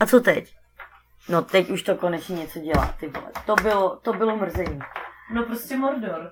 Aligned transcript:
A 0.00 0.06
co 0.06 0.20
teď? 0.20 0.56
No 1.28 1.42
teď 1.42 1.70
už 1.70 1.82
to 1.82 1.94
konečně 1.96 2.36
něco 2.36 2.58
dělá, 2.58 2.94
ty 3.00 3.08
vole. 3.08 3.30
To 3.46 3.54
bylo, 3.54 3.96
to 3.96 4.12
bylo 4.12 4.36
mrzení. 4.36 4.78
No 5.32 5.42
prostě 5.42 5.76
Mordor. 5.76 6.30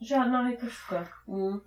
Žádná 0.00 0.42
hejtuška. 0.42 1.06
Mm. 1.26 1.58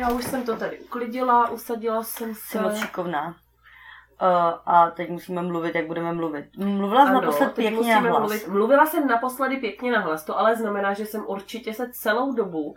Já 0.00 0.10
už 0.10 0.24
jsem 0.24 0.44
to 0.44 0.56
tady 0.56 0.78
uklidila, 0.78 1.50
usadila 1.50 2.02
jsem 2.04 2.34
Jsi 2.34 2.40
se. 2.40 2.60
moc 2.60 2.76
šikovná. 2.76 3.26
Uh, 3.26 4.58
a 4.66 4.90
teď 4.90 5.10
musíme 5.10 5.42
mluvit, 5.42 5.74
jak 5.74 5.86
budeme 5.86 6.12
mluvit. 6.12 6.56
Mluvila 6.56 7.04
jsi 7.04 7.10
Ano, 7.10 7.20
naposled 7.20 7.54
pěkně 7.54 7.94
na 7.94 8.00
hlas. 8.00 8.18
Mluvit. 8.20 8.48
Mluvila 8.48 8.86
jsem 8.86 9.06
naposledy 9.06 9.56
pěkně 9.56 9.92
na 9.92 10.00
hlas, 10.00 10.24
to 10.24 10.38
ale 10.38 10.56
znamená, 10.56 10.92
že 10.94 11.06
jsem 11.06 11.24
určitě 11.26 11.74
se 11.74 11.90
celou 11.92 12.32
dobu, 12.32 12.74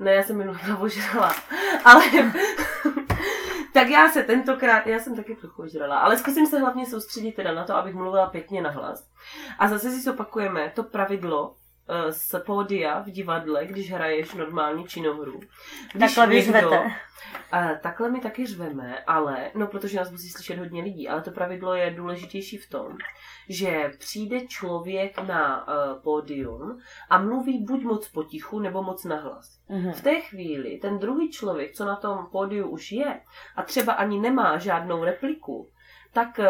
ne, 0.00 0.14
já 0.14 0.22
jsem 0.22 0.36
minulý 0.36 0.58
ožrala, 0.80 1.34
ale 1.84 2.04
tak 3.76 3.88
já 3.88 4.08
se 4.08 4.22
tentokrát, 4.22 4.86
já 4.86 4.98
jsem 4.98 5.16
taky 5.16 5.34
trochu 5.34 5.62
ožrala, 5.62 5.98
ale 5.98 6.18
zkusím 6.18 6.46
se 6.46 6.58
hlavně 6.58 6.86
soustředit 6.86 7.32
teda 7.32 7.54
na 7.54 7.64
to, 7.64 7.76
abych 7.76 7.94
mluvila 7.94 8.26
pěkně 8.26 8.62
na 8.62 8.70
hlas. 8.70 9.08
A 9.58 9.68
zase 9.68 9.90
si 9.90 10.00
zopakujeme 10.00 10.72
to 10.74 10.82
pravidlo 10.82 11.56
z 12.10 12.34
pódia 12.46 13.00
v 13.00 13.10
divadle, 13.10 13.66
když 13.66 13.92
hraješ 13.92 14.34
normální 14.34 14.84
činohru. 14.84 15.40
Když 15.94 16.14
Takhle 16.14 16.26
vy 16.26 16.36
někdo- 16.36 16.52
řvete. 16.52 16.90
a 17.52 17.74
takhle 17.74 18.10
my 18.10 18.20
taky 18.20 18.46
řveme, 18.46 18.98
ale, 19.06 19.50
no 19.54 19.66
protože 19.66 19.96
nás 19.98 20.10
musí 20.10 20.28
slyšet 20.28 20.58
hodně 20.58 20.82
lidí, 20.82 21.08
ale 21.08 21.22
to 21.22 21.30
pravidlo 21.30 21.74
je 21.74 21.90
důležitější 21.90 22.56
v 22.56 22.70
tom, 22.70 22.96
že 23.48 23.90
přijde 23.98 24.46
člověk 24.46 25.18
na 25.22 25.68
uh, 25.68 26.02
pódium 26.02 26.78
a 27.10 27.18
mluví 27.18 27.64
buď 27.64 27.82
moc 27.82 28.08
potichu, 28.08 28.58
nebo 28.60 28.82
moc 28.82 29.04
nahlas. 29.04 29.60
Mhm. 29.68 29.92
V 29.92 30.00
té 30.02 30.20
chvíli 30.20 30.78
ten 30.82 30.98
druhý 30.98 31.30
člověk, 31.30 31.72
co 31.72 31.84
na 31.84 31.96
tom 31.96 32.26
pódiu 32.32 32.68
už 32.68 32.92
je 32.92 33.20
a 33.56 33.62
třeba 33.62 33.92
ani 33.92 34.20
nemá 34.20 34.58
žádnou 34.58 35.04
repliku, 35.04 35.68
tak 36.12 36.40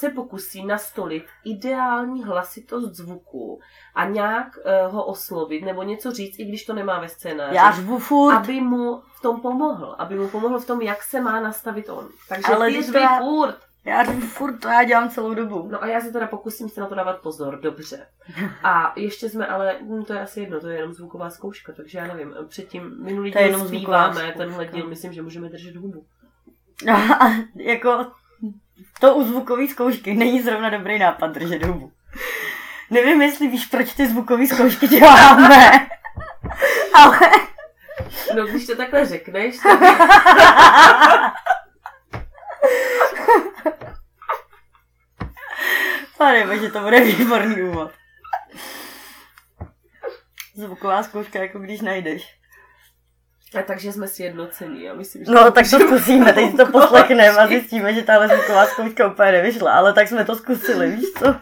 se 0.00 0.08
pokusí 0.10 0.66
nastolit 0.66 1.24
ideální 1.44 2.24
hlasitost 2.24 2.94
zvuku 2.94 3.60
a 3.94 4.04
nějak 4.04 4.46
uh, 4.86 4.94
ho 4.94 5.04
oslovit 5.04 5.64
nebo 5.64 5.82
něco 5.82 6.10
říct, 6.10 6.38
i 6.38 6.44
když 6.44 6.64
to 6.64 6.74
nemá 6.74 7.00
ve 7.00 7.08
scénáři 7.08 7.56
Já 7.56 7.72
furt. 7.98 8.34
aby 8.34 8.60
mu 8.60 9.02
v 9.16 9.20
tom 9.22 9.40
pomohl, 9.40 9.94
aby 9.98 10.14
mu 10.18 10.28
pomohl 10.28 10.58
v 10.58 10.66
tom, 10.66 10.80
jak 10.82 11.02
se 11.02 11.20
má 11.20 11.40
nastavit 11.40 11.88
on. 11.88 12.08
Takže 12.28 12.46
Ale 12.54 12.68
ty 12.70 12.82
řvi 12.82 13.00
já- 13.00 13.18
furt. 13.18 13.56
Já 13.84 14.04
řvu 14.04 14.20
furt, 14.20 14.58
to 14.58 14.68
já 14.68 14.84
dělám 14.84 15.10
celou 15.10 15.34
dobu. 15.34 15.68
No 15.70 15.82
a 15.82 15.86
já 15.86 16.00
se 16.00 16.12
teda 16.12 16.26
pokusím 16.26 16.68
se 16.68 16.80
na 16.80 16.86
to 16.86 16.94
dávat 16.94 17.20
pozor, 17.20 17.60
dobře. 17.60 18.06
A 18.62 18.92
ještě 18.96 19.28
jsme 19.28 19.46
ale, 19.46 19.76
hm, 19.82 20.04
to 20.04 20.12
je 20.12 20.20
asi 20.20 20.40
jedno, 20.40 20.60
to 20.60 20.68
je 20.68 20.76
jenom 20.76 20.92
zvuková 20.92 21.30
zkouška, 21.30 21.72
takže 21.72 21.98
já 21.98 22.06
nevím, 22.06 22.34
předtím 22.48 23.04
minulý 23.04 23.32
To 23.32 23.38
je 23.38 23.48
díl 23.48 23.68
zpíváme, 23.68 24.34
tenhle 24.36 24.66
díl 24.66 24.88
myslím, 24.88 25.12
že 25.12 25.22
můžeme 25.22 25.48
držet 25.48 25.76
hubu. 25.76 26.04
Jako 27.54 28.06
to 29.00 29.14
u 29.14 29.24
zvukové 29.24 29.68
zkoušky 29.68 30.14
není 30.14 30.42
zrovna 30.42 30.70
dobrý 30.70 30.98
nápad 30.98 31.26
držet 31.26 31.66
hubu. 31.66 31.92
Nevím, 32.90 33.22
jestli 33.22 33.48
víš, 33.48 33.66
proč 33.66 33.92
ty 33.92 34.06
zvukové 34.06 34.46
zkoušky 34.46 34.88
děláme. 34.88 35.88
Ale 36.94 37.18
No 38.36 38.46
když 38.46 38.66
to 38.66 38.76
takhle 38.76 39.06
řekneš, 39.06 39.56
tak 39.58 39.80
Pane 46.18 46.46
bože, 46.46 46.70
to 46.70 46.80
bude 46.80 47.00
výborný 47.00 47.62
úvod. 47.62 47.90
Zvuková 50.54 51.02
zkouška, 51.02 51.38
jako 51.38 51.58
když 51.58 51.80
najdeš. 51.80 52.39
A 53.58 53.62
takže 53.62 53.92
jsme 53.92 54.08
si 54.08 54.22
jednocení, 54.22 54.82
já 54.82 54.94
myslím, 54.94 55.24
že... 55.24 55.32
No, 55.32 55.50
tak 55.50 55.70
to 55.70 55.78
zkusíme, 55.78 56.32
teď 56.32 56.56
to 56.56 56.66
poslechneme 56.66 57.38
a 57.38 57.46
zjistíme, 57.46 57.94
že 57.94 58.02
tahle 58.02 58.28
zvuková 58.28 58.66
zkouška 58.66 59.06
úplně 59.12 59.32
nevyšla, 59.32 59.72
ale 59.72 59.92
tak 59.92 60.08
jsme 60.08 60.24
to 60.24 60.36
zkusili, 60.36 60.90
víš 60.90 61.04
co? 61.18 61.24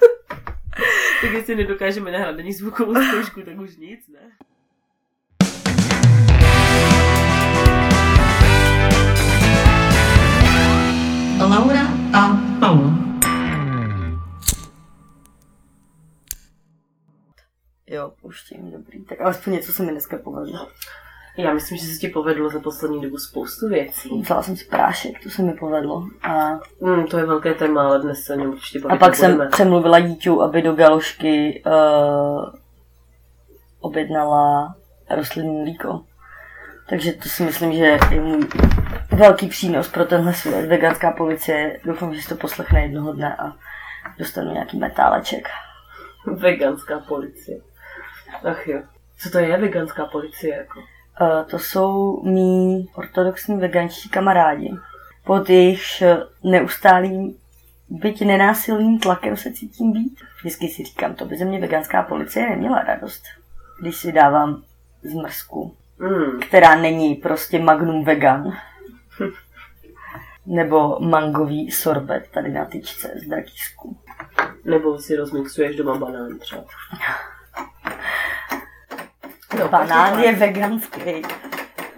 Tak 1.23 1.33
jestli 1.33 1.57
nedokážeme 1.57 2.13
nahrát 2.13 2.39
ani 2.39 2.53
zvukovou 2.53 2.95
zkoušku, 2.95 3.43
tak 3.43 3.59
už 3.59 3.77
nic, 3.77 4.01
ne? 4.09 4.21
Laura 11.41 11.87
a 12.15 12.37
Paula. 12.61 13.09
Jo, 17.87 18.13
puštím, 18.23 18.71
dobrý. 18.71 19.05
Tak 19.05 19.21
alespoň 19.21 19.53
něco 19.53 19.73
se 19.73 19.83
mi 19.83 19.91
dneska 19.93 20.19
povedlo. 20.19 20.69
Já 21.39 21.53
myslím, 21.55 21.79
že 21.79 21.87
se 21.87 21.99
ti 21.99 22.09
povedlo 22.09 22.51
za 22.51 22.61
poslední 22.61 23.01
dobu 23.01 23.19
spoustu 23.19 23.69
věcí. 23.69 24.21
Vzala 24.23 24.43
jsem 24.43 24.57
si 24.57 24.65
prášek, 24.65 25.23
to 25.23 25.31
se 25.31 25.43
mi 25.43 25.53
povedlo. 25.53 26.05
A, 26.23 26.59
Hmm, 26.83 27.07
to 27.07 27.19
je 27.19 27.27
velké 27.27 27.55
téma, 27.55 27.83
ale 27.87 27.99
dnes 28.03 28.23
se 28.25 28.37
něm 28.37 28.51
určitě 28.51 28.79
a 28.89 28.97
pak 28.97 29.17
jsem 29.17 29.31
nebudeme. 29.31 29.51
přemluvila 29.51 30.01
dítě, 30.01 30.31
aby 30.45 30.63
do 30.63 30.73
galošky 30.73 31.63
uh, 31.67 32.45
objednala 33.81 34.75
rostlinný 35.11 35.61
mlíko. 35.63 36.01
Takže 36.89 37.13
to 37.13 37.29
si 37.29 37.43
myslím, 37.43 37.73
že 37.73 37.85
je 38.11 38.21
můj 38.21 38.47
velký 39.13 39.49
přínos 39.49 39.89
pro 39.89 40.05
tenhle 40.05 40.35
svět. 40.35 40.67
Veganská 40.67 41.11
policie, 41.13 41.81
doufám, 41.85 42.15
že 42.15 42.23
si 42.23 42.29
to 42.29 42.35
poslechne 42.37 42.83
jednoho 42.83 43.13
dne 43.13 43.37
a 43.37 43.53
dostanu 44.19 44.53
nějaký 44.53 44.79
metáleček. 44.79 45.49
Veganská 46.27 46.99
policie. 46.99 47.59
Ach 48.45 48.67
jo. 48.67 48.81
Co 49.19 49.31
to 49.31 49.39
je 49.39 49.57
veganská 49.57 50.05
policie? 50.07 50.57
Jako? 50.57 50.81
Uh, 51.21 51.51
to 51.51 51.59
jsou 51.59 52.23
mý 52.23 52.89
ortodoxní 52.95 53.57
veganští 53.57 54.09
kamarádi. 54.09 54.75
Pod 55.25 55.51
jejich 55.51 56.03
neustálým, 56.45 57.35
byť 57.89 58.25
nenásilným 58.25 58.99
tlakem 58.99 59.37
se 59.37 59.53
cítím 59.53 59.93
být. 59.93 60.21
Vždycky 60.41 60.69
si 60.69 60.85
říkám, 60.85 61.15
to 61.15 61.25
by 61.25 61.37
ze 61.37 61.45
mě 61.45 61.61
veganská 61.61 62.03
policie 62.03 62.51
neměla 62.51 62.83
radost, 62.83 63.23
když 63.81 63.97
si 63.97 64.13
dávám 64.13 64.63
zmrzku, 65.03 65.75
Hmm. 66.01 66.41
která 66.41 66.75
není 66.75 67.15
prostě 67.15 67.59
magnum 67.59 68.05
vegan. 68.05 68.53
Nebo 70.47 71.01
mangový 71.01 71.71
sorbet 71.71 72.29
tady 72.35 72.53
na 72.53 72.65
tyčce 72.65 73.13
z 73.25 73.29
drakísku. 73.29 73.97
Nebo 74.65 74.99
si 74.99 75.17
rozmixuješ 75.17 75.77
doma 75.77 75.95
banán 75.95 76.39
třeba. 76.39 76.65
No, 79.59 79.69
Banán 79.69 79.89
každopádně. 79.89 80.25
je 80.25 80.33
veganský. 80.33 81.23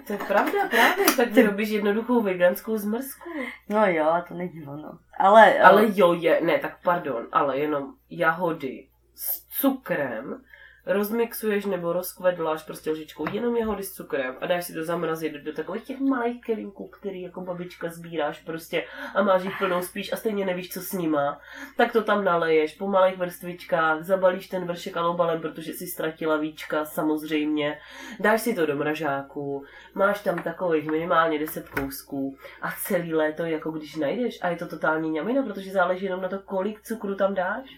To 0.07 0.13
je 0.13 0.19
pravda, 0.27 0.59
právě. 0.69 1.05
Tak 1.17 1.31
vyrobíš 1.31 1.69
jednoduchou 1.69 2.21
veganskou 2.21 2.77
zmrzku. 2.77 3.29
No 3.69 3.85
jo, 3.87 4.13
to 4.27 4.33
není 4.33 4.63
ono. 4.67 4.97
Ale, 5.19 5.59
Ale 5.59 5.85
jo, 5.93 6.13
je, 6.13 6.41
ne, 6.41 6.57
tak 6.57 6.77
pardon, 6.83 7.27
ale 7.31 7.57
jenom 7.57 7.93
jahody 8.09 8.87
s 9.15 9.47
cukrem 9.61 10.41
rozmixuješ 10.85 11.65
nebo 11.65 11.93
rozkvedláš 11.93 12.63
prostě 12.63 12.91
lžičkou 12.91 13.25
jenom 13.31 13.55
jahody 13.55 13.83
s 13.83 13.93
cukrem 13.93 14.35
a 14.41 14.45
dáš 14.45 14.65
si 14.65 14.73
to 14.73 14.83
zamrazit 14.83 15.33
do, 15.33 15.53
takových 15.53 15.83
těch 15.83 15.99
malých 15.99 16.41
kelímků, 16.41 16.87
který 16.87 17.21
jako 17.21 17.41
babička 17.41 17.89
sbíráš 17.89 18.39
prostě 18.39 18.85
a 19.15 19.23
máš 19.23 19.43
jich 19.43 19.57
plnou 19.57 19.81
spíš 19.81 20.13
a 20.13 20.15
stejně 20.15 20.45
nevíš, 20.45 20.69
co 20.69 20.81
s 20.81 20.93
nima. 20.93 21.39
Tak 21.77 21.91
to 21.91 22.03
tam 22.03 22.23
naleješ 22.23 22.75
po 22.75 22.87
malých 22.87 23.17
vrstvičkách, 23.17 24.03
zabalíš 24.03 24.47
ten 24.47 24.65
vršek 24.65 24.97
alobalem, 24.97 25.41
protože 25.41 25.73
si 25.73 25.87
ztratila 25.87 26.37
víčka, 26.37 26.85
samozřejmě. 26.85 27.79
Dáš 28.19 28.41
si 28.41 28.55
to 28.55 28.65
do 28.65 28.75
mražáku, 28.75 29.65
máš 29.93 30.21
tam 30.21 30.43
takových 30.43 30.89
minimálně 30.91 31.39
10 31.39 31.69
kousků 31.69 32.37
a 32.61 32.71
celý 32.71 33.13
léto 33.13 33.45
jako 33.45 33.71
když 33.71 33.95
najdeš 33.95 34.39
a 34.41 34.49
je 34.49 34.55
to 34.55 34.67
totální 34.67 35.09
ňamina, 35.09 35.43
protože 35.43 35.71
záleží 35.71 36.05
jenom 36.05 36.21
na 36.21 36.29
to, 36.29 36.39
kolik 36.39 36.81
cukru 36.81 37.15
tam 37.15 37.33
dáš. 37.33 37.69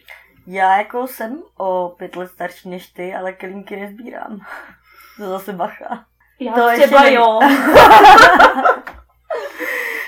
Já 0.47 0.77
jako 0.77 1.07
jsem 1.07 1.43
o 1.57 1.89
pět 1.97 2.15
let 2.15 2.27
starší 2.31 2.69
než 2.69 2.87
ty, 2.87 3.15
ale 3.15 3.33
kelímky 3.33 3.75
nezbírám. 3.75 4.39
To 5.17 5.29
zase 5.29 5.53
bacha. 5.53 6.05
Já 6.39 6.53
To 6.53 6.69
třeba 6.73 7.01
ještě 7.03 7.15
jo. 7.15 7.39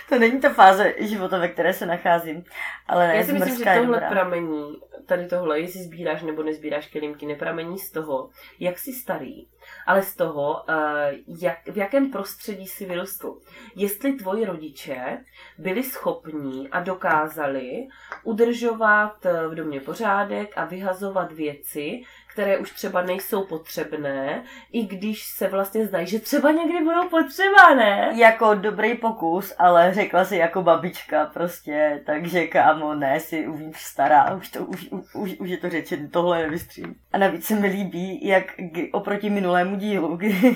To 0.10 0.20
není 0.20 0.40
ta 0.40 0.50
fáze 0.54 0.94
života, 1.00 1.38
ve 1.38 1.48
které 1.48 1.74
se 1.74 1.86
nacházím. 1.86 2.44
Ale 2.88 3.08
ne, 3.08 3.18
Já 3.18 3.24
si 3.24 3.34
myslím, 3.34 3.58
že 3.58 3.64
tohle 3.64 3.86
dobrá. 3.86 4.10
pramení, 4.10 4.76
tady 5.06 5.28
tohle, 5.28 5.60
jestli 5.60 5.84
sbíráš 5.84 6.22
nebo 6.22 6.44
nezbíráš 6.44 6.88
kelímky, 6.88 7.26
nepramení 7.26 7.80
z 7.80 7.92
toho, 7.92 8.30
jak 8.60 8.80
jsi 8.80 8.94
starý, 8.94 9.48
ale 9.86 10.02
z 10.02 10.16
toho, 10.16 10.64
eh, 10.70 11.14
jak, 11.42 11.58
v 11.68 11.78
jakém 11.78 12.12
prostředí 12.12 12.68
si 12.68 12.86
vyrostl. 12.86 13.40
Jestli 13.76 14.14
tvoji 14.14 14.46
rodiče 14.46 15.18
byli 15.58 15.84
schopní 15.84 16.70
a 16.70 16.80
dokázali 16.80 17.88
udržovat 18.24 19.26
eh, 19.26 19.48
v 19.48 19.56
domě 19.56 19.80
pořádek 19.82 20.54
a 20.56 20.66
vyhazovat 20.66 21.32
věci, 21.32 22.02
které 22.36 22.58
už 22.58 22.72
třeba 22.72 23.02
nejsou 23.02 23.44
potřebné, 23.44 24.44
i 24.72 24.86
když 24.86 25.24
se 25.24 25.48
vlastně 25.48 25.86
zdají, 25.86 26.08
že 26.08 26.20
třeba 26.20 26.52
někdy 26.52 26.84
budou 26.84 27.10
potřeba, 27.10 27.74
ne? 27.76 28.12
Jako 28.16 28.56
dobrý 28.56 28.96
pokus, 28.96 29.54
ale 29.58 29.94
řekla 29.94 30.26
si 30.26 30.38
jako 30.38 30.62
babička 30.62 31.26
prostě, 31.26 32.02
takže 32.06 32.48
kámo, 32.48 32.96
ne, 32.96 33.20
si 33.20 33.48
uvnitř 33.48 33.80
stará, 33.80 34.36
už, 34.36 34.50
to, 34.50 34.66
už, 34.66 34.90
už, 35.14 35.36
už 35.40 35.50
je 35.50 35.58
to 35.58 35.70
řečen, 35.70 36.10
tohle 36.10 36.42
nevystřím. 36.42 36.96
A 37.14 37.18
navíc 37.18 37.46
se 37.46 37.56
mi 37.56 37.68
líbí, 37.68 38.28
jak 38.28 38.44
oproti 38.92 39.30
minulému 39.30 39.76
dílu, 39.76 40.16
kdy, 40.16 40.56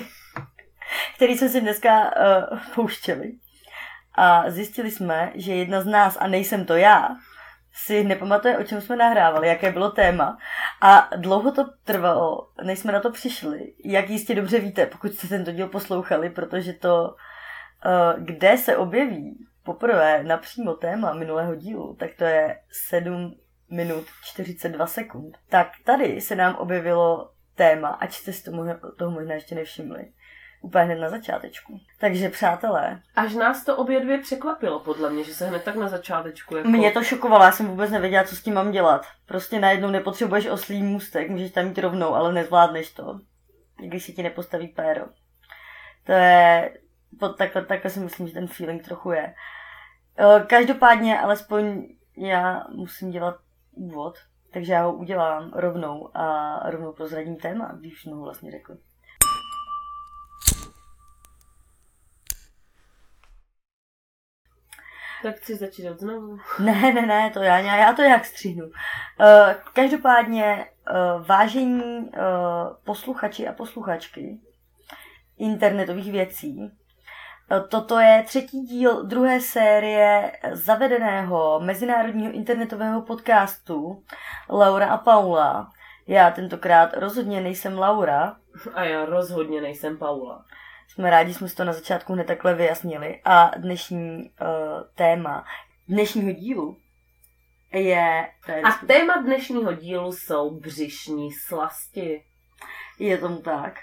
který 1.16 1.38
jsme 1.38 1.48
si 1.48 1.60
dneska 1.60 2.02
uh, 2.02 2.58
pouštěli. 2.74 3.32
A 4.14 4.50
zjistili 4.50 4.90
jsme, 4.90 5.32
že 5.34 5.54
jedna 5.54 5.80
z 5.80 5.86
nás, 5.86 6.16
a 6.20 6.26
nejsem 6.26 6.64
to 6.64 6.76
já, 6.76 7.08
si 7.72 8.04
nepamatuje, 8.04 8.58
o 8.58 8.64
čem 8.64 8.80
jsme 8.80 8.96
nahrávali, 8.96 9.48
jaké 9.48 9.72
bylo 9.72 9.90
téma. 9.90 10.38
A 10.80 11.08
dlouho 11.16 11.52
to 11.52 11.64
trvalo, 11.84 12.48
než 12.62 12.78
jsme 12.78 12.92
na 12.92 13.00
to 13.00 13.10
přišli. 13.10 13.74
Jak 13.84 14.10
jistě 14.10 14.34
dobře 14.34 14.58
víte, 14.58 14.86
pokud 14.86 15.14
jste 15.14 15.28
tento 15.28 15.52
díl 15.52 15.68
poslouchali, 15.68 16.30
protože 16.30 16.72
to, 16.72 17.14
eh, 17.86 18.14
kde 18.18 18.58
se 18.58 18.76
objeví 18.76 19.46
poprvé 19.64 20.22
napřímo 20.22 20.74
téma 20.74 21.12
minulého 21.12 21.54
dílu, 21.54 21.96
tak 21.98 22.10
to 22.14 22.24
je 22.24 22.60
7 22.88 23.36
minut 23.70 24.04
42 24.24 24.86
sekund. 24.86 25.38
Tak 25.48 25.68
tady 25.84 26.20
se 26.20 26.36
nám 26.36 26.54
objevilo 26.54 27.30
téma, 27.54 27.88
ať 27.88 28.12
jste 28.12 28.32
si 28.32 28.44
toho, 28.44 28.64
toho 28.98 29.10
možná 29.10 29.34
ještě 29.34 29.54
nevšimli 29.54 30.12
úplně 30.60 30.84
hned 30.84 30.98
na 30.98 31.08
začátečku. 31.08 31.80
Takže 31.98 32.28
přátelé. 32.28 33.02
Až 33.16 33.34
nás 33.34 33.64
to 33.64 33.76
obě 33.76 34.00
dvě 34.00 34.18
překvapilo, 34.18 34.80
podle 34.80 35.10
mě, 35.10 35.24
že 35.24 35.34
se 35.34 35.46
hned 35.46 35.64
tak 35.64 35.76
na 35.76 35.88
začátečku 35.88 36.56
jako... 36.56 36.68
Mě 36.68 36.90
to 36.90 37.02
šokovalo, 37.02 37.44
já 37.44 37.52
jsem 37.52 37.66
vůbec 37.66 37.90
nevěděla, 37.90 38.24
co 38.24 38.36
s 38.36 38.42
tím 38.42 38.54
mám 38.54 38.70
dělat. 38.70 39.06
Prostě 39.26 39.60
najednou 39.60 39.90
nepotřebuješ 39.90 40.46
oslý 40.46 40.82
můstek, 40.82 41.30
můžeš 41.30 41.52
tam 41.52 41.64
mít 41.64 41.78
rovnou, 41.78 42.14
ale 42.14 42.32
nezvládneš 42.32 42.90
to. 42.90 43.20
Když 43.76 44.04
si 44.04 44.12
ti 44.12 44.22
nepostaví 44.22 44.68
péro. 44.68 45.06
To 46.04 46.12
je... 46.12 46.72
Takhle, 47.38 47.64
takhle 47.64 47.90
si 47.90 48.00
myslím, 48.00 48.28
že 48.28 48.34
ten 48.34 48.46
feeling 48.46 48.84
trochu 48.84 49.12
je. 49.12 49.34
E, 50.18 50.44
každopádně, 50.46 51.20
alespoň 51.20 51.86
já 52.16 52.64
musím 52.74 53.10
dělat 53.10 53.36
úvod, 53.72 54.18
takže 54.52 54.72
já 54.72 54.82
ho 54.82 54.92
udělám 54.92 55.52
rovnou 55.54 56.10
a 56.16 56.60
rovnou 56.70 56.92
prozradím 56.92 57.36
téma, 57.36 57.72
když 57.80 58.06
už 58.06 58.12
vlastně 58.12 58.50
řekl. 58.50 58.76
Tak 65.22 65.36
chci 65.36 65.56
začít 65.56 65.90
od 65.90 66.00
znovu. 66.00 66.38
Ne, 66.58 66.92
ne, 66.92 67.06
ne, 67.06 67.30
to 67.30 67.42
já, 67.42 67.58
já 67.58 67.92
to 67.92 68.02
jak 68.02 68.24
stříhnu. 68.24 68.66
Uh, 68.66 68.72
každopádně, 69.72 70.66
uh, 70.90 71.26
vážení 71.26 71.82
uh, 71.82 72.10
posluchači 72.84 73.48
a 73.48 73.52
posluchačky 73.52 74.40
internetových 75.38 76.12
věcí, 76.12 76.70
toto 77.68 77.98
je 77.98 78.22
třetí 78.26 78.60
díl 78.60 79.02
druhé 79.02 79.40
série 79.40 80.32
zavedeného 80.52 81.60
mezinárodního 81.60 82.32
internetového 82.32 83.02
podcastu 83.02 84.04
Laura 84.50 84.86
a 84.86 84.96
Paula. 84.96 85.70
Já 86.06 86.30
tentokrát 86.30 86.96
rozhodně 86.96 87.40
nejsem 87.40 87.78
Laura. 87.78 88.36
A 88.74 88.84
já 88.84 89.04
rozhodně 89.04 89.60
nejsem 89.60 89.98
Paula. 89.98 90.44
Jsme 90.94 91.10
rádi, 91.10 91.34
jsme 91.34 91.48
si 91.48 91.56
to 91.56 91.64
na 91.64 91.72
začátku 91.72 92.12
hned 92.12 92.26
takhle 92.26 92.54
vyjasnili. 92.54 93.20
A 93.24 93.50
dnešní 93.56 94.30
uh, 94.40 94.48
téma 94.94 95.44
dnešního 95.88 96.32
dílu 96.32 96.80
je... 97.72 98.28
je 98.48 98.62
A 98.62 98.72
téma 98.86 99.16
dnešního 99.16 99.72
dílu 99.72 100.12
jsou 100.12 100.50
břišní 100.50 101.32
slasti. 101.32 102.24
Je 102.98 103.18
tomu 103.18 103.38
tak. 103.38 103.78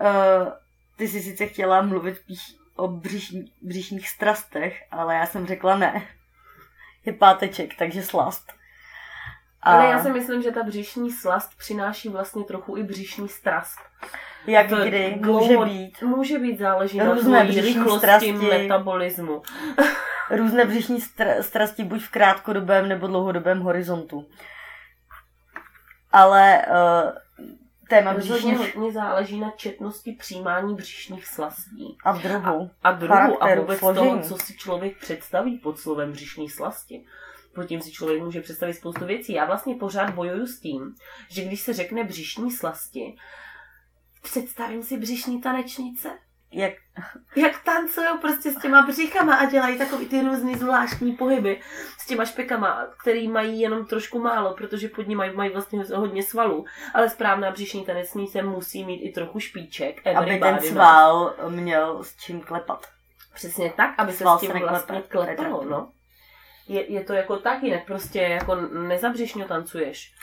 Uh, 0.00 0.52
ty 0.96 1.08
jsi 1.08 1.20
sice 1.20 1.46
chtěla 1.46 1.82
mluvit 1.82 2.16
spíš 2.16 2.56
o 2.76 2.88
břišní, 2.88 3.52
břišních 3.62 4.08
strastech, 4.08 4.82
ale 4.90 5.14
já 5.14 5.26
jsem 5.26 5.46
řekla 5.46 5.76
ne. 5.76 6.08
Je 7.04 7.12
páteček, 7.12 7.74
takže 7.78 8.02
slast. 8.02 8.52
A... 9.62 9.72
Ale 9.72 9.86
já 9.86 10.02
si 10.02 10.10
myslím, 10.10 10.42
že 10.42 10.50
ta 10.50 10.62
břišní 10.62 11.12
slast 11.12 11.58
přináší 11.58 12.08
vlastně 12.08 12.44
trochu 12.44 12.76
i 12.76 12.82
břišní 12.82 13.28
strast. 13.28 13.78
Jak 14.46 14.68
to 14.68 14.76
kdy 14.76 15.18
může 15.24 15.56
být. 15.58 16.02
Může 16.02 16.38
být, 16.38 16.58
záleží 16.58 16.98
na 16.98 17.04
různé 17.04 17.42
rychlosti 17.42 17.98
strasti, 17.98 18.32
metabolismu. 18.32 19.42
různé 20.30 20.64
břišní 20.64 20.98
str- 20.98 21.40
strasti 21.40 21.84
buď 21.84 22.02
v 22.02 22.10
krátkodobém 22.10 22.88
nebo 22.88 23.06
dlouhodobém 23.06 23.60
horizontu. 23.60 24.26
Ale 26.12 26.66
uh, 26.68 27.10
téma 27.88 28.14
břišních... 28.14 28.58
hodně 28.58 28.92
záleží 28.92 29.40
na 29.40 29.50
četnosti 29.50 30.12
přijímání 30.12 30.74
břišních 30.74 31.26
slastí. 31.26 31.96
A 32.04 32.12
v 32.12 32.22
druhu. 32.22 32.70
A, 32.82 32.88
a 32.88 32.92
druhu 32.92 33.44
a 33.44 33.54
vůbec 33.54 33.78
složení. 33.78 34.06
toho, 34.08 34.22
co 34.22 34.36
si 34.36 34.56
člověk 34.56 34.98
představí 34.98 35.58
pod 35.58 35.78
slovem 35.78 36.12
břišní 36.12 36.48
slasti. 36.48 37.04
Pod 37.54 37.64
tím 37.64 37.80
si 37.80 37.92
člověk 37.92 38.22
může 38.22 38.40
představit 38.40 38.74
spoustu 38.74 39.04
věcí. 39.04 39.32
Já 39.32 39.44
vlastně 39.44 39.74
pořád 39.74 40.10
bojuju 40.10 40.46
s 40.46 40.60
tím, 40.60 40.94
že 41.28 41.44
když 41.44 41.60
se 41.60 41.72
řekne 41.72 42.04
břišní 42.04 42.50
slasti, 42.50 43.16
představím 44.22 44.82
si 44.82 44.96
břišní 44.96 45.40
tanečnice. 45.40 46.18
Jak? 46.52 46.72
Jak 47.36 47.62
tancují 47.64 48.06
prostě 48.20 48.50
s 48.52 48.56
těma 48.56 48.82
břichama 48.82 49.34
a 49.34 49.44
dělají 49.44 49.78
takový 49.78 50.06
ty 50.06 50.20
různý 50.20 50.54
zvláštní 50.54 51.12
pohyby 51.12 51.60
s 51.98 52.06
těma 52.06 52.24
špekama, 52.24 52.86
který 53.02 53.28
mají 53.28 53.60
jenom 53.60 53.86
trošku 53.86 54.18
málo, 54.18 54.54
protože 54.54 54.88
pod 54.88 55.08
ní 55.08 55.14
mají, 55.16 55.36
mají 55.36 55.50
vlastně 55.50 55.84
hodně 55.94 56.22
svalů. 56.22 56.64
Ale 56.94 57.10
správná 57.10 57.50
břišní 57.50 57.84
tanečnice 57.84 58.42
musí 58.42 58.84
mít 58.84 58.96
i 58.96 59.12
trochu 59.12 59.40
špiček. 59.40 60.06
Aby 60.16 60.38
ten 60.38 60.60
sval 60.60 61.34
měl 61.48 62.04
s 62.04 62.16
čím 62.16 62.40
klepat. 62.40 62.86
Přesně 63.34 63.72
tak, 63.76 63.94
aby 63.98 64.12
se 64.12 64.24
s 64.24 64.40
tím 64.40 64.52
vlastně 64.68 65.02
klepalo, 65.08 65.64
no. 65.64 65.90
Je, 66.68 66.92
je 66.92 67.04
to 67.04 67.12
jako 67.12 67.36
tak, 67.36 67.62
jinak 67.62 67.86
prostě 67.86 68.20
jako 68.20 68.54
nezabřišňo 68.88 69.48
tancuješ. 69.48 70.14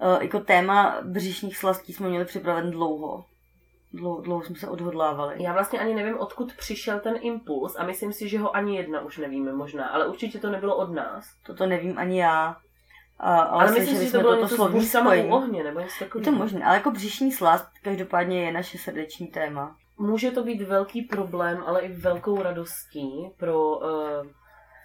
Uh, 0.00 0.22
jako 0.22 0.40
téma 0.40 0.98
břišních 1.02 1.56
slastí 1.56 1.92
jsme 1.92 2.08
měli 2.08 2.24
připraven 2.24 2.70
dlouho 2.70 3.24
dlouho, 3.92 4.20
dlouho 4.20 4.42
jsme 4.42 4.56
se 4.56 4.68
odhodlávali. 4.68 5.42
Já 5.42 5.52
vlastně 5.52 5.80
ani 5.80 5.94
nevím, 5.94 6.18
odkud 6.18 6.52
přišel 6.52 7.00
ten 7.00 7.14
impuls 7.20 7.76
a 7.78 7.84
myslím 7.84 8.12
si, 8.12 8.28
že 8.28 8.38
ho 8.38 8.56
ani 8.56 8.76
jedna 8.76 9.00
už 9.00 9.18
nevíme 9.18 9.52
možná, 9.52 9.86
ale 9.88 10.06
určitě 10.08 10.38
to 10.38 10.50
nebylo 10.50 10.76
od 10.76 10.90
nás. 10.90 11.24
Toto 11.46 11.66
nevím 11.66 11.98
ani 11.98 12.20
já. 12.20 12.56
A, 13.20 13.40
ale, 13.40 13.64
ale 13.64 13.72
myslím 13.72 13.96
si, 13.96 14.04
že 14.06 14.12
to 14.12 14.20
bylo 14.20 14.34
něco 14.34 14.54
slovní 14.54 14.86
spojení. 14.86 15.30
ohně, 15.30 15.64
nebo 15.64 15.80
něco 15.80 15.98
takového. 15.98 16.30
Je 16.30 16.32
to 16.32 16.38
možné, 16.38 16.64
ale 16.64 16.74
jako 16.74 16.90
břišní 16.90 17.32
slast 17.32 17.68
každopádně 17.82 18.44
je 18.44 18.52
naše 18.52 18.78
srdeční 18.78 19.26
téma. 19.26 19.76
Může 19.98 20.30
to 20.30 20.44
být 20.44 20.62
velký 20.62 21.02
problém, 21.02 21.62
ale 21.66 21.80
i 21.80 21.92
velkou 21.92 22.42
radostí 22.42 23.30
pro 23.36 23.78
uh, 23.78 23.86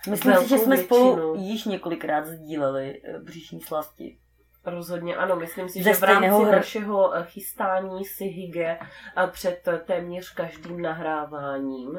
Myslím 0.09 0.35
si, 0.35 0.49
že 0.49 0.57
jsme 0.57 0.75
většinu. 0.75 0.97
spolu 0.97 1.35
již 1.37 1.65
několikrát 1.65 2.25
sdíleli 2.25 3.01
uh, 3.01 3.23
břišní 3.23 3.61
slasti. 3.61 4.17
Rozhodně 4.65 5.15
ano, 5.15 5.35
myslím 5.35 5.69
si, 5.69 5.83
že 5.83 5.93
v 5.93 6.03
rámci 6.03 6.45
hr... 6.45 6.51
našeho 6.51 7.15
eh, 7.15 7.25
chystání 7.25 8.05
si 8.05 8.25
hygge 8.25 8.79
eh, 9.17 9.27
před 9.27 9.69
téměř 9.85 10.33
každým 10.33 10.81
nahráváním 10.81 11.97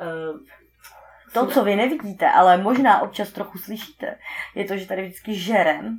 eh, 0.00 0.60
to, 1.32 1.46
co 1.46 1.64
vy 1.64 1.76
nevidíte, 1.76 2.30
ale 2.30 2.56
možná 2.56 3.00
občas 3.02 3.30
trochu 3.30 3.58
slyšíte, 3.58 4.18
je 4.54 4.64
to, 4.64 4.76
že 4.76 4.86
tady 4.86 5.02
vždycky 5.02 5.34
žerem 5.34 5.98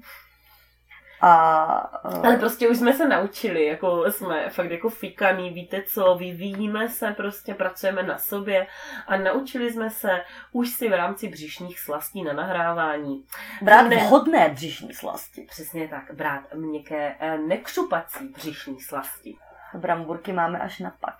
a, 1.22 2.06
uh... 2.06 2.25
Ale 2.25 2.38
prostě 2.38 2.68
už 2.68 2.78
jsme 2.78 2.94
se 2.94 3.08
naučili, 3.08 3.66
jako 3.66 4.12
jsme 4.12 4.50
fakt 4.50 4.72
jako 4.72 4.90
fikaný, 4.90 5.50
víte 5.50 5.84
co, 5.84 6.16
vyvíjíme 6.16 6.90
se, 6.90 7.12
prostě 7.12 7.54
pracujeme 7.54 8.04
na 8.04 8.18
sobě 8.18 8.68
a 9.08 9.18
naučili 9.18 9.74
jsme 9.74 9.90
se 9.90 10.24
už 10.51 10.70
si 10.70 10.90
v 10.90 10.94
rámci 10.94 11.28
břišních 11.28 11.80
slastí 11.80 12.24
na 12.24 12.34
nahrávání. 12.34 13.25
Brát 13.62 13.88
ne... 13.88 13.96
vhodné 13.96 14.50
břišní 14.50 14.94
slasti. 14.94 15.46
Přesně 15.50 15.88
tak, 15.88 16.13
brát 16.13 16.54
měkké, 16.54 17.16
eh, 17.20 17.38
nekřupací 17.38 18.28
břišní 18.28 18.80
slasti. 18.80 19.36
Bramburky 19.74 20.34
máme 20.34 20.60
až 20.60 20.80
na 20.80 20.92
pak. 21.00 21.18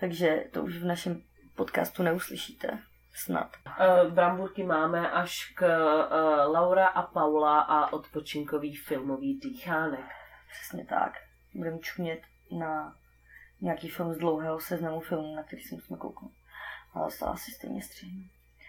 Takže 0.00 0.44
to 0.52 0.62
už 0.62 0.76
v 0.76 0.84
našem 0.84 1.22
podcastu 1.54 2.02
neuslyšíte. 2.02 2.78
Snad. 3.24 3.50
Uh, 3.66 4.12
Bramburky 4.12 4.64
máme 4.64 5.10
až 5.10 5.52
k 5.54 5.62
uh, 5.62 6.54
Laura 6.54 6.86
a 6.86 7.02
Paula 7.02 7.60
a 7.60 7.92
odpočinkový 7.92 8.76
filmový 8.76 9.38
dýchánek. 9.38 10.04
Přesně 10.50 10.84
tak. 10.84 11.12
Budeme 11.54 11.78
čumět 11.78 12.20
na 12.58 12.96
nějaký 13.60 13.88
film 13.88 14.14
z 14.14 14.18
dlouhého 14.18 14.60
seznamu 14.60 15.00
filmů, 15.00 15.36
na 15.36 15.42
který 15.42 15.62
jsme 15.62 15.80
jsme 15.80 15.96
koukali. 15.96 16.32
Ale 16.94 17.08
to 17.18 17.28
asi 17.28 17.50
stejně 17.50 17.82
střihnu. 17.82 18.22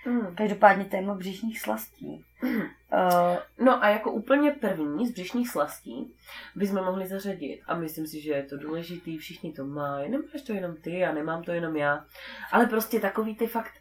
Mm. 0.06 0.36
Každopádně 0.36 0.86
téma 0.86 1.14
břišních 1.14 1.60
slastí. 1.62 2.26
Mm. 2.42 2.52
Uh, 2.52 3.38
no 3.66 3.84
a 3.84 3.90
jako 3.90 4.12
úplně 4.12 4.52
první 4.52 5.08
z 5.08 5.12
břišních 5.12 5.50
slastí 5.50 6.16
bychom 6.56 6.84
mohli 6.84 7.08
zařadit, 7.08 7.62
a 7.68 7.76
myslím 7.76 8.08
si, 8.08 8.22
že 8.22 8.32
je 8.32 8.44
to 8.44 8.58
důležitý, 8.58 9.18
všichni 9.18 9.54
to 9.54 9.66
mají, 9.66 10.12
nemáš 10.12 10.42
to 10.48 10.54
jenom 10.54 10.76
ty 10.76 11.06
a 11.06 11.14
nemám 11.14 11.44
to 11.44 11.52
jenom 11.52 11.76
já, 11.76 12.06
ale 12.52 12.66
prostě 12.66 13.00
takový 13.00 13.36
ty 13.36 13.48
fakt 13.48 13.72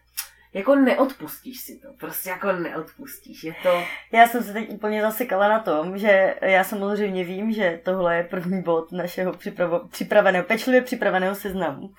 jako 0.54 0.74
neodpustíš 0.74 1.60
si 1.60 1.78
to, 1.78 1.88
prostě 2.00 2.30
jako 2.30 2.52
neodpustíš, 2.52 3.44
je 3.44 3.54
to... 3.62 3.82
Já 4.12 4.26
jsem 4.26 4.42
se 4.42 4.52
teď 4.52 4.70
úplně 4.70 5.02
zasekala 5.02 5.48
na 5.48 5.58
tom, 5.58 5.98
že 5.98 6.34
já 6.42 6.64
samozřejmě 6.64 7.24
vím, 7.24 7.52
že 7.52 7.80
tohle 7.84 8.16
je 8.16 8.24
první 8.24 8.62
bod 8.62 8.92
našeho 8.92 9.32
připravo, 9.32 9.88
připraveného, 9.88 10.44
pečlivě 10.44 10.82
připraveného 10.82 11.34
seznamu, 11.34 11.90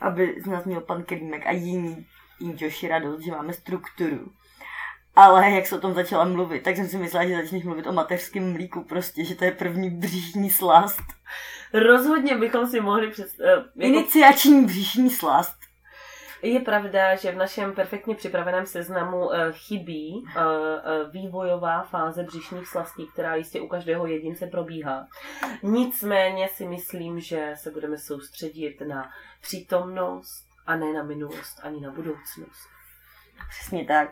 aby 0.00 0.34
z 0.42 0.46
nás 0.46 0.64
měl 0.64 0.80
pan 0.80 1.02
Krýmek 1.02 1.46
a 1.46 1.50
jiný 1.50 2.06
Inťoši 2.40 2.88
radost, 2.88 3.20
že 3.20 3.30
máme 3.30 3.52
strukturu. 3.52 4.32
Ale 5.16 5.50
jak 5.50 5.66
se 5.66 5.76
o 5.76 5.80
tom 5.80 5.94
začala 5.94 6.24
mluvit, 6.24 6.62
tak 6.62 6.76
jsem 6.76 6.88
si 6.88 6.98
myslela, 6.98 7.26
že 7.26 7.36
začneš 7.36 7.64
mluvit 7.64 7.86
o 7.86 7.92
mateřském 7.92 8.52
mlíku, 8.52 8.84
prostě, 8.84 9.24
že 9.24 9.34
to 9.34 9.44
je 9.44 9.52
první 9.52 9.90
bříšní 9.90 10.50
slast. 10.50 11.02
Rozhodně 11.74 12.36
bychom 12.36 12.66
si 12.66 12.80
mohli 12.80 13.10
představit... 13.10 13.58
Uh, 13.58 13.82
jako... 13.82 13.96
Iniciační 13.96 14.64
bříšní 14.64 15.10
slast. 15.10 15.59
Je 16.42 16.60
pravda, 16.60 17.16
že 17.16 17.32
v 17.32 17.36
našem 17.36 17.74
perfektně 17.74 18.14
připraveném 18.14 18.66
seznamu 18.66 19.32
eh, 19.32 19.52
chybí 19.52 20.24
eh, 20.28 20.40
eh, 20.40 21.10
vývojová 21.10 21.82
fáze 21.82 22.22
břišních 22.22 22.68
slastí, 22.68 23.06
která 23.12 23.34
jistě 23.34 23.60
u 23.60 23.68
každého 23.68 24.06
jedince 24.06 24.46
probíhá. 24.46 25.06
Nicméně 25.62 26.48
si 26.48 26.66
myslím, 26.66 27.20
že 27.20 27.52
se 27.54 27.70
budeme 27.70 27.98
soustředit 27.98 28.80
na 28.80 29.10
přítomnost 29.40 30.46
a 30.66 30.76
ne 30.76 30.92
na 30.92 31.02
minulost 31.02 31.60
ani 31.62 31.80
na 31.80 31.90
budoucnost. 31.90 32.68
Přesně 33.50 33.84
tak. 33.84 34.10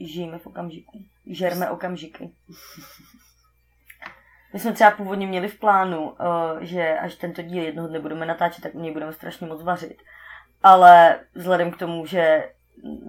Žijeme 0.00 0.38
v 0.38 0.46
okamžiku. 0.46 1.04
Žerme 1.26 1.70
okamžiky. 1.70 2.30
My 4.52 4.58
jsme 4.58 4.72
třeba 4.72 4.90
původně 4.90 5.26
měli 5.26 5.48
v 5.48 5.58
plánu, 5.58 6.16
že 6.60 6.98
až 6.98 7.14
tento 7.14 7.42
díl 7.42 7.62
jednoho 7.62 7.88
dne 7.88 8.00
budeme 8.00 8.26
natáčet, 8.26 8.62
tak 8.62 8.74
u 8.74 8.80
něj 8.80 8.92
budeme 8.92 9.12
strašně 9.12 9.46
moc 9.46 9.62
vařit 9.62 10.02
ale 10.62 11.20
vzhledem 11.34 11.70
k 11.70 11.78
tomu, 11.78 12.06
že 12.06 12.50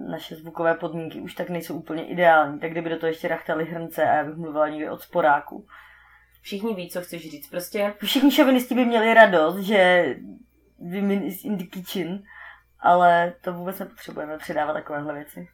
naše 0.08 0.36
zvukové 0.36 0.74
podmínky 0.74 1.20
už 1.20 1.34
tak 1.34 1.50
nejsou 1.50 1.74
úplně 1.74 2.06
ideální, 2.06 2.60
tak 2.60 2.70
kdyby 2.70 2.90
do 2.90 2.98
toho 2.98 3.08
ještě 3.08 3.28
rachtali 3.28 3.64
hrnce 3.64 4.04
a 4.04 4.14
já 4.14 4.24
bych 4.24 4.36
mluvila 4.36 4.68
někdy 4.68 4.90
od 4.90 5.02
sporáku. 5.02 5.66
Všichni 6.42 6.74
ví, 6.74 6.90
co 6.90 7.00
chceš 7.00 7.30
říct. 7.30 7.50
Prostě... 7.50 7.94
Všichni 8.04 8.30
šovinisti 8.30 8.74
by 8.74 8.84
měli 8.84 9.14
radost, 9.14 9.58
že 9.58 10.06
women 10.78 11.22
is 11.22 11.44
in 11.44 11.56
the 11.56 11.64
kitchen, 11.64 12.22
ale 12.80 13.32
to 13.40 13.52
vůbec 13.52 13.78
nepotřebujeme 13.78 14.38
předávat 14.38 14.72
takovéhle 14.72 15.14
věci. 15.14 15.48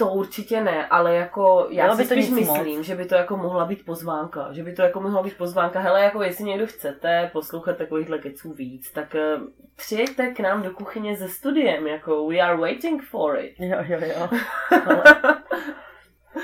To 0.00 0.08
určitě 0.08 0.60
ne, 0.60 0.86
ale 0.86 1.14
jako 1.14 1.66
já 1.70 1.84
Bylo 1.84 1.96
si 1.96 2.02
by 2.02 2.08
to 2.08 2.14
spíš 2.14 2.30
myslím, 2.30 2.76
moc. 2.76 2.86
že 2.86 2.94
by 2.96 3.04
to 3.04 3.14
jako 3.14 3.36
mohla 3.36 3.64
být 3.64 3.84
pozvánka, 3.84 4.52
že 4.52 4.62
by 4.62 4.72
to 4.72 4.82
jako 4.82 5.00
mohla 5.00 5.22
být 5.22 5.36
pozvánka, 5.36 5.80
hele, 5.80 6.02
jako 6.02 6.22
jestli 6.22 6.44
někdo 6.44 6.66
chcete 6.66 7.30
poslouchat 7.32 7.76
takovýchhle 7.76 8.18
keců 8.18 8.52
víc, 8.52 8.92
tak 8.92 9.14
uh, 9.14 9.46
přijďte 9.76 10.26
k 10.30 10.40
nám 10.40 10.62
do 10.62 10.70
kuchyně 10.70 11.16
se 11.16 11.28
studiem, 11.28 11.86
jako 11.86 12.28
we 12.28 12.40
are 12.40 12.56
waiting 12.56 13.02
for 13.02 13.38
it. 13.38 13.54
Jo, 13.58 13.78
jo, 13.82 13.98
jo. 14.02 14.28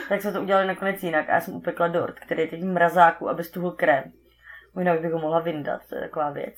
tak 0.09 0.23
jsme 0.23 0.33
to 0.33 0.43
udělali 0.43 0.67
nakonec 0.67 1.03
jinak 1.03 1.29
a 1.29 1.35
já 1.35 1.41
jsem 1.41 1.55
upekla 1.55 1.89
dort, 1.89 2.21
který 2.21 2.43
je 2.43 2.49
teď 2.49 2.61
v 2.61 2.73
mrazáku, 2.73 3.29
aby 3.29 3.45
stuhl 3.45 3.71
krém. 3.71 4.13
Jinak 4.79 5.01
bych 5.01 5.13
ho 5.13 5.19
mohla 5.19 5.41
vyndat, 5.41 5.81
to 5.89 5.95
je 5.95 6.01
taková 6.01 6.31
věc. 6.31 6.55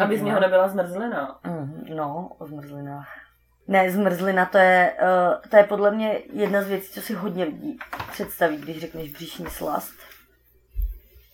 Aby 0.00 0.18
z 0.18 0.22
něho 0.22 0.40
nebyla 0.40 0.68
zmrzlina. 0.68 1.40
Mm, 1.46 1.84
no, 1.96 2.30
o 2.38 2.46
zmrzlinách. 2.46 3.29
Ne, 3.68 3.90
zmrzlina 3.90 4.46
to 4.46 4.58
je, 4.58 4.92
uh, 5.02 5.50
to 5.50 5.56
je 5.56 5.64
podle 5.64 5.90
mě 5.90 6.18
jedna 6.32 6.62
z 6.62 6.68
věcí, 6.68 6.92
co 6.92 7.00
si 7.00 7.14
hodně 7.14 7.44
lidí 7.44 7.78
představí, 8.10 8.56
když 8.56 8.80
řekneš 8.80 9.12
břišní 9.12 9.46
slast. 9.46 9.94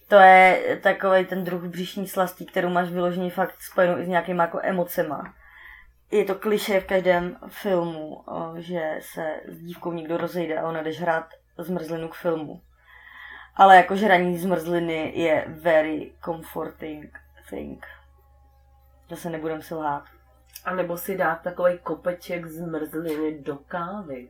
To 0.08 0.16
je 0.16 0.78
takový 0.82 1.26
ten 1.26 1.44
druh 1.44 1.62
břišní 1.62 2.08
slastí, 2.08 2.46
kterou 2.46 2.68
máš 2.68 2.88
vyloženě 2.88 3.30
fakt 3.30 3.62
spojenou 3.62 3.98
i 3.98 4.04
s 4.04 4.08
nějakýma 4.08 4.42
jako 4.42 4.60
emocema. 4.62 5.34
Je 6.10 6.24
to 6.24 6.34
kliše 6.34 6.80
v 6.80 6.86
každém 6.86 7.36
filmu, 7.48 8.16
uh, 8.16 8.56
že 8.56 8.98
se 9.00 9.40
s 9.48 9.58
dívkou 9.58 9.92
někdo 9.92 10.16
rozejde 10.16 10.58
a 10.58 10.68
ona 10.68 10.82
jdeš 10.82 11.00
hrát 11.00 11.26
zmrzlinu 11.58 12.08
k 12.08 12.14
filmu. 12.14 12.60
Ale 13.54 13.76
jako 13.76 13.96
žraní 13.96 14.38
zmrzliny 14.38 15.12
je 15.14 15.44
very 15.48 16.12
comforting 16.24 17.18
thing. 17.50 17.86
To 19.06 19.16
se 19.16 19.30
nebudem 19.30 19.62
selhát. 19.62 20.15
A 20.64 20.74
nebo 20.74 20.96
si 20.96 21.16
dát 21.16 21.34
takový 21.42 21.78
kopeček 21.82 22.46
zmrzliny 22.46 23.38
do 23.38 23.56
kávy. 23.68 24.28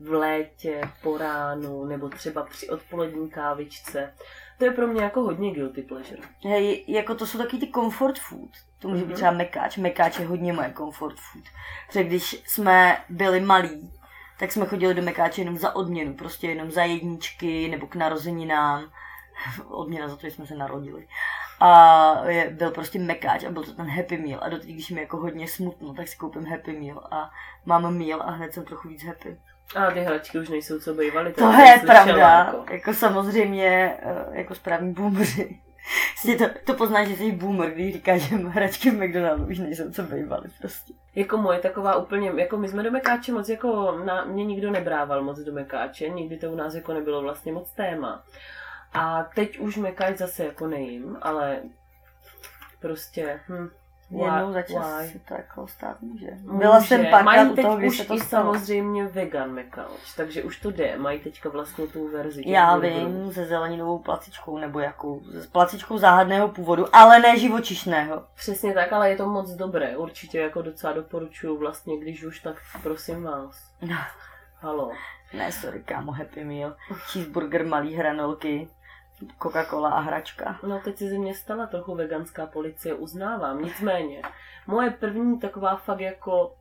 V 0.00 0.12
létě, 0.12 0.80
po 1.02 1.18
ránu, 1.18 1.84
nebo 1.84 2.08
třeba 2.08 2.42
při 2.42 2.68
odpolední 2.68 3.30
kávičce. 3.30 4.14
To 4.58 4.64
je 4.64 4.70
pro 4.70 4.86
mě 4.86 5.02
jako 5.02 5.20
hodně 5.22 5.50
guilty 5.54 5.82
pleasure. 5.82 6.22
Hej, 6.44 6.84
jako 6.88 7.14
to 7.14 7.26
jsou 7.26 7.38
taky 7.38 7.58
ty 7.58 7.70
comfort 7.74 8.18
food. 8.18 8.50
To 8.78 8.88
může 8.88 9.00
být 9.02 9.06
Mhm. 9.06 9.14
třeba 9.14 9.30
mekáč. 9.30 9.76
Mekáč 9.76 10.18
je 10.18 10.26
hodně 10.26 10.52
moje 10.52 10.72
comfort 10.76 11.16
food. 11.20 11.44
Protože 11.86 12.04
když 12.04 12.42
jsme 12.46 12.98
byli 13.08 13.40
malí, 13.40 13.92
tak 14.38 14.52
jsme 14.52 14.66
chodili 14.66 14.94
do 14.94 15.02
mekáče 15.02 15.40
jenom 15.40 15.56
za 15.58 15.76
odměnu. 15.76 16.14
Prostě 16.14 16.48
jenom 16.48 16.70
za 16.70 16.84
jedničky 16.84 17.68
nebo 17.68 17.86
k 17.86 17.94
narozeninám. 17.94 18.92
Odměna 19.68 20.08
za 20.08 20.16
to, 20.16 20.20
že 20.26 20.30
jsme 20.30 20.46
se 20.46 20.54
narodili. 20.54 21.08
A 21.64 22.28
je, 22.28 22.50
byl 22.50 22.70
prostě 22.70 22.98
mekáč 22.98 23.44
a 23.44 23.50
byl 23.50 23.62
to 23.62 23.72
ten 23.72 23.86
Happy 23.86 24.16
Meal. 24.16 24.40
A 24.42 24.48
doteď, 24.48 24.70
když 24.70 24.90
mi 24.90 25.00
jako 25.00 25.16
hodně 25.16 25.48
smutno, 25.48 25.94
tak 25.94 26.08
si 26.08 26.16
koupím 26.16 26.46
Happy 26.46 26.72
Meal 26.72 27.08
a 27.10 27.30
mám 27.64 27.98
meal 27.98 28.22
a 28.22 28.30
hned 28.30 28.54
jsem 28.54 28.64
trochu 28.64 28.88
víc 28.88 29.04
happy. 29.04 29.36
A 29.76 29.90
ty 29.90 30.00
hračky 30.00 30.38
už 30.38 30.48
nejsou, 30.48 30.78
co 30.78 30.94
bývaly. 30.94 31.32
To 31.32 31.52
je 31.52 31.78
slyšela, 31.78 32.04
pravda. 32.04 32.44
Jako. 32.44 32.72
Jako 32.72 32.94
samozřejmě, 32.94 33.96
eh, 34.02 34.38
jako 34.38 34.54
správní 34.54 34.92
boomři. 34.92 35.58
Prostě 36.12 36.36
to, 36.48 36.54
to 36.64 36.74
poznáš, 36.74 37.08
že 37.08 37.16
jsi 37.16 37.32
boomer, 37.32 37.70
když 37.70 37.92
říkáš, 37.92 38.22
že 38.22 38.36
hračky 38.36 38.90
v 38.90 39.02
McDonaldu 39.02 39.46
už 39.46 39.58
nejsou, 39.58 39.90
co 39.90 40.02
bývaly 40.02 40.48
prostě. 40.60 40.92
Jako 41.14 41.36
moje 41.36 41.58
taková 41.58 41.96
úplně, 41.96 42.32
jako 42.36 42.56
my 42.56 42.68
jsme 42.68 42.82
do 42.82 42.90
Mekáče 42.90 43.32
moc 43.32 43.48
jako, 43.48 44.00
na, 44.04 44.24
mě 44.24 44.44
nikdo 44.44 44.70
nebrával 44.70 45.22
moc 45.22 45.38
do 45.38 45.52
Mekáče, 45.52 46.08
nikdy 46.08 46.36
to 46.36 46.50
u 46.50 46.56
nás 46.56 46.74
jako 46.74 46.92
nebylo 46.92 47.22
vlastně 47.22 47.52
moc 47.52 47.70
téma. 47.70 48.24
A 48.94 49.22
teď 49.34 49.58
už 49.58 49.76
Mekáč 49.76 50.16
zase 50.16 50.44
jako 50.44 50.66
nejím, 50.66 51.18
ale 51.22 51.60
prostě, 52.80 53.40
hm, 53.48 53.70
Jednou 54.10 54.52
za 54.52 54.62
čas 54.62 55.00
why? 55.00 55.08
se 55.08 55.18
to 55.18 55.34
jako 55.34 55.66
stát 55.66 56.00
může. 56.00 56.30
Může. 56.30 56.58
Byla 56.58 56.80
jsem 56.80 57.06
párkrát 57.10 57.50
u 57.50 57.56
toho, 57.56 57.76
když 57.76 57.90
už 57.90 57.98
se 57.98 58.04
to 58.04 58.18
stalo. 58.18 58.44
samozřejmě 58.44 59.04
vegan 59.06 59.52
Mekáč, 59.52 60.14
takže 60.16 60.42
už 60.42 60.60
to 60.60 60.70
jde, 60.70 60.98
mají 60.98 61.18
teďka 61.20 61.48
vlastně 61.48 61.86
tu 61.86 62.08
verzi. 62.12 62.42
Já 62.46 62.76
vím, 62.76 63.32
se 63.32 63.46
zeleninovou 63.46 63.98
placičkou, 63.98 64.58
nebo 64.58 64.80
jakou, 64.80 65.20
s 65.24 65.46
placičkou 65.46 65.98
záhadného 65.98 66.48
původu, 66.48 66.96
ale 66.96 67.18
ne 67.18 67.38
živočišného. 67.38 68.22
Přesně 68.34 68.74
tak, 68.74 68.92
ale 68.92 69.10
je 69.10 69.16
to 69.16 69.26
moc 69.28 69.50
dobré, 69.50 69.96
určitě 69.96 70.38
jako 70.40 70.62
docela 70.62 70.92
doporučuju 70.92 71.58
vlastně, 71.58 71.98
když 71.98 72.24
už, 72.24 72.40
tak 72.40 72.56
prosím 72.82 73.22
vás. 73.22 73.56
Halo. 74.60 74.92
Ne, 75.32 75.52
sorry, 75.52 75.82
kámo, 75.82 76.12
Happy 76.12 76.44
Meal, 76.44 76.76
cheeseburger, 76.92 77.66
malý 77.66 77.94
hranolky, 77.94 78.68
Coca-Cola 79.38 79.88
a 79.88 80.00
hračka. 80.00 80.58
No 80.62 80.80
teď 80.80 80.98
se 80.98 81.08
ze 81.08 81.18
mě 81.18 81.34
stala 81.34 81.66
trochu 81.66 81.94
veganská 81.94 82.46
policie, 82.46 82.94
uznávám. 82.94 83.62
Nicméně, 83.62 84.22
moje 84.66 84.90
první 84.90 85.40
taková 85.40 85.76
fakt 85.76 86.00
jako 86.00 86.56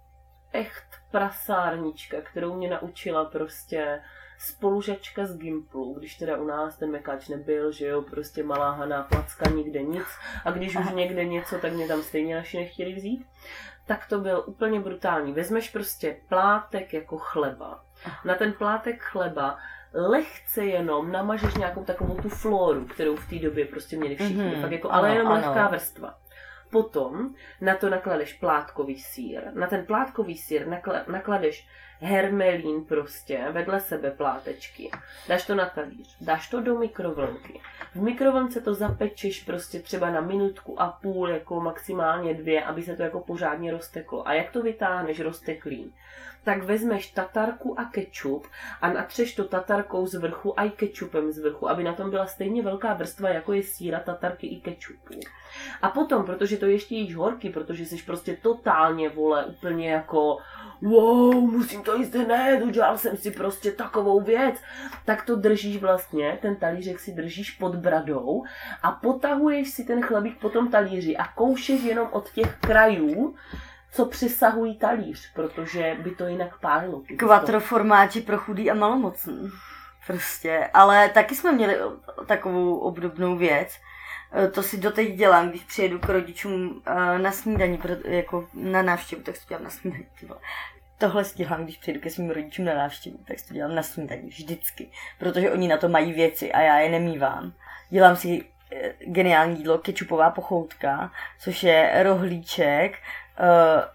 echt 0.54 0.86
prasárnička, 1.12 2.22
kterou 2.22 2.56
mě 2.56 2.70
naučila 2.70 3.26
prostě 3.26 4.02
spolužačka 4.40 5.26
z 5.26 5.38
Gimplu, 5.38 5.94
když 5.94 6.16
teda 6.16 6.38
u 6.38 6.46
nás 6.46 6.78
ten 6.78 6.92
mekáč 6.92 7.28
nebyl, 7.28 7.72
že 7.72 7.86
jo, 7.86 8.02
prostě 8.02 8.44
malá 8.44 8.72
haná 8.72 9.04
placka, 9.04 9.50
nikde 9.50 9.84
nic. 9.84 10.08
A 10.46 10.52
když 10.52 10.76
už 10.76 10.92
někde 10.92 11.26
něco, 11.26 11.58
tak 11.60 11.74
mě 11.74 11.88
tam 11.88 12.02
stejně 12.04 12.36
naši 12.36 12.58
nechtěli 12.58 12.94
vzít. 12.94 13.26
Tak 13.88 14.08
to 14.10 14.20
byl 14.20 14.44
úplně 14.46 14.80
brutální. 14.80 15.34
Vezmeš 15.34 15.70
prostě 15.70 16.18
plátek 16.30 16.94
jako 16.94 17.18
chleba. 17.18 17.84
Na 18.26 18.36
ten 18.36 18.54
plátek 18.54 19.02
chleba 19.02 19.58
lehce 19.94 20.66
jenom 20.66 21.12
namažeš 21.12 21.54
nějakou 21.56 21.84
takovou 21.84 22.16
tu 22.16 22.30
floru, 22.30 22.86
kterou 22.86 23.16
v 23.16 23.30
té 23.30 23.36
době 23.36 23.66
prostě 23.66 23.98
měli 23.98 24.16
všichni. 24.16 24.44
Mhm, 24.44 24.52
Mm-hmm. 24.52 24.62
Fakt 24.62 24.72
jako, 24.72 24.90
ano, 24.90 25.00
ale 25.00 25.10
jenom 25.16 25.28
ano. 25.32 25.48
lehká 25.48 25.68
vrstva. 25.68 26.18
Potom 26.72 27.34
na 27.62 27.76
to 27.76 27.90
nakladeš 27.90 28.34
plátkový 28.34 29.00
sír. 29.00 29.42
Na 29.54 29.68
ten 29.68 29.86
plátkový 29.86 30.38
sír 30.38 30.68
nakla- 30.68 31.04
nakladeš 31.12 31.68
hermelín 32.02 32.86
prostě, 32.86 33.46
vedle 33.52 33.80
sebe 33.80 34.12
plátečky. 34.12 34.92
Dáš 35.28 35.46
to 35.46 35.56
na 35.56 35.66
talíř, 35.66 36.16
dáš 36.22 36.50
to 36.50 36.62
do 36.62 36.80
mikrovlnky. 36.80 37.62
V 37.96 38.02
mikrovlnce 38.02 38.62
to 38.62 38.74
zapečeš 38.74 39.44
prostě 39.44 39.80
třeba 39.80 40.10
na 40.10 40.22
minutku 40.22 40.82
a 40.82 40.88
půl, 41.02 41.30
jako 41.30 41.60
maximálně 41.60 42.34
dvě, 42.34 42.64
aby 42.64 42.84
se 42.84 42.96
to 42.96 43.04
jako 43.04 43.20
pořádně 43.20 43.72
rozteklo. 43.72 44.28
A 44.28 44.34
jak 44.34 44.52
to 44.52 44.62
vytáhneš 44.62 45.20
rozteklý? 45.20 45.94
Tak 46.44 46.64
vezmeš 46.64 47.12
tatarku 47.12 47.80
a 47.80 47.86
kečup 47.86 48.48
a 48.82 48.94
natřeš 48.94 49.36
to 49.36 49.44
tatarkou 49.44 50.08
z 50.08 50.16
vrchu 50.16 50.60
a 50.60 50.64
i 50.64 50.70
kečupem 50.70 51.32
z 51.32 51.40
vrchu, 51.40 51.70
aby 51.70 51.84
na 51.84 51.94
tom 51.94 52.10
byla 52.10 52.26
stejně 52.26 52.64
velká 52.64 52.94
vrstva, 52.94 53.30
jako 53.30 53.54
je 53.54 53.64
síra, 53.64 54.00
tatarky 54.00 54.48
i 54.48 54.62
kečupu. 54.62 55.20
A 55.82 55.90
potom, 55.90 56.26
protože 56.26 56.58
to 56.58 56.66
ještě 56.66 56.96
jíš 56.96 57.16
horky, 57.16 57.50
protože 57.50 57.86
jsi 57.86 57.98
prostě 57.98 58.38
totálně, 58.42 59.10
vole, 59.10 59.46
úplně 59.46 59.92
jako 59.92 60.38
wow, 60.82 61.52
musím 61.52 61.84
to 61.84 61.91
jíst 61.96 62.16
hned, 62.16 62.62
udělal 62.64 62.98
jsem 62.98 63.18
si 63.18 63.32
prostě 63.32 63.72
takovou 63.72 64.22
věc, 64.22 64.56
tak 65.06 65.26
to 65.26 65.36
držíš 65.36 65.78
vlastně, 65.78 66.38
ten 66.42 66.56
talířek 66.56 67.00
si 67.00 67.12
držíš 67.12 67.52
pod 67.52 67.76
bradou 67.76 68.44
a 68.84 68.92
potahuješ 68.92 69.70
si 69.70 69.84
ten 69.84 70.02
chlebík 70.02 70.40
po 70.40 70.50
tom 70.50 70.72
talíři 70.72 71.18
a 71.18 71.28
koušeš 71.28 71.82
jenom 71.84 72.08
od 72.12 72.32
těch 72.32 72.58
krajů, 72.60 73.36
co 73.92 74.06
přesahují 74.06 74.78
talíř, 74.78 75.34
protože 75.34 75.98
by 76.04 76.12
to 76.12 76.28
jinak 76.28 76.60
pálilo. 76.60 77.02
Quattro 77.18 77.60
formáči 77.60 78.22
pro 78.22 78.38
chudý 78.38 78.72
a 78.72 78.74
malomocný. 78.74 79.50
Prostě, 80.08 80.70
ale 80.74 81.10
taky 81.10 81.36
jsme 81.36 81.52
měli 81.52 81.78
takovou 82.26 82.76
obdobnou 82.78 83.38
věc. 83.38 83.78
E, 84.34 84.48
To 84.48 84.64
si 84.64 84.78
doteď 84.78 85.16
dělám, 85.16 85.50
když 85.50 85.64
přijedu 85.64 86.00
k 86.00 86.10
rodičům 86.10 86.82
e, 86.86 87.20
na 87.20 87.32
snídani, 87.32 87.78
proto- 87.78 88.10
jako 88.10 88.48
na 88.54 88.82
návštěvu, 88.82 89.22
tak 89.22 89.36
si 89.36 89.42
to 89.42 89.50
dělám 89.50 89.64
na 89.64 89.92
vole. 90.28 90.40
Tohle 91.02 91.24
dělám, 91.36 91.64
když 91.64 91.78
přijdu 91.78 92.00
ke 92.00 92.10
svým 92.10 92.30
rodičům 92.30 92.66
na 92.66 92.74
návštěvu, 92.74 93.18
tak 93.28 93.40
si 93.40 93.48
to 93.48 93.54
dělám 93.54 93.76
na 93.76 93.84
snídani, 93.84 94.28
vždycky. 94.28 94.92
Protože 95.20 95.52
oni 95.52 95.68
na 95.68 95.78
to 95.78 95.90
mají 95.90 96.14
věci 96.14 96.52
a 96.52 96.62
já 96.62 96.80
je 96.80 96.90
nemývám. 96.90 97.54
Dělám 97.90 98.16
si 98.16 98.46
e, 98.72 98.94
geniální 99.00 99.58
jídlo, 99.58 99.78
kečupová 99.78 100.30
pochoutka, 100.30 101.12
což 101.40 101.64
je 101.64 102.04
rohlíček, 102.04 102.98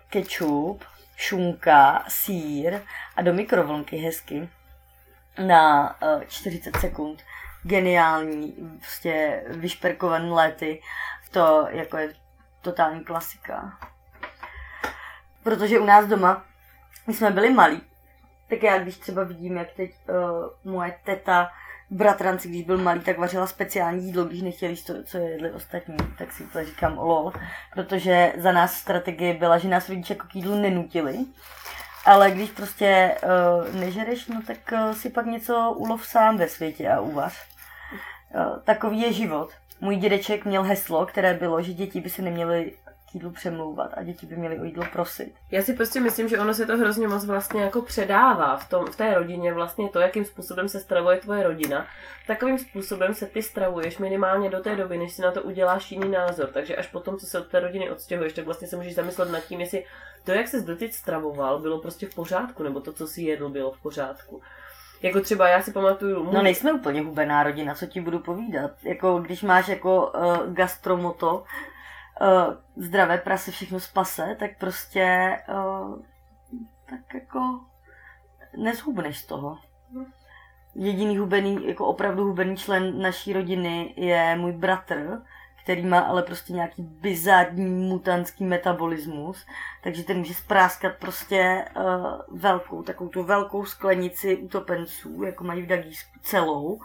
kečup, 0.08 0.84
šunka, 1.16 2.04
sír 2.08 2.80
a 3.16 3.22
do 3.22 3.32
mikrovlnky 3.32 3.96
hezky 3.96 4.48
na 5.46 5.96
uh, 6.02 6.22
40 6.24 6.76
sekund. 6.76 7.22
Geniální, 7.62 8.78
prostě 8.80 9.44
vyšperkované 9.48 10.30
lety. 10.30 10.82
To 11.30 11.66
jako 11.70 11.96
je 11.96 12.14
totální 12.62 13.04
klasika. 13.04 13.78
Protože 15.42 15.78
u 15.78 15.84
nás 15.84 16.06
doma, 16.06 16.44
když 17.06 17.16
jsme 17.16 17.30
byli 17.30 17.50
malí, 17.50 17.80
tak 18.48 18.62
já 18.62 18.78
když 18.78 18.96
třeba 18.98 19.24
vidím, 19.24 19.56
jak 19.56 19.68
teď 19.76 19.90
uh, 20.08 20.72
moje 20.72 20.94
teta 21.04 21.50
bratranci, 21.90 22.48
když 22.48 22.62
byl 22.62 22.78
malý, 22.78 23.00
tak 23.00 23.18
vařila 23.18 23.46
speciální 23.46 24.06
jídlo, 24.06 24.24
když 24.24 24.42
nechtěli 24.42 24.72
jíst 24.72 24.84
to, 24.84 25.02
co 25.04 25.18
jedli 25.18 25.50
ostatní, 25.50 25.96
tak 26.18 26.32
si 26.32 26.44
to 26.44 26.64
říkám 26.64 26.98
lol, 26.98 27.32
protože 27.74 28.32
za 28.36 28.52
nás 28.52 28.74
strategie 28.74 29.34
byla, 29.34 29.58
že 29.58 29.68
nás 29.68 29.88
rodiče 29.88 30.12
jako 30.12 30.26
k 30.26 30.34
jídlu 30.34 30.60
nenutili, 30.60 31.18
ale 32.04 32.30
když 32.30 32.50
prostě 32.50 33.14
uh, 33.22 33.80
nežereš, 33.80 34.26
no 34.26 34.42
tak 34.46 34.58
uh, 34.72 34.92
si 34.92 35.10
pak 35.10 35.26
něco 35.26 35.74
ulov 35.76 36.06
sám 36.06 36.36
ve 36.36 36.48
světě 36.48 36.88
a 36.88 37.00
uvař. 37.00 37.34
Uh, 38.34 38.58
takový 38.64 39.00
je 39.00 39.12
život. 39.12 39.50
Můj 39.80 39.96
dědeček 39.96 40.44
měl 40.44 40.62
heslo, 40.62 41.06
které 41.06 41.34
bylo, 41.34 41.62
že 41.62 41.72
děti 41.72 42.00
by 42.00 42.10
se 42.10 42.22
neměly 42.22 42.72
k 43.10 43.14
jídlu 43.14 43.30
přemlouvat 43.30 43.90
a 43.94 44.02
děti 44.02 44.26
by 44.26 44.36
měly 44.36 44.60
o 44.60 44.64
jídlo 44.64 44.84
prosit. 44.92 45.34
Já 45.50 45.62
si 45.62 45.72
prostě 45.72 46.00
myslím, 46.00 46.28
že 46.28 46.38
ono 46.38 46.54
se 46.54 46.66
to 46.66 46.76
hrozně 46.76 47.08
moc 47.08 47.24
vlastně 47.24 47.62
jako 47.62 47.82
předává 47.82 48.56
v, 48.56 48.68
tom, 48.68 48.86
v 48.86 48.96
té 48.96 49.14
rodině 49.14 49.54
vlastně 49.54 49.88
to, 49.88 50.00
jakým 50.00 50.24
způsobem 50.24 50.68
se 50.68 50.80
stravuje 50.80 51.16
tvoje 51.16 51.42
rodina. 51.42 51.86
Takovým 52.26 52.58
způsobem 52.58 53.14
se 53.14 53.26
ty 53.26 53.42
stravuješ 53.42 53.98
minimálně 53.98 54.50
do 54.50 54.60
té 54.60 54.76
doby, 54.76 54.98
než 54.98 55.12
si 55.12 55.22
na 55.22 55.32
to 55.32 55.42
uděláš 55.42 55.92
jiný 55.92 56.08
názor. 56.08 56.48
Takže 56.52 56.76
až 56.76 56.86
potom, 56.86 57.16
co 57.16 57.26
se 57.26 57.40
od 57.40 57.46
té 57.46 57.60
rodiny 57.60 57.90
odstěhuješ, 57.90 58.32
tak 58.32 58.44
vlastně 58.44 58.68
se 58.68 58.76
můžeš 58.76 58.94
zamyslet 58.94 59.30
nad 59.30 59.40
tím, 59.40 59.60
jestli 59.60 59.84
to, 60.24 60.32
jak 60.32 60.48
se 60.48 60.60
doteď 60.60 60.92
stravoval, 60.92 61.58
bylo 61.58 61.78
prostě 61.78 62.06
v 62.06 62.14
pořádku, 62.14 62.62
nebo 62.62 62.80
to, 62.80 62.92
co 62.92 63.06
si 63.06 63.22
jedl, 63.22 63.48
bylo 63.48 63.70
v 63.70 63.82
pořádku. 63.82 64.42
Jako 65.02 65.20
třeba 65.20 65.48
já 65.48 65.62
si 65.62 65.72
pamatuju... 65.72 66.24
Můj... 66.24 66.34
No 66.34 66.42
nejsme 66.42 66.72
úplně 66.72 67.02
hubená 67.02 67.42
rodina, 67.42 67.74
co 67.74 67.86
ti 67.86 68.00
budu 68.00 68.18
povídat. 68.18 68.70
Jako 68.82 69.18
když 69.18 69.42
máš 69.42 69.68
jako 69.68 70.06
uh, 70.06 70.54
gastromoto, 70.54 71.44
uh, 72.20 72.54
zdravé 72.76 73.18
prase 73.18 73.50
všechno 73.50 73.80
spase, 73.80 74.36
tak 74.38 74.58
prostě 74.58 75.36
uh, 75.48 76.02
tak 76.90 77.14
jako 77.14 77.60
nezhubneš 78.56 79.18
z 79.18 79.26
toho. 79.26 79.58
Jediný 80.74 81.18
hubený, 81.18 81.66
jako 81.66 81.86
opravdu 81.86 82.24
hubený 82.24 82.56
člen 82.56 83.02
naší 83.02 83.32
rodiny 83.32 83.94
je 83.96 84.36
můj 84.36 84.52
bratr, 84.52 85.22
který 85.62 85.86
má 85.86 86.00
ale 86.00 86.22
prostě 86.22 86.52
nějaký 86.52 86.82
bizádní 86.82 87.88
mutantský 87.88 88.44
metabolismus, 88.44 89.46
takže 89.82 90.02
ten 90.02 90.18
může 90.18 90.34
spráskat 90.34 90.92
prostě 91.00 91.64
uh, 91.76 92.38
velkou, 92.40 92.82
takovou 92.82 93.10
tu 93.10 93.22
velkou 93.22 93.64
sklenici 93.64 94.36
utopenců, 94.36 95.22
jako 95.22 95.44
mají 95.44 95.62
v 95.62 95.66
Dagísku 95.66 96.18
celou 96.22 96.80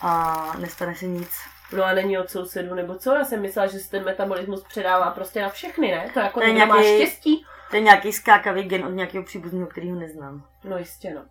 a 0.00 0.52
nestane 0.58 0.94
se 0.94 1.06
nic. 1.06 1.30
No 1.72 1.84
a 1.84 1.92
není 1.92 2.18
od 2.18 2.30
sousedů, 2.30 2.74
nebo 2.74 2.94
co? 2.94 3.14
Já 3.14 3.24
jsem 3.24 3.42
myslela, 3.42 3.66
že 3.66 3.78
se 3.78 3.90
ten 3.90 4.04
metabolismus 4.04 4.64
předává 4.64 5.10
prostě 5.10 5.42
na 5.42 5.48
všechny, 5.48 5.90
ne? 5.90 6.10
To 6.14 6.20
jako 6.20 6.40
to 6.40 6.46
nějaký, 6.46 6.70
má 6.70 6.82
štěstí. 6.82 7.44
To 7.70 7.76
je 7.76 7.82
nějaký 7.82 8.12
skákavý 8.12 8.62
gen 8.62 8.84
od 8.84 8.90
nějakého 8.90 9.24
příbuzného, 9.24 9.66
kterého 9.66 9.98
neznám. 9.98 10.44
No 10.64 10.78
jistě, 10.78 11.14
no 11.14 11.22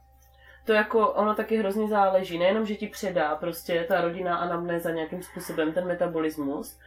to 0.66 0.74
jako, 0.74 1.10
ono 1.10 1.36
taky 1.36 1.58
hrozně 1.58 1.88
záleží, 1.88 2.38
nejenom, 2.38 2.66
že 2.66 2.76
ti 2.76 2.88
předá 2.88 3.36
prostě 3.36 3.86
ta 3.88 4.02
rodina 4.02 4.38
anamnéza 4.38 4.92
nějakým 4.92 5.24
způsobem 5.24 5.74
ten 5.74 5.88
metabolismus, 5.88 6.80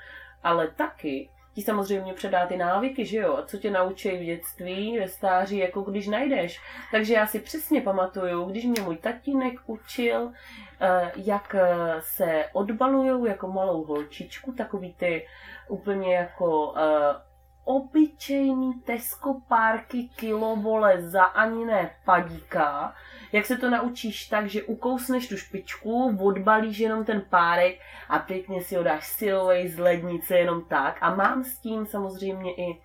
ale 0.43 0.69
taky 0.69 1.31
ti 1.58 1.64
samozřejmě 1.64 2.12
předá 2.12 2.46
ty 2.46 2.56
návyky, 2.56 3.06
že 3.06 3.18
jo, 3.18 3.42
co 3.46 3.58
tě 3.58 3.70
naučí 3.70 4.10
v 4.10 4.24
dětství, 4.24 4.98
ve 4.98 5.08
stáří, 5.08 5.58
jako 5.58 5.80
když 5.80 6.06
najdeš. 6.06 6.60
Takže 6.92 7.14
já 7.14 7.26
si 7.26 7.40
přesně 7.40 7.80
pamatuju, 7.80 8.44
když 8.44 8.64
mě 8.64 8.82
můj 8.82 8.96
tatínek 8.96 9.54
učil, 9.66 10.32
eh, 10.80 11.12
jak 11.16 11.54
eh, 11.54 11.68
se 12.00 12.44
odbalujou 12.52 13.26
jako 13.26 13.48
malou 13.48 13.84
holčičku, 13.84 14.52
takový 14.52 14.94
ty 14.94 15.26
úplně 15.68 16.14
jako 16.14 16.75
eh, 16.76 17.27
obyčejný 17.69 18.81
Tesco 18.85 19.41
párky 19.49 20.09
kilovole 20.17 21.02
za 21.02 21.25
ani 21.25 21.65
ne 21.65 21.91
padíka, 22.04 22.95
jak 23.33 23.47
se 23.47 23.57
to 23.57 23.71
naučíš 23.71 24.26
tak, 24.26 24.47
že 24.47 24.63
ukousneš 24.63 25.28
tu 25.28 25.37
špičku, 25.37 26.19
odbalíš 26.21 26.78
jenom 26.78 27.04
ten 27.04 27.23
párek 27.31 27.81
a 28.09 28.19
pěkně 28.19 28.63
si 28.63 28.76
ho 28.76 28.83
dáš 28.83 29.07
silovej 29.07 29.69
z 29.69 29.78
lednice 29.78 30.39
jenom 30.39 30.65
tak. 30.65 30.99
A 31.00 31.15
mám 31.15 31.45
s 31.45 31.59
tím 31.59 31.87
samozřejmě 31.87 32.54
i 32.54 32.81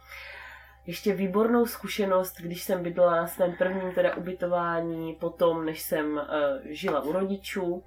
ještě 0.86 1.14
výbornou 1.14 1.66
zkušenost, 1.66 2.36
když 2.42 2.64
jsem 2.64 2.84
bydlela 2.84 3.16
na 3.16 3.28
svém 3.28 3.56
prvním 3.58 3.92
teda 3.92 4.16
ubytování, 4.16 5.14
potom 5.14 5.66
než 5.66 5.82
jsem 5.82 6.14
uh, 6.14 6.22
žila 6.66 7.00
u 7.00 7.12
rodičů, 7.12 7.84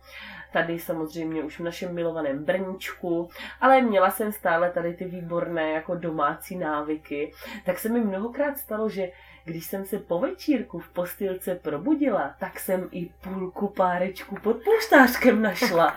tady 0.57 0.79
samozřejmě 0.79 1.42
už 1.42 1.61
v 1.61 1.62
našem 1.62 1.95
milovaném 1.95 2.45
Brničku, 2.45 3.29
ale 3.61 3.83
měla 3.83 4.11
jsem 4.11 4.33
stále 4.33 4.71
tady 4.71 4.95
ty 4.95 5.05
výborné 5.05 5.71
jako 5.71 5.95
domácí 5.95 6.57
návyky, 6.57 7.33
tak 7.64 7.79
se 7.79 7.88
mi 7.88 8.01
mnohokrát 8.01 8.59
stalo, 8.59 8.88
že 8.88 9.09
když 9.47 9.67
jsem 9.67 9.85
se 9.85 9.99
po 9.99 10.19
večírku 10.19 10.79
v 10.79 10.89
postýlce 10.89 11.55
probudila, 11.55 12.31
tak 12.39 12.61
jsem 12.61 12.89
i 12.93 13.11
půlku 13.21 13.69
párečku 13.69 14.37
pod 14.43 14.57
polštářkem 14.65 15.43
našla. 15.43 15.95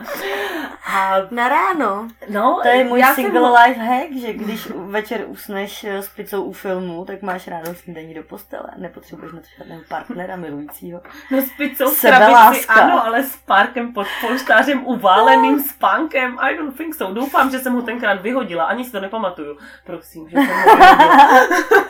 A 0.86 1.16
na 1.30 1.48
ráno. 1.48 2.08
No, 2.28 2.60
to 2.62 2.68
je 2.68 2.84
můj 2.84 3.04
single 3.14 3.40
jsem... 3.40 3.62
life 3.62 3.80
hack, 3.80 4.12
že 4.12 4.32
když 4.32 4.66
večer 4.66 5.24
usneš 5.26 5.84
s 5.84 6.08
pizzou 6.08 6.42
u 6.42 6.52
filmu, 6.52 7.04
tak 7.04 7.22
máš 7.22 7.48
ráno 7.48 7.74
snídaní 7.74 8.14
do 8.14 8.22
postele. 8.22 8.68
Nepotřebuješ 8.76 9.32
na 9.32 9.40
to 9.40 9.46
žádného 9.58 9.82
partnera 9.88 10.36
milujícího. 10.36 11.00
No 11.30 11.42
s 11.42 11.50
pizzou 11.56 11.90
v 11.90 12.00
krabici, 12.00 12.66
ano, 12.66 13.06
ale 13.06 13.22
s 13.22 13.36
párkem 13.36 13.92
pod 13.92 14.06
polštářem 14.20 14.86
uváleným 14.86 15.56
no. 15.56 15.62
spánkem. 15.62 16.38
I 16.38 16.56
don't 16.56 16.76
think 16.76 16.94
so. 16.94 17.14
Doufám, 17.14 17.50
že 17.50 17.58
jsem 17.58 17.72
ho 17.72 17.82
tenkrát 17.82 18.22
vyhodila. 18.22 18.64
Ani 18.64 18.84
si 18.84 18.92
to 18.92 19.00
nepamatuju. 19.00 19.58
Prosím, 19.86 20.28
že 20.28 20.36
jsem 20.36 20.46
ho. 20.46 20.76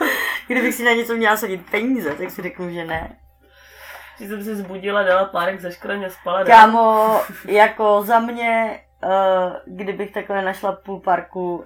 Kdybych 0.51 0.75
si 0.75 0.83
na 0.83 0.91
něco 0.91 1.15
měla 1.15 1.37
sadit 1.37 1.71
peníze, 1.71 2.15
tak 2.15 2.31
si 2.31 2.41
řeknu, 2.41 2.71
že 2.71 2.85
ne. 2.85 3.17
Že 4.19 4.27
jsem 4.27 4.43
se 4.43 4.55
zbudila, 4.55 5.03
dala 5.03 5.25
párek 5.25 5.61
za 5.61 5.69
škraně, 5.69 6.09
spala. 6.09 6.43
Kámo, 6.43 7.21
jako 7.45 8.03
za 8.05 8.19
mě, 8.19 8.79
uh, 9.03 9.53
kdybych 9.65 10.11
takhle 10.11 10.41
našla 10.41 10.71
půl 10.71 10.99
parku 10.99 11.55
uh, 11.55 11.63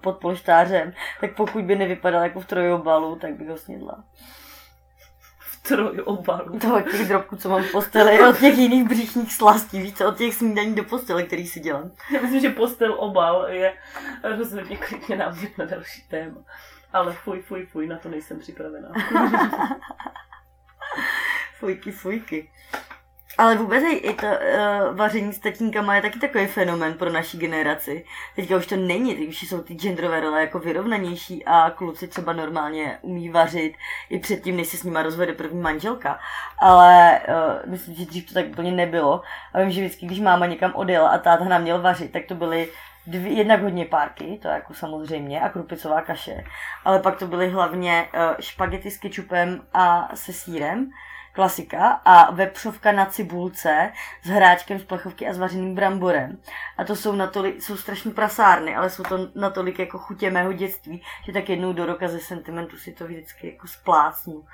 pod 0.00 0.18
polštářem, 0.18 0.92
tak 1.20 1.34
pokud 1.36 1.64
by 1.64 1.76
nevypadal 1.76 2.22
jako 2.22 2.40
v 2.40 2.46
trojobalu, 2.46 3.16
tak 3.16 3.34
bych 3.34 3.48
ho 3.48 3.56
snědla. 3.56 4.04
V 5.38 5.68
trojobalu? 5.68 6.58
To 6.58 6.76
od 6.76 6.90
těch 6.90 7.08
drobků, 7.08 7.36
co 7.36 7.48
mám 7.48 7.62
v 7.62 7.72
posteli, 7.72 8.26
od 8.26 8.38
těch 8.38 8.58
jiných 8.58 8.88
břišních 8.88 9.32
slastí, 9.34 9.82
víš 9.82 10.00
od 10.00 10.16
těch 10.16 10.34
snídaní 10.34 10.74
do 10.74 10.84
postele, 10.84 11.22
který 11.22 11.46
si 11.46 11.60
dělám. 11.60 11.90
Já 12.14 12.20
myslím, 12.20 12.40
že 12.40 12.50
postel 12.50 12.94
obal 12.98 13.46
je 13.48 13.72
rozhodně 14.36 14.76
klidně 14.76 15.16
námět 15.16 15.58
na 15.58 15.64
další 15.64 16.08
téma. 16.08 16.36
Ale 16.94 17.12
fuj, 17.12 17.42
fuj, 17.42 17.66
fuj, 17.66 17.86
na 17.86 17.98
to 17.98 18.08
nejsem 18.08 18.38
připravená. 18.38 18.88
fujky, 21.58 21.92
fujky. 21.92 22.50
Ale 23.38 23.56
vůbec 23.56 23.84
i, 23.90 24.14
to 24.14 24.26
uh, 24.26 24.96
vaření 24.96 25.32
s 25.32 25.38
tatínkama 25.38 25.96
je 25.96 26.02
taky 26.02 26.18
takový 26.18 26.46
fenomen 26.46 26.94
pro 26.94 27.12
naší 27.12 27.38
generaci. 27.38 28.04
Teďka 28.36 28.56
už 28.56 28.66
to 28.66 28.76
není, 28.76 29.14
teď 29.14 29.28
už 29.28 29.42
jsou 29.42 29.62
ty 29.62 29.74
genderové 29.74 30.20
role 30.20 30.40
jako 30.40 30.58
vyrovnanější 30.58 31.44
a 31.44 31.70
kluci 31.70 32.08
třeba 32.08 32.32
normálně 32.32 32.98
umí 33.02 33.28
vařit 33.28 33.74
i 34.10 34.18
předtím, 34.18 34.56
než 34.56 34.68
se 34.68 34.76
s 34.76 34.82
nima 34.82 35.02
rozvede 35.02 35.32
první 35.32 35.60
manželka. 35.60 36.18
Ale 36.58 37.20
uh, 37.28 37.70
myslím, 37.70 37.94
že 37.94 38.06
dřív 38.06 38.28
to 38.28 38.34
tak 38.34 38.46
úplně 38.46 38.72
nebylo. 38.72 39.22
A 39.52 39.60
vím, 39.60 39.70
že 39.70 39.80
vždycky, 39.80 40.06
když 40.06 40.20
máma 40.20 40.46
někam 40.46 40.72
odjela 40.74 41.08
a 41.08 41.18
táta 41.18 41.44
nám 41.44 41.62
měl 41.62 41.80
vařit, 41.82 42.12
tak 42.12 42.22
to 42.26 42.34
byly 42.34 42.68
dvě, 43.06 43.32
jednak 43.32 43.62
hodně 43.62 43.84
párky, 43.84 44.38
to 44.42 44.48
jako 44.48 44.74
samozřejmě, 44.74 45.40
a 45.40 45.48
krupicová 45.48 46.02
kaše, 46.02 46.44
ale 46.84 46.98
pak 46.98 47.18
to 47.18 47.26
byly 47.26 47.50
hlavně 47.50 48.08
uh, 48.14 48.20
špagety 48.40 48.90
s 48.90 48.98
kečupem 48.98 49.66
a 49.72 50.16
se 50.16 50.32
sírem, 50.32 50.90
klasika, 51.32 51.88
a 52.04 52.30
vepřovka 52.30 52.92
na 52.92 53.06
cibulce 53.06 53.92
s 54.22 54.28
hráčkem 54.28 54.78
z 54.78 54.84
plechovky 54.84 55.28
a 55.28 55.32
s 55.32 55.38
vařeným 55.38 55.74
bramborem. 55.74 56.38
A 56.76 56.84
to 56.84 56.96
jsou, 56.96 57.12
natolik, 57.12 57.62
jsou 57.62 57.76
strašní 57.76 58.12
prasárny, 58.12 58.76
ale 58.76 58.90
jsou 58.90 59.02
to 59.02 59.18
natolik 59.34 59.78
jako 59.78 59.98
chutě 59.98 60.30
mého 60.30 60.52
dětství, 60.52 61.02
že 61.26 61.32
tak 61.32 61.48
jednou 61.48 61.72
do 61.72 61.86
roka 61.86 62.08
ze 62.08 62.18
sentimentu 62.20 62.76
si 62.76 62.92
to 62.92 63.06
vždycky 63.06 63.52
jako 63.52 63.66
splácnu. 63.66 64.44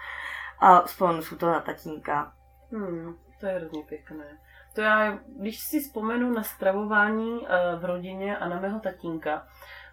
A 0.58 0.82
vzpomenu 0.82 1.22
jsou 1.22 1.36
to 1.36 1.46
na 1.46 1.60
tatínka. 1.60 2.32
Hmm, 2.72 3.16
to 3.40 3.46
je 3.46 3.52
hrozně 3.52 3.82
pěkné. 3.82 4.38
To 4.74 4.80
já, 4.80 5.18
když 5.38 5.60
si 5.60 5.80
vzpomenu 5.80 6.32
na 6.32 6.42
stravování 6.42 7.30
uh, 7.30 7.46
v 7.78 7.84
rodině 7.84 8.36
a 8.36 8.48
na 8.48 8.60
mého 8.60 8.80
tatínka, 8.80 9.46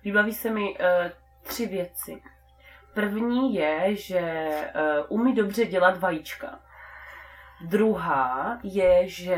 vybaví 0.04 0.34
se 0.34 0.50
mi 0.50 0.70
uh, 0.70 0.78
tři 1.44 1.66
věci. 1.66 2.22
První 2.94 3.56
je, 3.56 3.96
že 3.96 4.22
uh, 4.76 5.20
umí 5.20 5.36
dobře 5.36 5.66
dělat 5.66 6.00
vajíčka. 6.00 6.60
Druhá 7.62 8.60
je, 8.64 9.08
že 9.08 9.36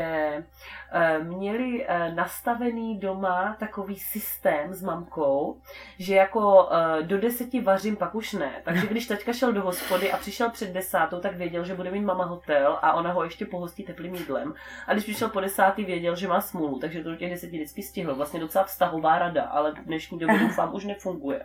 eh, 0.92 1.18
měli 1.18 1.86
eh, 1.88 2.12
nastavený 2.14 2.98
doma 2.98 3.56
takový 3.58 3.98
systém 3.98 4.74
s 4.74 4.82
mamkou, 4.82 5.60
že 5.98 6.14
jako 6.14 6.68
eh, 6.72 7.02
do 7.02 7.18
deseti 7.18 7.60
vařím, 7.60 7.96
pak 7.96 8.14
už 8.14 8.32
ne. 8.32 8.52
Takže 8.64 8.86
když 8.86 9.06
taťka 9.06 9.32
šel 9.32 9.52
do 9.52 9.62
hospody 9.62 10.12
a 10.12 10.16
přišel 10.16 10.50
před 10.50 10.72
desátou, 10.72 11.20
tak 11.20 11.36
věděl, 11.36 11.64
že 11.64 11.74
bude 11.74 11.90
mít 11.90 12.04
mama 12.04 12.24
hotel 12.24 12.78
a 12.82 12.92
ona 12.92 13.12
ho 13.12 13.24
ještě 13.24 13.46
pohostí 13.46 13.82
teplým 13.82 14.14
jídlem. 14.14 14.54
A 14.86 14.92
když 14.92 15.04
přišel 15.04 15.28
po 15.28 15.40
desátý, 15.40 15.84
věděl, 15.84 16.16
že 16.16 16.28
má 16.28 16.40
smůlu, 16.40 16.78
takže 16.78 17.02
to 17.02 17.10
do 17.10 17.16
těch 17.16 17.30
deseti 17.30 17.56
vždycky 17.56 17.82
stihl. 17.82 18.14
Vlastně 18.14 18.40
docela 18.40 18.64
vztahová 18.64 19.18
rada, 19.18 19.42
ale 19.42 19.72
v 19.72 19.84
dnešní 19.84 20.18
době 20.18 20.38
doufám 20.38 20.74
už 20.74 20.84
nefunguje. 20.84 21.44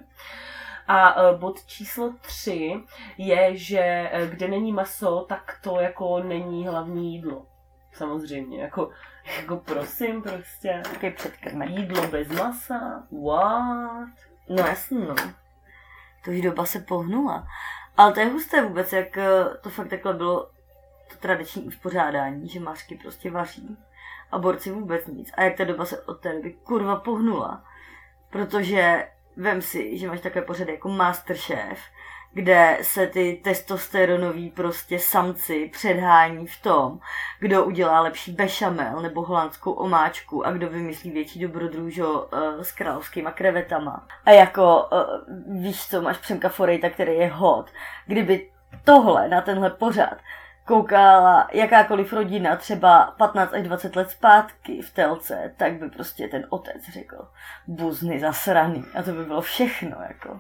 A 0.88 1.22
e, 1.22 1.38
bod 1.38 1.66
číslo 1.66 2.14
tři 2.22 2.84
je, 3.18 3.58
že 3.58 3.80
e, 3.80 4.28
kde 4.28 4.48
není 4.48 4.74
maso, 4.74 5.26
tak 5.30 5.60
to 5.64 5.80
jako 5.80 6.24
není 6.24 6.68
hlavní 6.68 7.14
jídlo. 7.14 7.46
Samozřejmě, 7.94 8.62
jako, 8.62 8.90
jako 9.38 9.58
prosím 9.58 10.22
prostě. 10.22 10.82
Takový 10.84 11.12
předkrmek. 11.12 11.70
Jídlo 11.70 12.08
bez 12.08 12.28
masa? 12.28 13.04
What? 13.26 14.10
No 14.50 14.64
jasně, 14.68 15.00
no. 15.00 15.16
To 16.26 16.32
už 16.32 16.42
doba 16.42 16.66
se 16.66 16.80
pohnula. 16.80 17.48
Ale 17.98 18.14
to 18.14 18.20
je 18.20 18.26
husté 18.26 18.62
vůbec, 18.62 18.94
jak 18.94 19.18
eh, 19.18 19.46
to 19.62 19.70
fakt 19.70 19.88
takhle 19.88 20.14
bylo 20.14 20.50
to 21.10 21.16
tradiční 21.20 21.64
uspořádání, 21.64 22.50
že 22.50 22.60
mařky 22.60 22.96
prostě 22.96 23.32
vaří 23.32 23.78
a 24.32 24.40
borci 24.40 24.72
vůbec 24.72 25.08
nic. 25.08 25.32
A 25.38 25.44
jak 25.44 25.58
ta 25.58 25.64
doba 25.64 25.86
se 25.86 26.02
od 26.02 26.22
té 26.22 26.34
doby 26.34 26.54
kurva 26.54 26.96
pohnula. 26.96 27.64
Protože 28.30 29.08
vem 29.38 29.62
si, 29.62 29.98
že 29.98 30.08
máš 30.08 30.22
takové 30.22 30.46
pořady 30.46 30.72
jako 30.72 30.90
Masterchef, 30.90 31.80
kde 32.34 32.78
se 32.82 33.08
ty 33.08 33.42
testosteronoví 33.44 34.50
prostě 34.50 35.00
samci 35.00 35.70
předhání 35.74 36.48
v 36.48 36.62
tom, 36.62 37.00
kdo 37.40 37.66
udělá 37.66 38.02
lepší 38.02 38.32
bešamel 38.32 39.02
nebo 39.02 39.22
holandskou 39.22 39.72
omáčku 39.72 40.46
a 40.46 40.52
kdo 40.52 40.70
vymyslí 40.70 41.12
větší 41.12 41.40
dobrodružo 41.40 42.22
uh, 42.22 42.62
s 42.62 42.72
královskýma 42.72 43.32
krevetama. 43.32 44.08
A 44.26 44.32
jako, 44.32 44.90
uh, 44.92 45.62
víš 45.62 45.88
co, 45.88 46.02
máš 46.02 46.18
Přemka 46.18 46.50
Forejta, 46.50 46.90
který 46.90 47.14
je 47.14 47.28
hot. 47.28 47.70
Kdyby 48.06 48.52
tohle 48.84 49.30
na 49.30 49.42
tenhle 49.42 49.70
pořad 49.70 50.18
koukala 50.66 51.48
jakákoliv 51.54 52.14
rodina 52.14 52.56
třeba 52.56 53.14
15 53.18 53.54
až 53.54 53.64
20 53.64 53.96
let 53.96 54.10
zpátky 54.10 54.82
v 54.82 54.94
telce, 54.94 55.54
tak 55.58 55.74
by 55.74 55.90
prostě 55.90 56.28
ten 56.28 56.46
otec 56.50 56.90
řekl 56.94 57.28
buzny 57.68 58.20
zasraný 58.20 58.86
a 59.00 59.04
to 59.04 59.12
by 59.12 59.26
bylo 59.26 59.42
všechno, 59.42 59.98
jako. 60.08 60.40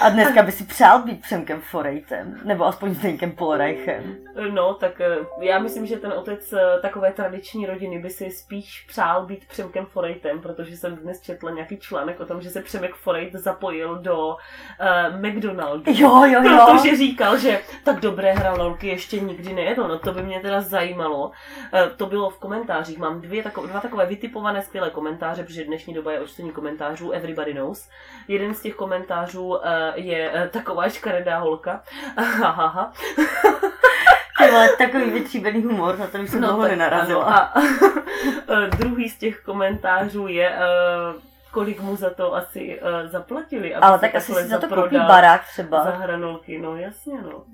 A 0.00 0.08
dneska 0.08 0.42
by 0.42 0.52
si 0.52 0.64
přál 0.64 1.02
být 1.02 1.22
Přemkem 1.22 1.60
Forejtem, 1.60 2.40
nebo 2.44 2.64
aspoň 2.64 2.94
Zdeňkem 2.94 3.32
Polreichem. 3.32 4.16
No, 4.50 4.74
tak 4.74 5.00
eh, 5.00 5.16
já 5.40 5.58
myslím, 5.58 5.86
že 5.86 5.96
ten 5.96 6.12
otec 6.12 6.52
eh, 6.52 6.80
takové 6.82 7.12
tradiční 7.12 7.66
rodiny 7.66 7.98
by 7.98 8.10
si 8.10 8.30
spíš 8.30 8.84
přál 8.88 9.26
být 9.26 9.48
Přemkem 9.48 9.86
Forejtem, 9.86 10.40
protože 10.40 10.76
jsem 10.76 10.96
dnes 10.96 11.20
četla 11.20 11.50
nějaký 11.50 11.76
článek 11.76 12.20
o 12.20 12.26
tom, 12.26 12.40
že 12.40 12.50
se 12.50 12.62
Přemek 12.62 12.94
Forejt 12.94 13.32
zapojil 13.32 13.98
do 13.98 14.28
uh, 14.28 15.20
McDonaldu. 15.20 15.92
Jo, 15.92 16.24
jo, 16.24 16.42
jo. 16.42 16.66
Protože 16.66 16.96
říkal, 16.96 17.38
že 17.38 17.60
tak 17.84 18.00
dobré 18.00 18.32
hranolky 18.32 18.86
ještě 18.86 19.20
nikdy 19.20 19.52
nejedl. 19.52 19.88
No 19.88 19.98
to 19.98 20.12
by 20.12 20.22
mě 20.22 20.40
teda 20.40 20.60
zajímalo. 20.60 21.26
Uh, 21.26 21.32
to 21.96 22.06
bylo 22.06 22.30
v 22.30 22.38
komentářích. 22.38 22.98
Mám 22.98 23.20
dvě 23.20 23.42
takové, 23.42 23.68
dva 23.68 23.80
takové 23.80 24.06
vytipované 24.06 24.62
skvělé 24.62 24.90
komentáře, 24.90 25.44
protože 25.44 25.64
dnešní 25.64 25.94
doba 25.94 26.12
je 26.12 26.20
očtení 26.20 26.50
komentářů. 26.50 27.10
Everybody 27.10 27.54
knows. 27.54 27.88
Jeden 28.28 28.54
z 28.54 28.62
těch 28.62 28.74
komentářů 28.74 29.27
uh, 29.34 29.56
je 29.94 30.30
uh, 30.30 30.48
taková 30.48 30.88
škaredá 30.88 31.38
holka. 31.38 31.82
Ty 34.38 34.50
vole, 34.50 34.68
takový 34.78 35.10
vytříbený 35.10 35.62
humor, 35.62 35.98
na 35.98 36.06
to 36.06 36.18
už 36.18 36.30
jsem 36.30 36.40
no, 36.40 36.48
dlouho 36.48 36.68
nenarazila. 36.68 37.24
A 37.24 37.60
druhý 38.78 39.08
z 39.08 39.18
těch 39.18 39.40
komentářů 39.40 40.26
je, 40.26 40.58
kolik 41.50 41.80
mu 41.80 41.96
za 41.96 42.10
to 42.10 42.34
asi 42.34 42.80
zaplatili. 43.04 43.74
Aby 43.74 43.82
Ale 43.82 43.98
tak 43.98 44.14
asi 44.14 44.34
si 44.34 44.48
za 44.48 44.58
to 44.58 44.68
koupí 44.68 44.96
barák 44.96 45.44
třeba. 45.44 45.84
Za 45.84 45.90
hranolky, 45.90 46.58
no 46.58 46.76
jasně, 46.76 47.22
no. 47.22 47.44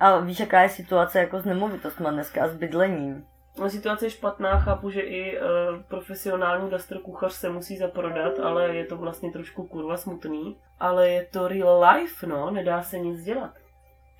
A 0.00 0.18
víš, 0.18 0.40
jaká 0.40 0.60
je 0.60 0.68
situace 0.68 1.18
jako 1.18 1.40
s 1.40 1.44
nemovitostmi 1.44 2.06
dneska 2.10 2.44
a 2.44 2.48
s 2.48 2.54
bydlením? 2.54 3.24
No, 3.58 3.70
situace 3.70 4.06
je 4.06 4.10
špatná, 4.10 4.60
chápu, 4.60 4.90
že 4.90 5.00
i 5.00 5.40
uh, 5.40 5.46
profesionální 5.82 6.70
gastrokuchař 6.70 7.32
se 7.32 7.50
musí 7.50 7.76
zaprodat, 7.76 8.38
ale 8.38 8.76
je 8.76 8.84
to 8.84 8.96
vlastně 8.96 9.32
trošku 9.32 9.66
kurva 9.66 9.96
smutný. 9.96 10.56
Ale 10.80 11.08
je 11.08 11.24
to 11.24 11.48
real 11.48 11.84
life, 11.84 12.26
no, 12.26 12.50
nedá 12.50 12.82
se 12.82 12.98
nic 12.98 13.24
dělat. 13.24 13.50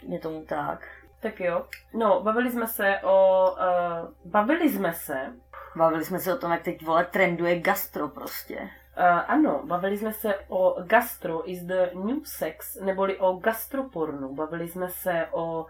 Je 0.02 0.18
tomu 0.18 0.44
tak. 0.44 0.88
Tak 1.20 1.40
jo. 1.40 1.66
No, 1.94 2.20
bavili 2.22 2.50
jsme 2.50 2.66
se 2.66 3.00
o... 3.02 3.50
Uh, 3.50 4.30
bavili 4.30 4.70
jsme 4.70 4.92
se... 4.92 5.32
Bavili 5.76 6.04
jsme 6.04 6.18
se 6.18 6.34
o 6.34 6.38
tom, 6.38 6.52
jak 6.52 6.62
teď, 6.62 6.86
vole, 6.86 7.04
trenduje 7.04 7.60
gastro 7.60 8.08
prostě. 8.08 8.54
Uh, 8.56 9.20
ano, 9.26 9.62
bavili 9.64 9.98
jsme 9.98 10.12
se 10.12 10.34
o 10.48 10.76
gastro 10.82 11.50
is 11.50 11.62
the 11.62 11.90
new 11.94 12.18
sex, 12.24 12.80
neboli 12.80 13.16
o 13.16 13.32
gastropornu. 13.32 14.34
Bavili 14.34 14.68
jsme 14.68 14.88
se 14.88 15.26
o 15.32 15.66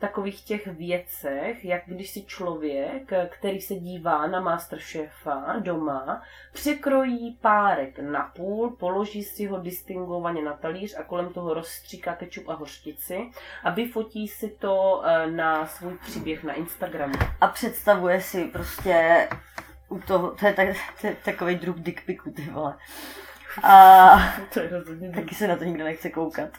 takových 0.00 0.40
těch 0.40 0.66
věcech, 0.66 1.64
jak 1.64 1.82
když 1.86 2.10
si 2.10 2.22
člověk, 2.22 3.12
který 3.28 3.60
se 3.60 3.74
dívá 3.74 4.26
na 4.26 4.40
Masterchefa 4.40 5.56
doma, 5.58 6.22
překrojí 6.52 7.38
párek 7.40 7.98
na 7.98 8.32
půl, 8.36 8.70
položí 8.70 9.22
si 9.22 9.46
ho 9.46 9.58
distingovaně 9.58 10.42
na 10.42 10.52
talíř 10.52 10.96
a 10.98 11.02
kolem 11.02 11.32
toho 11.32 11.54
rozstříká 11.54 12.14
kečup 12.14 12.48
a 12.48 12.54
hořtici 12.54 13.30
a 13.64 13.70
vyfotí 13.70 14.28
si 14.28 14.48
to 14.48 15.02
eh, 15.04 15.30
na 15.30 15.66
svůj 15.66 15.98
příběh 15.98 16.44
na 16.44 16.52
Instagramu. 16.52 17.14
A 17.40 17.48
představuje 17.48 18.20
si 18.20 18.44
prostě 18.44 19.28
u 19.88 19.98
toho, 19.98 20.30
to 20.30 20.46
je, 20.46 20.52
tak, 20.52 20.68
to 21.00 21.06
je 21.06 21.16
takový 21.24 21.54
druh 21.54 21.76
dickpiku, 21.76 22.30
ty 22.30 22.42
vole. 22.42 22.76
A 23.62 24.10
to 24.54 24.60
je 24.60 24.68
rozhodně 24.68 25.10
taky 25.10 25.34
se 25.34 25.48
na 25.48 25.56
to 25.56 25.64
nikdo 25.64 25.84
nechce 25.84 26.10
koukat. 26.10 26.50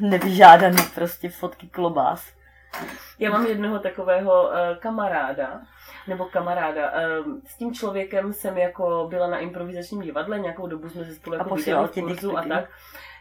Nevyžádaný 0.00 0.82
prostě 0.94 1.28
fotky 1.28 1.68
klobás. 1.68 2.41
Já 3.18 3.30
mám 3.30 3.46
jednoho 3.46 3.78
takového 3.78 4.42
uh, 4.42 4.52
kamaráda, 4.78 5.60
nebo 6.08 6.24
kamaráda. 6.24 6.90
Uh, 6.92 7.32
s 7.46 7.56
tím 7.56 7.74
člověkem 7.74 8.32
jsem 8.32 8.58
jako 8.58 9.06
byla 9.10 9.26
na 9.26 9.38
improvizačním 9.38 10.00
divadle, 10.02 10.38
nějakou 10.38 10.66
dobu 10.66 10.88
jsme 10.88 11.04
se 11.04 11.14
spolu 11.14 11.36
jako 11.36 11.54
viděli 11.54 11.86
v 11.88 11.90
kurzu 11.92 12.38
a 12.38 12.42
tak. 12.42 12.70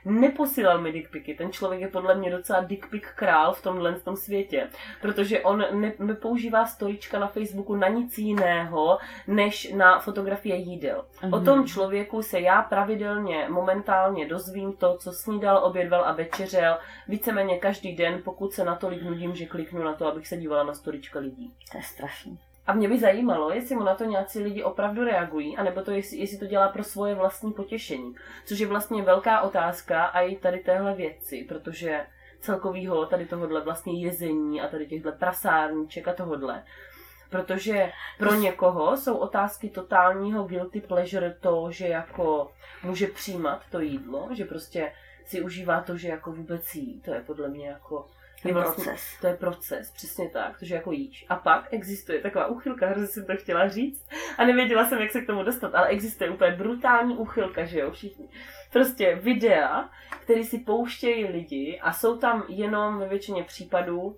Neposílal 0.05 0.81
mi 0.81 0.91
dickpiky. 0.91 1.33
Ten 1.33 1.51
člověk 1.51 1.81
je 1.81 1.87
podle 1.87 2.15
mě 2.15 2.31
docela 2.31 2.59
dickpick 2.61 3.07
král 3.15 3.53
v 3.53 3.61
tomhle 3.63 3.93
tom 3.99 4.15
světě, 4.15 4.69
protože 5.01 5.41
on 5.41 5.65
ne, 5.71 5.93
nepoužívá 5.99 6.65
storička 6.65 7.19
na 7.19 7.27
Facebooku 7.27 7.75
na 7.75 7.87
nic 7.87 8.17
jiného, 8.17 8.97
než 9.27 9.73
na 9.73 9.99
fotografie 9.99 10.55
jídel. 10.55 11.05
Mm-hmm. 11.21 11.33
O 11.33 11.37
Mhm. 11.37 11.45
tom 11.45 11.67
člověku 11.67 12.21
se 12.21 12.39
já 12.39 12.61
pravidelně 12.61 13.47
momentálně 13.49 14.27
dozvím 14.27 14.73
to, 14.73 14.97
co 14.97 15.11
snídal, 15.11 15.63
obědval 15.65 16.05
a 16.05 16.11
večeřel, 16.13 16.77
víceméně 17.07 17.57
každý 17.59 17.95
den, 17.95 18.21
pokud 18.25 18.53
se 18.53 18.63
natolik 18.65 19.03
nudím, 19.03 19.35
že 19.35 19.45
kliknu 19.45 19.83
na 19.83 19.93
to, 19.93 20.07
abych 20.07 20.27
se 20.27 20.37
dívala 20.37 20.63
na 20.63 20.73
storička 20.73 21.19
lidí. 21.19 21.53
To 21.71 21.77
je 21.77 21.83
strašný. 21.83 22.39
A 22.71 22.73
mě 22.73 22.89
by 22.89 22.99
zajímalo, 22.99 23.51
jestli 23.51 23.75
mu 23.75 23.83
na 23.83 23.95
to 23.95 24.03
nějací 24.03 24.39
lidi 24.39 24.63
opravdu 24.63 25.03
reagují, 25.03 25.57
anebo 25.57 25.81
to 25.81 25.91
jestli, 25.91 26.17
jestli 26.17 26.37
to 26.37 26.45
dělá 26.45 26.69
pro 26.69 26.83
svoje 26.83 27.15
vlastní 27.15 27.53
potěšení. 27.53 28.15
Což 28.45 28.59
je 28.59 28.67
vlastně 28.67 29.03
velká 29.03 29.41
otázka 29.41 30.05
a 30.05 30.21
i 30.21 30.35
tady 30.35 30.59
téhle 30.59 30.95
věci, 30.95 31.45
protože 31.49 32.05
celkovýho 32.39 33.05
tady 33.05 33.25
tohohle 33.25 33.61
vlastně 33.61 34.01
jezení 34.01 34.61
a 34.61 34.67
tady 34.67 34.87
těchto 34.87 35.11
prasárníček 35.11 36.07
a 36.07 36.13
tohodle. 36.13 36.63
Protože 37.29 37.91
pro 38.17 38.33
někoho 38.33 38.97
jsou 38.97 39.17
otázky 39.17 39.69
totálního 39.69 40.43
guilty 40.43 40.81
pleasure 40.81 41.35
to, 41.41 41.71
že 41.71 41.87
jako 41.87 42.51
může 42.83 43.07
přijímat 43.07 43.61
to 43.71 43.79
jídlo, 43.79 44.29
že 44.31 44.45
prostě 44.45 44.91
si 45.25 45.41
užívá 45.41 45.81
to, 45.81 45.97
že 45.97 46.07
jako 46.07 46.31
vůbec 46.31 46.75
jí. 46.75 47.01
To 47.01 47.13
je 47.13 47.21
podle 47.21 47.47
mě 47.47 47.67
jako 47.67 48.07
Je 48.49 48.53
vlastně- 48.53 48.83
proces. 48.83 49.17
To 49.21 49.27
je 49.27 49.35
proces, 49.35 49.91
přesně 49.91 50.29
tak, 50.29 50.59
to, 50.59 50.65
že 50.65 50.75
jako 50.75 50.91
jíš. 50.91 51.25
A 51.29 51.35
pak 51.35 51.67
existuje 51.71 52.19
taková 52.21 52.47
úchylka, 52.47 52.87
hrozně 52.87 53.07
jsem 53.07 53.25
to 53.25 53.33
chtěla 53.35 53.67
říct 53.67 54.09
a 54.37 54.45
nevěděla 54.45 54.85
jsem, 54.85 55.01
jak 55.01 55.11
se 55.11 55.21
k 55.21 55.27
tomu 55.27 55.43
dostat, 55.43 55.75
ale 55.75 55.87
existuje 55.87 56.29
úplně 56.29 56.51
brutální 56.51 57.17
úchylka, 57.17 57.65
že 57.65 57.79
jo, 57.79 57.91
všichni. 57.91 58.27
Prostě 58.73 59.15
videa, 59.15 59.89
které 60.19 60.43
si 60.43 60.59
pouštějí 60.59 61.25
lidi 61.25 61.79
a 61.81 61.93
jsou 61.93 62.17
tam 62.17 62.43
jenom 62.47 62.99
ve 62.99 63.07
většině 63.07 63.43
případů 63.43 64.01
uh, 64.01 64.15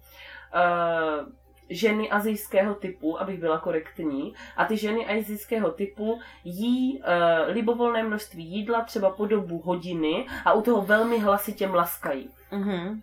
ženy 1.70 2.10
azijského 2.10 2.76
typu, 2.76 3.22
abych 3.22 3.40
byla 3.40 3.60
korektní, 3.60 4.34
a 4.58 4.66
ty 4.66 4.78
ženy 4.78 5.06
azijského 5.06 5.72
typu 5.72 6.20
jí 6.44 7.00
uh, 7.00 7.06
libovolné 7.48 8.04
množství 8.04 8.46
jídla 8.46 8.82
třeba 8.82 9.10
po 9.10 9.26
dobu 9.26 9.60
hodiny 9.62 10.28
a 10.46 10.54
u 10.54 10.62
toho 10.62 10.82
velmi 10.82 11.20
hlasitě 11.20 11.68
mlaskají. 11.68 12.30
Mhm. 12.52 13.02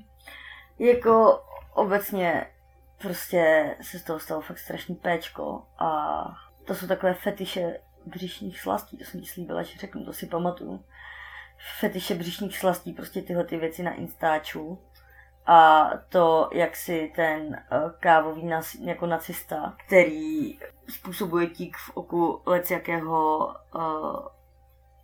Jako 0.80 1.44
obecně 1.74 2.46
prostě 2.98 3.74
se 3.80 3.98
z 3.98 4.04
toho 4.04 4.20
stalo 4.20 4.40
fakt 4.40 4.58
strašný 4.58 4.94
péčko 4.94 5.62
a 5.78 6.22
to 6.64 6.74
jsou 6.74 6.86
takové 6.86 7.14
fetiše 7.14 7.80
břišních 8.06 8.60
slastí, 8.60 8.96
to 8.96 9.04
jsem 9.04 9.20
ti 9.20 9.26
slíbila, 9.26 9.62
že 9.62 9.78
řeknu, 9.78 10.04
to 10.04 10.12
si 10.12 10.26
pamatuju. 10.26 10.84
Fetiše 11.78 12.14
břišních 12.14 12.58
slastí, 12.58 12.92
prostě 12.92 13.22
tyhle 13.22 13.44
ty 13.44 13.56
věci 13.56 13.82
na 13.82 13.94
Instaču, 13.94 14.78
a 15.46 15.90
to, 16.08 16.50
jak 16.52 16.76
si 16.76 17.12
ten 17.16 17.42
uh, 17.42 17.90
kávový 18.00 18.44
nas, 18.44 18.74
jako 18.74 19.06
nacista, 19.06 19.76
který 19.86 20.58
způsobuje 20.88 21.46
tík 21.46 21.76
v 21.76 21.96
oku 21.96 22.42
lec 22.46 22.70
jakého, 22.70 23.46
uh, 23.74 24.26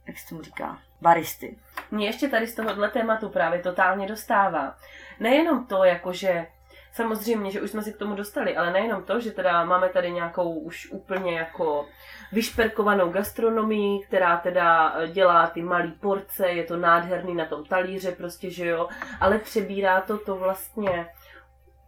jak 0.07 0.19
se 0.19 0.29
tomu 0.29 0.43
říká, 0.43 0.79
baristy. 1.01 1.59
Mě 1.91 2.07
ještě 2.07 2.29
tady 2.29 2.47
z 2.47 2.55
tohohle 2.55 2.91
tématu 2.91 3.29
právě 3.29 3.63
totálně 3.63 4.07
dostává. 4.07 4.77
Nejenom 5.21 5.67
to, 5.67 5.85
jakože 5.85 6.47
samozřejmě, 6.93 7.51
že 7.51 7.61
už 7.61 7.71
jsme 7.71 7.83
si 7.83 7.93
k 7.93 7.97
tomu 7.97 8.15
dostali, 8.15 8.57
ale 8.57 8.73
nejenom 8.73 9.03
to, 9.03 9.21
že 9.21 9.31
teda 9.31 9.65
máme 9.65 9.89
tady 9.89 10.11
nějakou 10.11 10.55
už 10.55 10.91
úplně 10.91 11.39
jako 11.39 11.87
vyšperkovanou 12.33 13.11
gastronomii, 13.11 14.07
která 14.07 14.37
teda 14.37 14.97
dělá 15.07 15.47
ty 15.47 15.63
malé 15.63 15.93
porce, 16.01 16.49
je 16.49 16.65
to 16.65 16.77
nádherný 16.77 17.35
na 17.35 17.45
tom 17.45 17.65
talíře 17.65 18.13
prostě, 18.13 18.51
že 18.51 18.67
jo, 18.67 18.89
ale 19.21 19.39
přebírá 19.39 20.01
to 20.01 20.19
to 20.19 20.37
vlastně, 20.37 21.09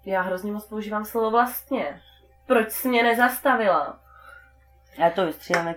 já 0.04 0.22
hrozně 0.22 0.52
moc 0.52 0.66
používám 0.66 1.04
slovo 1.04 1.31
vlastně. 1.31 2.02
Proč 2.46 2.70
jsi 2.70 2.88
mě 2.88 3.02
nezastavila? 3.02 4.00
Já 4.98 5.11
to 5.11 5.26
vystříháme. 5.26 5.74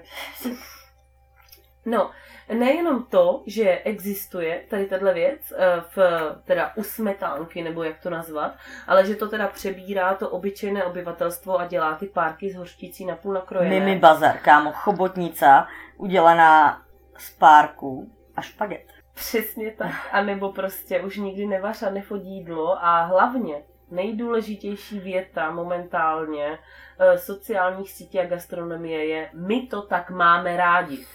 No, 1.85 2.11
nejenom 2.53 3.03
to, 3.03 3.43
že 3.45 3.81
existuje 3.83 4.63
tady 4.69 4.85
tahle 4.85 5.13
věc 5.13 5.53
eh, 5.57 5.81
v 5.95 5.97
teda 6.43 6.71
u 6.75 6.83
smetánky, 6.83 7.63
nebo 7.63 7.83
jak 7.83 7.99
to 7.99 8.09
nazvat, 8.09 8.55
ale 8.87 9.05
že 9.05 9.15
to 9.15 9.27
teda 9.27 9.47
přebírá 9.47 10.13
to 10.13 10.29
obyčejné 10.29 10.83
obyvatelstvo 10.83 11.59
a 11.59 11.67
dělá 11.67 11.95
ty 11.95 12.07
párky 12.07 12.51
z 12.51 12.55
hořtící 12.55 13.05
na 13.05 13.15
půl 13.15 13.33
nakrojené. 13.33 13.79
Mimi 13.79 13.99
bazar, 13.99 14.37
kámo, 14.37 14.71
chobotnica, 14.71 15.67
udělaná 15.97 16.81
z 17.17 17.29
párku 17.29 18.11
a 18.35 18.41
špaget. 18.41 18.85
Přesně 19.13 19.71
tak. 19.71 19.91
A 20.11 20.23
nebo 20.23 20.51
prostě 20.51 21.01
už 21.01 21.17
nikdy 21.17 21.45
nevař 21.45 21.83
a 21.83 21.89
nefodí 21.89 22.35
jídlo 22.35 22.85
a 22.85 23.01
hlavně 23.01 23.63
nejdůležitější 23.91 24.99
věta 24.99 25.51
momentálně 25.51 26.59
eh, 26.99 27.17
sociálních 27.17 27.91
sítí 27.91 28.19
a 28.19 28.25
gastronomie 28.25 29.05
je 29.05 29.29
my 29.33 29.67
to 29.67 29.81
tak 29.81 30.09
máme 30.09 30.57
rádi. 30.57 31.05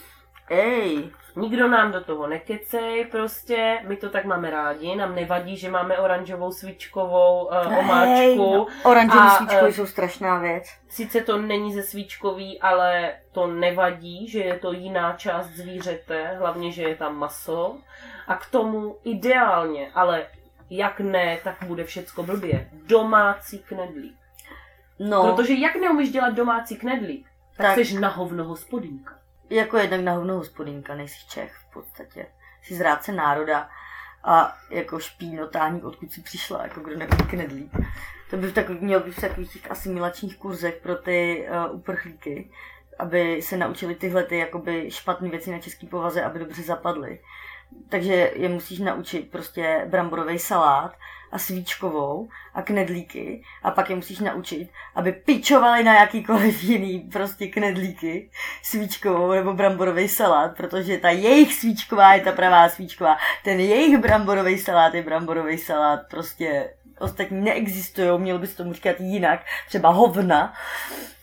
Ej, 0.51 1.11
Nikdo 1.39 1.69
nám 1.69 1.93
do 1.93 2.05
toho 2.05 2.27
nekecej, 2.27 3.05
prostě, 3.05 3.79
my 3.89 3.97
to 3.97 4.11
tak 4.11 4.25
máme 4.25 4.51
rádi, 4.51 4.97
nám 4.97 5.15
nevadí, 5.15 5.57
že 5.57 5.71
máme 5.71 5.99
oranžovou 5.99 6.53
svíčkovou 6.53 7.45
uh, 7.45 7.79
omáčku. 7.79 8.37
no, 8.37 8.67
oranžové 8.83 9.27
A, 9.27 9.31
svíčky 9.31 9.57
eh, 9.63 9.73
jsou 9.73 9.87
strašná 9.87 10.39
věc. 10.39 10.65
Sice 10.89 11.21
to 11.21 11.39
není 11.39 11.73
ze 11.73 11.83
svíčkový, 11.83 12.61
ale 12.61 13.15
to 13.33 13.47
nevadí, 13.47 14.29
že 14.29 14.39
je 14.39 14.59
to 14.59 14.73
jiná 14.73 15.13
část 15.13 15.47
zvířete, 15.47 16.37
hlavně, 16.39 16.73
že 16.73 16.83
je 16.83 16.97
tam 16.97 17.17
maso. 17.17 17.79
A 18.27 18.35
k 18.35 18.47
tomu 18.47 18.97
ideálně, 19.05 19.91
ale 19.95 20.27
jak 20.71 21.01
ne, 21.01 21.39
tak 21.45 21.57
bude 21.67 21.85
všecko 21.85 22.23
blbě. 22.23 22.71
Domácí 22.73 23.59
knedlík. 23.59 24.17
No, 24.99 25.35
Protože 25.35 25.55
jak 25.55 25.77
neumíš 25.77 26.11
dělat 26.11 26.35
domácí 26.35 26.77
knedlík, 26.77 27.27
tak, 27.57 27.67
Tak. 27.67 27.87
jsi 27.87 28.01
na 28.01 28.09
hovno 28.09 28.45
hospodínka. 28.45 29.26
Jako 29.51 29.79
jednak 29.79 30.01
na 30.01 30.13
hovno 30.13 30.35
hospodínka, 30.35 30.95
nejsi 30.95 31.29
Čech 31.29 31.55
v 31.55 31.73
podstatě. 31.73 32.27
Jsi 32.63 32.75
zrádce 32.75 33.13
národa 33.13 33.69
a 34.25 34.57
jako 34.71 35.01
špínotání, 35.01 35.83
odkud 35.83 36.13
jsi 36.13 36.23
přišla, 36.23 36.63
jako 36.63 36.81
kdo 36.81 36.97
neví 36.97 37.17
knedlík. 37.17 37.73
To 38.31 38.37
by 38.37 38.47
v 38.47 38.55
takových, 38.55 38.81
měl 38.81 39.01
by 39.01 39.11
v 39.11 39.21
takových 39.21 39.53
těch 39.53 39.71
asimilačních 39.71 40.37
kurzech 40.37 40.81
pro 40.83 40.95
ty 40.95 41.49
uh, 41.51 41.77
uprchlíky, 41.77 42.51
aby 42.99 43.43
se 43.43 43.57
naučili 43.57 43.95
tyhle 43.95 44.25
ty 44.25 44.39
jakoby 44.39 44.91
špatné 44.91 45.29
věci 45.29 45.51
na 45.51 45.59
český 45.59 45.87
povaze, 45.87 46.25
aby 46.25 46.39
dobře 46.39 46.63
zapadly. 46.63 47.19
Takže 47.89 48.33
je 48.35 48.49
musíš 48.49 48.79
naučit 48.79 49.31
prostě 49.31 49.87
bramborový 49.87 50.39
salát 50.39 50.93
a 51.33 51.39
svíčkovou 51.39 52.29
a 52.55 52.63
knedlíky 52.63 53.43
a 53.63 53.71
pak 53.71 53.91
je 53.91 53.97
musíš 53.97 54.19
naučit, 54.19 54.69
aby 54.95 55.13
pičovali 55.13 55.85
na 55.85 55.95
jakýkoliv 55.95 56.63
jiný 56.63 57.01
prostě 57.13 57.47
knedlíky, 57.47 58.31
svíčkovou 58.63 59.33
nebo 59.33 59.53
bramborový 59.53 60.09
salát, 60.09 60.57
protože 60.57 60.99
ta 60.99 61.11
jejich 61.11 61.55
svíčková 61.55 62.15
je 62.15 62.21
ta 62.21 62.33
pravá 62.33 62.69
svíčková, 62.69 63.17
ten 63.45 63.61
jejich 63.61 63.99
bramborový 63.99 64.59
salát 64.59 64.95
je 64.95 65.03
bramborový 65.03 65.59
salát, 65.59 66.01
prostě 66.11 66.71
ostatní 66.99 67.41
neexistují, 67.41 68.21
měl 68.21 68.39
bys 68.39 68.55
tomu 68.55 68.73
říkat 68.73 69.01
jinak, 69.01 69.41
třeba 69.69 69.91
hovna. 69.91 70.55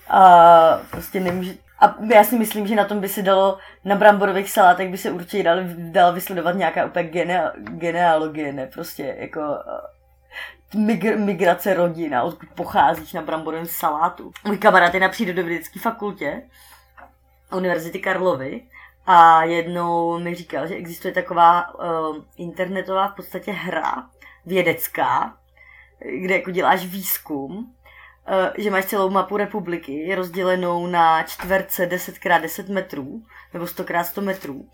A 0.09 0.81
prostě 0.91 1.19
nemůže, 1.19 1.53
a 1.83 1.95
já 2.13 2.23
si 2.23 2.37
myslím, 2.39 2.67
že 2.67 2.75
na 2.75 2.85
tom 2.85 2.99
by 2.99 3.09
se 3.09 3.21
dalo, 3.21 3.57
na 3.85 3.95
bramborových 3.95 4.51
salátech 4.51 4.91
by 4.91 4.97
se 4.97 5.11
určitě 5.11 5.43
dal, 5.43 5.57
dal 5.77 6.13
vysledovat 6.13 6.55
nějaká 6.55 6.85
úplně 6.85 7.09
gene, 7.09 7.51
genealogie, 7.57 8.53
ne? 8.53 8.67
Prostě 8.67 9.15
jako 9.19 9.41
eh, 9.41 10.77
migr, 10.77 11.17
migrace 11.17 11.73
rodina, 11.73 12.23
odkud 12.23 12.49
pocházíš 12.49 13.13
na 13.13 13.21
bramborovém 13.21 13.65
salátu. 13.65 14.31
Můj 14.43 14.57
kamarád 14.57 14.93
je 14.93 14.99
na 14.99 15.09
přírodovědecké 15.09 15.79
fakultě 15.79 16.41
Univerzity 17.55 17.99
Karlovy 17.99 18.61
a 19.05 19.43
jednou 19.43 20.19
mi 20.19 20.35
říkal, 20.35 20.67
že 20.67 20.75
existuje 20.75 21.13
taková 21.13 21.73
uh, 21.73 22.17
internetová 22.37 23.07
v 23.07 23.15
podstatě 23.15 23.51
hra 23.51 24.09
vědecká, 24.45 25.37
kde 26.21 26.35
jako 26.35 26.51
děláš 26.51 26.85
výzkum 26.85 27.73
že 28.57 28.71
máš 28.71 28.85
celou 28.85 29.09
mapu 29.09 29.37
republiky 29.37 30.15
rozdělenou 30.15 30.87
na 30.87 31.23
čtverce 31.23 31.85
10x10 31.85 32.73
metrů, 32.73 33.23
nebo 33.53 33.65
100x100 33.65 34.21
metrů. 34.21 34.69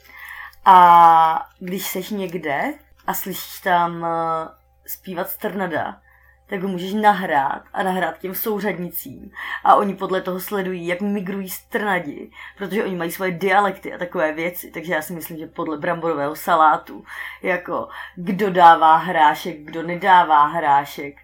A 0.65 1.49
když 1.59 1.87
seš 1.87 2.09
někde 2.09 2.73
a 3.07 3.13
slyšíš 3.13 3.59
tam 3.59 4.05
eh, 4.05 4.49
zpívat 4.87 5.29
strnada, 5.29 6.01
tak 6.49 6.61
ho 6.61 6.67
můžeš 6.67 6.93
nahrát 6.93 7.63
a 7.73 7.83
nahrát 7.83 8.19
těm 8.19 8.35
souřadnicím. 8.35 9.31
A 9.63 9.75
oni 9.75 9.95
podle 9.95 10.21
toho 10.21 10.39
sledují, 10.39 10.87
jak 10.87 11.01
migrují 11.01 11.49
strnadi, 11.49 12.31
protože 12.57 12.83
oni 12.83 12.95
mají 12.95 13.11
svoje 13.11 13.31
dialekty 13.31 13.93
a 13.93 13.97
takové 13.97 14.33
věci. 14.33 14.71
Takže 14.71 14.93
já 14.93 15.01
si 15.01 15.13
myslím, 15.13 15.37
že 15.37 15.47
podle 15.47 15.77
bramborového 15.77 16.35
salátu, 16.35 17.03
jako 17.41 17.87
kdo 18.15 18.49
dává 18.49 18.97
hrášek, 18.97 19.57
kdo 19.59 19.83
nedává 19.83 20.47
hrášek, 20.47 21.15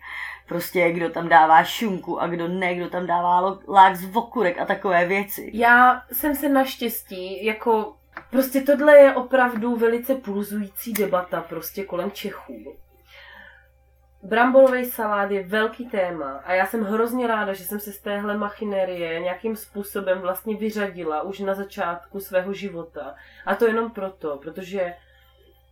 prostě 0.47 0.91
kdo 0.91 1.09
tam 1.09 1.29
dává 1.29 1.63
šunku 1.63 2.21
a 2.21 2.27
kdo 2.27 2.47
ne, 2.47 2.75
kdo 2.75 2.89
tam 2.89 3.07
dává 3.07 3.59
lák 3.67 3.95
z 3.95 4.15
okurek 4.15 4.59
a 4.59 4.65
takové 4.65 5.05
věci. 5.05 5.51
Já 5.53 6.01
jsem 6.11 6.35
se 6.35 6.49
naštěstí, 6.49 7.45
jako, 7.45 7.95
prostě 8.31 8.61
tohle 8.61 8.97
je 8.97 9.15
opravdu 9.15 9.75
velice 9.75 10.15
pulzující 10.15 10.93
debata 10.93 11.41
prostě 11.41 11.83
kolem 11.83 12.11
Čechů. 12.11 12.77
Bramborový 14.23 14.85
salát 14.85 15.31
je 15.31 15.43
velký 15.43 15.89
téma 15.89 16.41
a 16.45 16.53
já 16.53 16.65
jsem 16.65 16.83
hrozně 16.83 17.27
ráda, 17.27 17.53
že 17.53 17.63
jsem 17.63 17.79
se 17.79 17.91
z 17.91 17.99
téhle 17.99 18.37
machinérie 18.37 19.19
nějakým 19.19 19.55
způsobem 19.55 20.19
vlastně 20.19 20.55
vyřadila 20.55 21.21
už 21.21 21.39
na 21.39 21.53
začátku 21.53 22.19
svého 22.19 22.53
života. 22.53 23.15
A 23.45 23.55
to 23.55 23.65
jenom 23.65 23.91
proto, 23.91 24.37
protože 24.37 24.93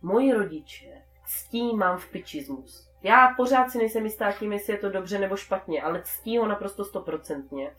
moji 0.02 0.32
rodiče 0.32 0.86
ctí 1.26 1.76
mám 1.76 1.98
v 1.98 2.08
pičismus. 2.08 2.88
Já 3.04 3.34
pořád 3.36 3.70
si 3.70 3.78
nejsem 3.78 4.04
jistá 4.04 4.32
tím, 4.32 4.52
jestli 4.52 4.72
je 4.72 4.78
to 4.78 4.90
dobře 4.90 5.18
nebo 5.18 5.36
špatně, 5.36 5.82
ale 5.82 6.02
ctí 6.04 6.38
ho 6.38 6.46
naprosto 6.46 6.84
stoprocentně. 6.84 7.70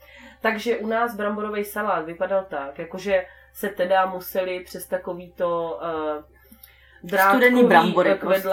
Takže 0.42 0.78
u 0.78 0.88
nás 0.88 1.16
bramborový 1.16 1.66
salát 1.66 2.06
vypadal 2.06 2.46
tak, 2.50 2.80
jakože 2.80 3.26
se 3.54 3.70
teda 3.70 4.06
museli 4.06 4.60
přes 4.60 4.88
takovýto 4.88 5.80
uh, 7.04 7.20
Studený 7.30 7.64
brambory 7.64 8.10
jak 8.10 8.20
prostě. 8.20 8.50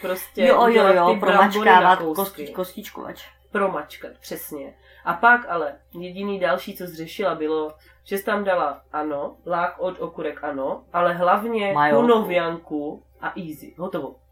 prostě 0.00 0.46
Jo, 0.46 0.66
jo, 0.68 0.86
jo, 0.86 1.14
na 1.14 1.20
promačkávat 1.20 1.98
kosti, 1.98 2.48
kostičkovač. 2.48 3.28
Promačkat, 3.52 4.12
přesně. 4.20 4.74
A 5.04 5.14
pak 5.14 5.46
ale 5.48 5.76
jediný 5.98 6.40
další, 6.40 6.76
co 6.76 6.86
zřešila, 6.86 7.34
bylo, 7.34 7.74
že 8.04 8.18
jsi 8.18 8.24
tam 8.24 8.44
dala 8.44 8.82
ano, 8.92 9.36
lák 9.46 9.74
od 9.78 10.00
okurek 10.00 10.44
ano, 10.44 10.84
ale 10.92 11.14
hlavně 11.14 11.72
Majo. 11.72 12.00
kunovianku 12.00 13.02
a 13.20 13.32
easy. 13.36 13.74
Hotovo. 13.78 14.27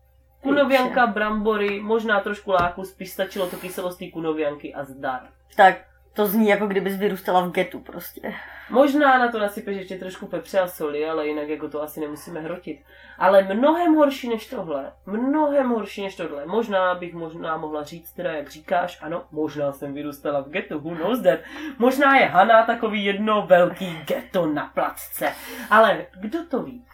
Kunovianka, 0.49 1.07
brambory, 1.07 1.81
možná 1.81 2.21
trošku 2.21 2.51
láku, 2.51 2.85
spíš 2.85 3.11
stačilo 3.11 3.47
to 3.47 3.57
kyselost 3.57 3.99
té 3.99 4.11
kunovianky 4.11 4.75
a 4.75 4.85
zdar. 4.85 5.21
Tak 5.57 5.77
to 6.17 6.27
zní 6.27 6.49
jako 6.49 6.67
kdybys 6.67 6.97
vyrůstala 6.97 7.41
v 7.41 7.51
getu 7.51 7.81
prostě. 7.81 8.35
Možná 8.71 9.19
na 9.19 9.29
to 9.29 9.39
nasypeš 9.39 9.77
ještě 9.77 9.99
trošku 9.99 10.27
pepře 10.27 10.59
a 10.59 10.67
soli, 10.67 11.09
ale 11.09 11.27
jinak 11.27 11.49
jako 11.49 11.69
to 11.69 11.83
asi 11.83 12.01
nemusíme 12.01 12.41
hrotit. 12.41 12.81
Ale 13.19 13.43
mnohem 13.43 13.95
horší 13.95 14.29
než 14.29 14.47
tohle. 14.47 14.93
Mnohem 15.07 15.69
horší 15.69 16.03
než 16.03 16.17
tohle. 16.17 16.47
Možná 16.47 16.95
bych 16.95 17.15
možná 17.15 17.57
mohla 17.57 17.83
říct, 17.83 18.13
teda 18.13 18.33
jak 18.33 18.51
říkáš, 18.51 18.99
ano, 19.03 19.25
možná 19.33 19.73
jsem 19.73 19.95
vyrůstala 19.95 20.41
v 20.41 20.49
getu, 20.49 20.79
who 20.79 20.95
knows 20.95 21.23
that. 21.23 21.39
Možná 21.79 22.17
je 22.17 22.27
Hana 22.27 22.67
takový 22.67 23.05
jedno 23.05 23.47
velký 23.47 23.99
geto 24.07 24.47
na 24.47 24.71
placce. 24.75 25.33
Ale 25.71 26.07
kdo 26.21 26.45
to 26.45 26.63
ví? 26.63 26.85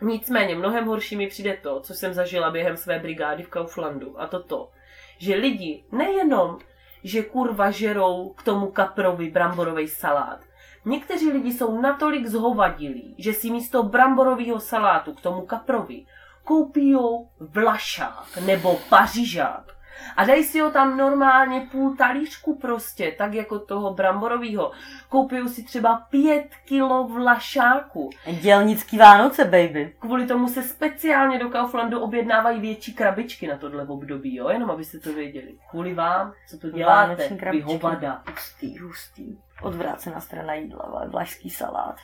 Nicméně 0.00 0.54
mnohem 0.54 0.86
horší 0.86 1.16
mi 1.16 1.26
přijde 1.26 1.58
to, 1.62 1.80
co 1.80 1.94
jsem 1.94 2.14
zažila 2.14 2.50
během 2.50 2.76
své 2.76 2.98
brigády 2.98 3.42
v 3.42 3.48
Kauflandu. 3.48 4.20
A 4.20 4.26
to 4.26 4.42
to, 4.42 4.70
že 5.18 5.34
lidi 5.34 5.84
nejenom, 5.92 6.58
že 7.04 7.22
kurva 7.22 7.70
žerou 7.70 8.28
k 8.28 8.42
tomu 8.42 8.66
kaprovi 8.66 9.30
bramborový 9.30 9.88
salát, 9.88 10.40
Někteří 10.86 11.32
lidi 11.32 11.52
jsou 11.52 11.80
natolik 11.80 12.26
zhovadilí, 12.26 13.14
že 13.18 13.32
si 13.32 13.50
místo 13.50 13.82
bramborového 13.82 14.60
salátu 14.60 15.14
k 15.14 15.20
tomu 15.20 15.46
kaprovi 15.46 16.06
koupí 16.44 16.94
vlašák 17.40 18.38
nebo 18.46 18.78
pařižák. 18.88 19.75
A 20.16 20.24
dají 20.24 20.44
si 20.44 20.60
ho 20.60 20.70
tam 20.70 20.96
normálně 20.96 21.60
půl 21.60 21.96
talířku 21.96 22.58
prostě, 22.58 23.14
tak 23.18 23.34
jako 23.34 23.58
toho 23.58 23.94
bramborového. 23.94 24.72
Koupí 25.08 25.48
si 25.48 25.64
třeba 25.64 25.96
pět 26.10 26.48
kilo 26.64 27.08
vlašáku. 27.08 28.10
Dělnický 28.40 28.98
Vánoce, 28.98 29.44
baby. 29.44 29.94
Kvůli 29.98 30.26
tomu 30.26 30.48
se 30.48 30.62
speciálně 30.62 31.38
do 31.38 31.50
Kauflandu 31.50 32.00
objednávají 32.00 32.60
větší 32.60 32.94
krabičky 32.94 33.46
na 33.46 33.56
tohle 33.58 33.86
období, 33.86 34.36
jo? 34.36 34.48
Jenom 34.48 34.70
abyste 34.70 34.98
to 34.98 35.12
věděli. 35.12 35.58
Kvůli 35.70 35.94
vám, 35.94 36.32
co 36.48 36.58
to 36.58 36.70
děláte, 36.70 37.28
vy 37.50 37.60
hovada. 37.60 38.22
Hustý, 38.30 38.78
hustý. 38.78 39.36
Odvrácená 39.62 40.20
strana 40.20 40.54
jídla, 40.54 41.04
vlašský 41.06 41.50
salát. 41.50 41.96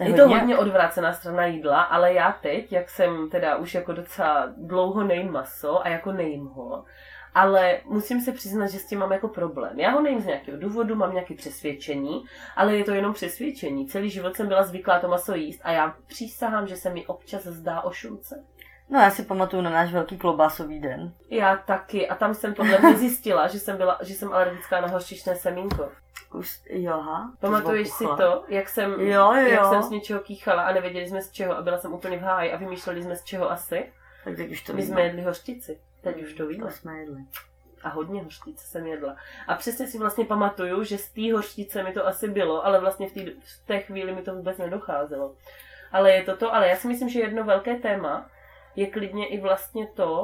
Je 0.00 0.14
to 0.14 0.28
hodně 0.28 0.58
odvrácená 0.58 1.12
strana 1.12 1.46
jídla, 1.46 1.82
ale 1.82 2.12
já 2.12 2.32
teď, 2.32 2.72
jak 2.72 2.90
jsem 2.90 3.30
teda 3.30 3.56
už 3.56 3.74
jako 3.74 3.92
docela 3.92 4.52
dlouho 4.56 5.04
nejím 5.04 5.32
maso 5.32 5.86
a 5.86 5.88
jako 5.88 6.12
nejím 6.12 6.46
ho, 6.46 6.84
ale 7.34 7.80
musím 7.84 8.20
se 8.20 8.32
přiznat, 8.32 8.66
že 8.66 8.78
s 8.78 8.86
tím 8.86 8.98
mám 8.98 9.12
jako 9.12 9.28
problém. 9.28 9.80
Já 9.80 9.90
ho 9.90 10.00
nejím 10.00 10.20
z 10.20 10.26
nějakého 10.26 10.58
důvodu, 10.58 10.94
mám 10.94 11.12
nějaké 11.12 11.34
přesvědčení, 11.34 12.24
ale 12.56 12.76
je 12.76 12.84
to 12.84 12.92
jenom 12.92 13.14
přesvědčení. 13.14 13.86
Celý 13.86 14.10
život 14.10 14.36
jsem 14.36 14.48
byla 14.48 14.62
zvyklá 14.62 14.98
to 14.98 15.08
maso 15.08 15.34
jíst 15.34 15.60
a 15.64 15.72
já 15.72 15.94
přísahám, 16.06 16.66
že 16.66 16.76
se 16.76 16.90
mi 16.90 17.06
občas 17.06 17.42
zdá 17.42 17.80
o 17.80 17.90
šunce. 17.90 18.44
No 18.90 19.00
já 19.00 19.10
si 19.10 19.22
pamatuju 19.22 19.62
na 19.62 19.70
náš 19.70 19.92
velký 19.92 20.18
klobásový 20.18 20.80
den. 20.80 21.12
Já 21.30 21.56
taky. 21.56 22.08
A 22.08 22.14
tam 22.14 22.34
jsem 22.34 22.54
tohle 22.54 22.78
nezjistila, 22.82 23.48
že 23.48 23.58
jsem, 23.58 23.76
byla, 23.76 23.98
že 24.02 24.14
jsem 24.14 24.32
alergická 24.32 24.80
na 24.80 24.88
hořčičné 24.88 25.36
semínko. 25.36 25.88
Už, 26.36 26.60
joha. 26.70 27.32
Pamatuješ 27.40 27.88
si 27.88 28.04
to, 28.16 28.44
jak 28.48 28.68
jsem, 28.68 28.92
Jo, 28.92 29.32
jo, 29.32 29.32
jak 29.34 29.62
jo. 29.62 29.70
jsem 29.70 29.82
s 29.82 29.90
něčeho 29.90 30.20
kýchala 30.20 30.62
a 30.62 30.72
nevěděli 30.72 31.08
jsme 31.08 31.22
z 31.22 31.30
čeho 31.32 31.56
a 31.56 31.62
byla 31.62 31.78
jsem 31.78 31.92
úplně 31.92 32.18
v 32.18 32.22
háji 32.22 32.52
a 32.52 32.56
vymýšleli 32.56 33.02
jsme 33.02 33.16
z 33.16 33.24
čeho 33.24 33.50
asi? 33.50 33.92
Tak 34.24 34.36
teď 34.36 34.50
už 34.50 34.62
to 34.62 34.72
My 34.72 34.82
víme. 34.82 34.92
jsme 34.92 35.02
jedli 35.02 35.22
hořčici. 35.22 35.80
Teď 36.02 36.22
už 36.22 36.34
to 36.34 36.46
víme. 36.46 36.64
To 36.64 36.70
jsme 36.70 36.98
jedli. 36.98 37.20
A 37.82 37.88
hodně 37.88 38.22
hořčice 38.22 38.66
jsem 38.66 38.86
jedla. 38.86 39.16
A 39.48 39.54
přesně 39.54 39.86
si 39.86 39.98
vlastně 39.98 40.24
pamatuju, 40.24 40.84
že 40.84 40.98
z 40.98 41.08
té 41.12 41.32
hořčice 41.32 41.82
mi 41.82 41.92
to 41.92 42.06
asi 42.06 42.28
bylo, 42.28 42.66
ale 42.66 42.80
vlastně 42.80 43.08
v 43.08 43.12
té, 43.12 43.20
v 43.40 43.66
té 43.66 43.80
chvíli 43.80 44.14
mi 44.14 44.22
to 44.22 44.34
vůbec 44.34 44.58
nedocházelo. 44.58 45.34
Ale 45.92 46.12
je 46.12 46.22
to 46.24 46.36
to, 46.36 46.54
ale 46.54 46.68
já 46.68 46.76
si 46.76 46.88
myslím, 46.88 47.08
že 47.08 47.20
jedno 47.20 47.44
velké 47.44 47.74
téma 47.76 48.30
je 48.76 48.86
klidně 48.86 49.26
i 49.26 49.40
vlastně 49.40 49.86
to, 49.86 50.22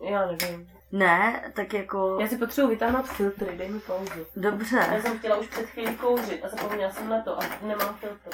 uh, 0.00 0.08
já 0.10 0.26
nevím. 0.26 0.70
Ne, 0.92 1.52
tak 1.56 1.74
jako... 1.74 2.18
Já 2.20 2.28
si 2.28 2.38
potřebuji 2.38 2.68
vytáhnout 2.68 3.06
filtry, 3.06 3.56
dej 3.58 3.68
mi 3.68 3.80
pauzu. 3.80 4.26
Já 4.36 4.50
Dobře. 4.50 5.00
jsem 5.02 5.18
chtěla 5.18 5.36
už 5.36 5.46
před 5.46 5.66
chvílí 5.66 5.96
kouřit 5.96 6.44
a 6.44 6.48
zapomněla 6.48 6.90
jsem 6.90 7.08
na 7.08 7.22
to 7.22 7.38
a 7.38 7.42
nemám 7.62 7.94
filtr. 7.94 8.30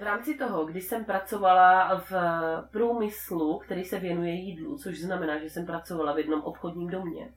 V 0.00 0.02
rámci 0.02 0.34
toho, 0.34 0.64
když 0.64 0.84
jsem 0.84 1.04
pracovala 1.04 2.00
v 2.10 2.12
průmyslu, 2.70 3.58
který 3.58 3.84
se 3.84 3.98
věnuje 3.98 4.32
jídlu, 4.32 4.78
což 4.78 5.00
znamená, 5.00 5.38
že 5.38 5.50
jsem 5.50 5.66
pracovala 5.66 6.12
v 6.12 6.18
jednom 6.18 6.40
obchodním 6.40 6.90
domě, 6.90 7.32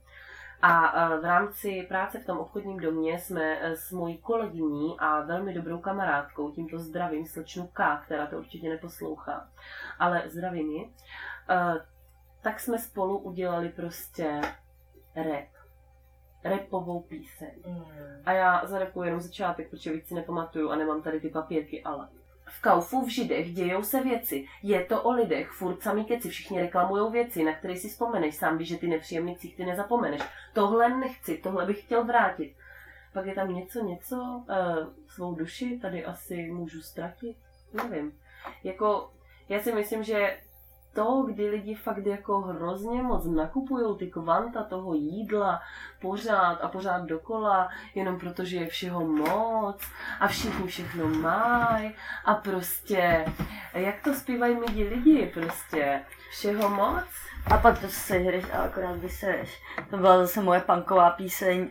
a 0.64 0.94
eh, 0.96 1.20
v 1.20 1.26
rámci 1.26 1.86
práce 1.88 2.20
v 2.20 2.26
tom 2.26 2.38
obchodním 2.38 2.80
domě 2.80 3.20
jsme 3.20 3.60
eh, 3.62 3.76
s 3.76 3.92
mojí 3.92 4.18
kolegyní 4.18 5.00
a 5.00 5.22
velmi 5.22 5.54
dobrou 5.54 5.78
kamarádkou, 5.78 6.52
tímto 6.52 6.80
zdravím 6.80 7.26
slečnu 7.26 7.68
K, 7.74 8.02
která 8.06 8.28
to 8.28 8.38
určitě 8.38 8.70
neposlouchá, 8.70 9.50
ale 10.00 10.24
zdravím 10.30 10.72
ji, 10.72 10.94
eh, 11.50 11.86
tak 12.42 12.60
jsme 12.60 12.80
spolu 12.80 13.18
udělali 13.18 13.70
prostě 13.70 14.42
rap. 15.16 15.54
Repovou 16.44 17.02
píseň. 17.02 17.64
A 18.26 18.32
já 18.32 18.66
zarepuji 18.66 19.08
jenom 19.08 19.22
začátek, 19.22 19.70
protože 19.70 19.94
víc 19.94 20.08
si 20.08 20.16
nepamatuju 20.16 20.70
a 20.70 20.76
nemám 20.76 21.02
tady 21.02 21.20
ty 21.20 21.30
papírky, 21.30 21.84
ale. 21.84 22.10
V 22.58 22.62
Kaufu 22.62 23.06
v 23.06 23.10
Židech 23.10 23.54
dějou 23.54 23.84
se 23.84 24.04
věci. 24.04 24.46
Je 24.64 24.86
to 24.86 25.04
o 25.04 25.12
lidech, 25.12 25.50
furt 25.50 25.82
samý 25.82 26.06
keci, 26.06 26.30
všichni 26.30 26.62
reklamujou 26.62 27.12
věci, 27.12 27.44
na 27.44 27.54
které 27.54 27.76
si 27.76 27.90
vzpomeneš. 27.90 28.36
Sám 28.36 28.58
víš, 28.58 28.68
že 28.68 28.78
ty 28.78 28.88
nepříjemný 28.88 29.36
ty 29.36 29.66
nezapomeneš. 29.66 30.22
Tohle 30.54 30.98
nechci, 30.98 31.38
tohle 31.38 31.66
bych 31.66 31.82
chtěl 31.82 32.04
vrátit. 32.04 32.56
Pak 33.14 33.26
je 33.26 33.34
tam 33.34 33.54
něco, 33.54 33.84
něco, 33.84 34.16
uh, 34.16 34.94
svou 35.08 35.36
duši 35.36 35.80
tady 35.82 36.06
asi 36.06 36.52
můžu 36.52 36.82
ztratit, 36.82 37.38
nevím. 37.74 38.20
Jako, 38.64 39.12
já 39.50 39.60
si 39.60 39.72
myslím, 39.72 40.04
že 40.04 40.38
to, 40.94 41.24
kdy 41.28 41.50
lidi 41.50 41.76
fakt 41.76 42.06
jako 42.06 42.42
hrozně 42.42 43.04
moc 43.04 43.26
nakupují 43.26 43.98
ty 43.98 44.08
kvanta 44.08 44.64
toho 44.64 44.94
jídla 44.94 45.62
pořád 46.02 46.54
a 46.62 46.68
pořád 46.68 47.02
dokola, 47.06 47.70
jenom 47.96 48.20
protože 48.20 48.58
je 48.58 48.68
všeho 48.68 49.08
moc 49.08 49.82
a 50.20 50.28
všichni 50.28 50.68
všechno 50.68 51.08
mají 51.08 51.96
a 52.26 52.36
prostě, 52.36 53.26
jak 53.74 54.04
to 54.04 54.14
zpívají 54.14 54.56
midi 54.56 54.84
lidi, 54.84 55.32
prostě 55.34 56.02
všeho 56.30 56.70
moc. 56.70 57.06
A 57.52 57.58
pak 57.58 57.80
to 57.80 57.88
sežereš 57.88 58.46
a 58.54 58.64
akorát 58.64 58.98
vysereš. 58.98 59.62
To 59.90 59.98
byla 59.98 60.18
zase 60.18 60.42
moje 60.42 60.60
punková 60.60 61.10
píseň 61.10 61.62
uh, 61.62 61.68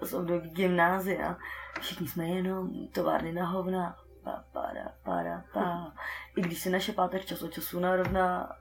z 0.00 0.14
období 0.14 0.50
gymnázia. 0.50 1.36
Všichni 1.80 2.08
jsme 2.08 2.24
jenom 2.24 2.70
továrny 2.92 3.32
na 3.32 3.46
hovna. 3.46 4.03
Pa, 4.24 4.44
para, 4.52 4.92
para, 5.02 5.44
pa. 5.52 5.92
I 6.36 6.40
když 6.40 6.62
se 6.62 6.70
naše 6.70 6.92
pátek 6.92 7.24
čas 7.24 7.42
od 7.42 7.52
času 7.52 7.80
narovná. 7.80 8.56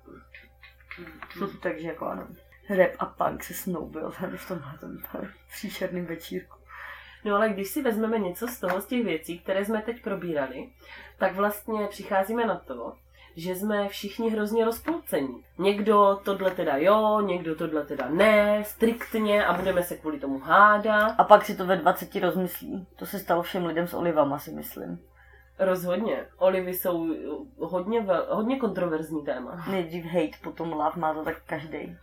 Takže 1.61 1.87
jako 1.87 2.05
ano. 2.05 2.27
Rap 2.69 2.91
a 2.99 3.05
punk 3.05 3.43
se 3.43 3.53
snoubil 3.53 4.13
tady 4.19 4.37
v 4.37 4.47
tomhle 4.47 4.77
tom 4.77 4.97
příšerným 5.47 6.05
večírku. 6.05 6.57
No 7.25 7.35
ale 7.35 7.49
když 7.49 7.67
si 7.67 7.81
vezmeme 7.81 8.19
něco 8.19 8.47
z 8.47 8.59
toho, 8.59 8.81
z 8.81 8.85
těch 8.85 9.05
věcí, 9.05 9.39
které 9.39 9.65
jsme 9.65 9.81
teď 9.81 10.03
probírali, 10.03 10.69
tak 11.17 11.35
vlastně 11.35 11.87
přicházíme 11.87 12.45
na 12.45 12.55
to, 12.55 12.93
že 13.35 13.55
jsme 13.55 13.89
všichni 13.89 14.29
hrozně 14.29 14.65
rozpolcení. 14.65 15.43
Někdo 15.57 16.19
tohle 16.23 16.51
teda 16.51 16.77
jo, 16.77 17.21
někdo 17.21 17.55
tohle 17.55 17.85
teda 17.85 18.09
ne, 18.09 18.63
striktně 18.63 19.45
a 19.45 19.53
budeme 19.53 19.83
se 19.83 19.97
kvůli 19.97 20.19
tomu 20.19 20.39
hádat. 20.39 21.15
A 21.17 21.23
pak 21.23 21.45
si 21.45 21.55
to 21.55 21.65
ve 21.65 21.75
20 21.75 22.15
rozmyslí. 22.15 22.87
To 22.95 23.05
se 23.05 23.19
stalo 23.19 23.43
všem 23.43 23.65
lidem 23.65 23.87
s 23.87 23.93
olivama, 23.93 24.39
si 24.39 24.51
myslím. 24.51 24.99
Rozhodně. 25.59 26.25
Olivy 26.37 26.73
jsou 26.73 27.07
hodně, 27.59 28.01
vel, 28.01 28.27
hodně 28.29 28.59
kontroverzní 28.59 29.25
téma. 29.25 29.65
Nejdřív 29.71 30.05
hate, 30.05 30.37
potom 30.43 30.73
love, 30.73 30.91
má 30.95 31.13
to 31.13 31.23
tak 31.23 31.35
každý. 31.45 31.97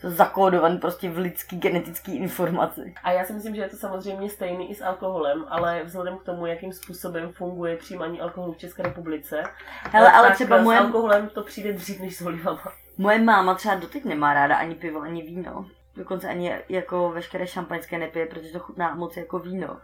To 0.00 0.10
zakódovaný 0.10 0.78
prostě 0.78 1.10
v 1.10 1.18
lidský 1.18 1.58
genetický 1.58 2.16
informaci. 2.16 2.94
A 3.02 3.12
já 3.12 3.24
si 3.24 3.32
myslím, 3.32 3.54
že 3.54 3.62
je 3.62 3.68
to 3.68 3.76
samozřejmě 3.76 4.30
stejný 4.30 4.70
i 4.70 4.74
s 4.74 4.82
alkoholem, 4.82 5.44
ale 5.48 5.84
vzhledem 5.84 6.18
k 6.18 6.22
tomu, 6.22 6.46
jakým 6.46 6.72
způsobem 6.72 7.32
funguje 7.32 7.76
přijímání 7.76 8.20
alkoholu 8.20 8.52
v 8.52 8.58
České 8.58 8.82
republice, 8.82 9.42
Hele, 9.90 10.12
ale 10.12 10.28
tak 10.28 10.34
třeba 10.34 10.58
s 10.58 10.64
moje, 10.64 10.78
alkoholem 10.78 11.28
to 11.28 11.42
přijde 11.42 11.72
dřív 11.72 12.00
než 12.00 12.16
s 12.16 12.22
olivama. 12.22 12.62
moje 12.98 13.18
máma 13.18 13.54
třeba 13.54 13.74
doteď 13.74 14.04
nemá 14.04 14.34
ráda 14.34 14.56
ani 14.56 14.74
pivo, 14.74 15.00
ani 15.00 15.22
víno. 15.22 15.66
Dokonce 15.96 16.28
ani 16.28 16.54
jako 16.68 17.10
veškeré 17.10 17.46
šampaňské 17.46 17.98
nepije, 17.98 18.26
protože 18.26 18.52
to 18.52 18.58
chutná 18.58 18.94
moc 18.94 19.16
jako 19.16 19.38
víno. 19.38 19.76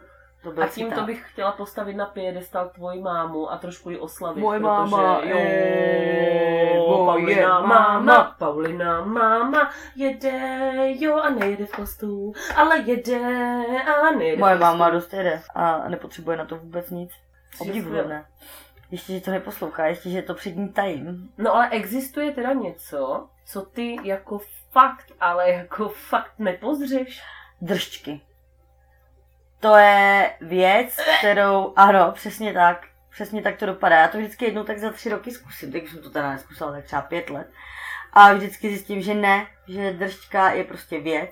To 0.43 0.49
A 0.61 0.67
tímto 0.67 0.91
citát. 0.91 1.05
bych 1.05 1.25
chtěla 1.31 1.51
postavit 1.51 1.93
na 1.93 2.05
piedestal 2.05 2.69
tvoji 2.69 3.01
mámu 3.01 3.51
a 3.51 3.57
trošku 3.57 3.89
ji 3.89 3.99
oslavit. 3.99 4.41
Moje 4.41 4.59
protože, 4.59 4.67
máma, 4.69 5.21
jo, 5.23 5.37
eh, 5.39 6.79
Paulina 7.05 7.59
moje 7.59 7.67
máma. 7.69 8.35
Paulina 8.39 9.03
máma 9.03 9.71
jede, 9.95 10.69
jo 10.77 11.15
a 11.15 11.29
nejede 11.29 11.65
v 11.65 11.71
postu, 11.71 12.33
ale 12.55 12.79
jede 12.79 13.19
a 13.85 14.11
nejede 14.11 14.37
Moje 14.39 14.55
máma 14.55 14.89
dost 14.89 15.13
jede 15.13 15.41
a 15.55 15.89
nepotřebuje 15.89 16.37
na 16.37 16.45
to 16.45 16.55
vůbec 16.57 16.89
nic. 16.89 17.11
Je 17.11 17.69
Obdivuhodné. 17.69 18.25
Ještě, 18.91 19.13
že 19.13 19.21
to 19.21 19.31
neposlouchá, 19.31 19.85
ještě, 19.85 20.09
že 20.09 20.21
to 20.21 20.33
před 20.33 20.55
ní 20.55 20.69
tajím. 20.69 21.31
No 21.37 21.55
ale 21.55 21.69
existuje 21.69 22.31
teda 22.31 22.53
něco, 22.53 23.27
co 23.45 23.61
ty 23.61 23.97
jako 24.03 24.39
fakt, 24.71 25.11
ale 25.19 25.49
jako 25.49 25.89
fakt 25.89 26.31
nepozřeš? 26.39 27.21
Držčky. 27.61 28.21
To 29.59 29.75
je 29.75 30.31
věc, 30.41 30.97
kterou, 31.19 31.73
ano, 31.75 32.11
přesně 32.11 32.53
tak, 32.53 32.85
přesně 33.11 33.41
tak 33.41 33.57
to 33.57 33.65
dopadá. 33.65 33.95
Já 33.99 34.07
to 34.07 34.17
vždycky 34.17 34.45
jednou 34.45 34.63
tak 34.63 34.77
za 34.79 34.91
tři 34.91 35.09
roky 35.09 35.31
zkusím, 35.31 35.71
teď 35.71 35.83
už 35.83 35.91
jsem 35.91 36.01
to 36.03 36.09
teda 36.09 36.31
neskusila 36.31 36.71
tak 36.71 36.83
třeba 36.85 37.01
pět 37.01 37.29
let. 37.29 37.47
A 38.13 38.33
vždycky 38.33 38.69
zjistím, 38.69 39.01
že 39.01 39.13
ne, 39.13 39.47
že 39.67 39.93
držčka 39.93 40.51
je 40.51 40.63
prostě 40.63 40.99
věc, 40.99 41.31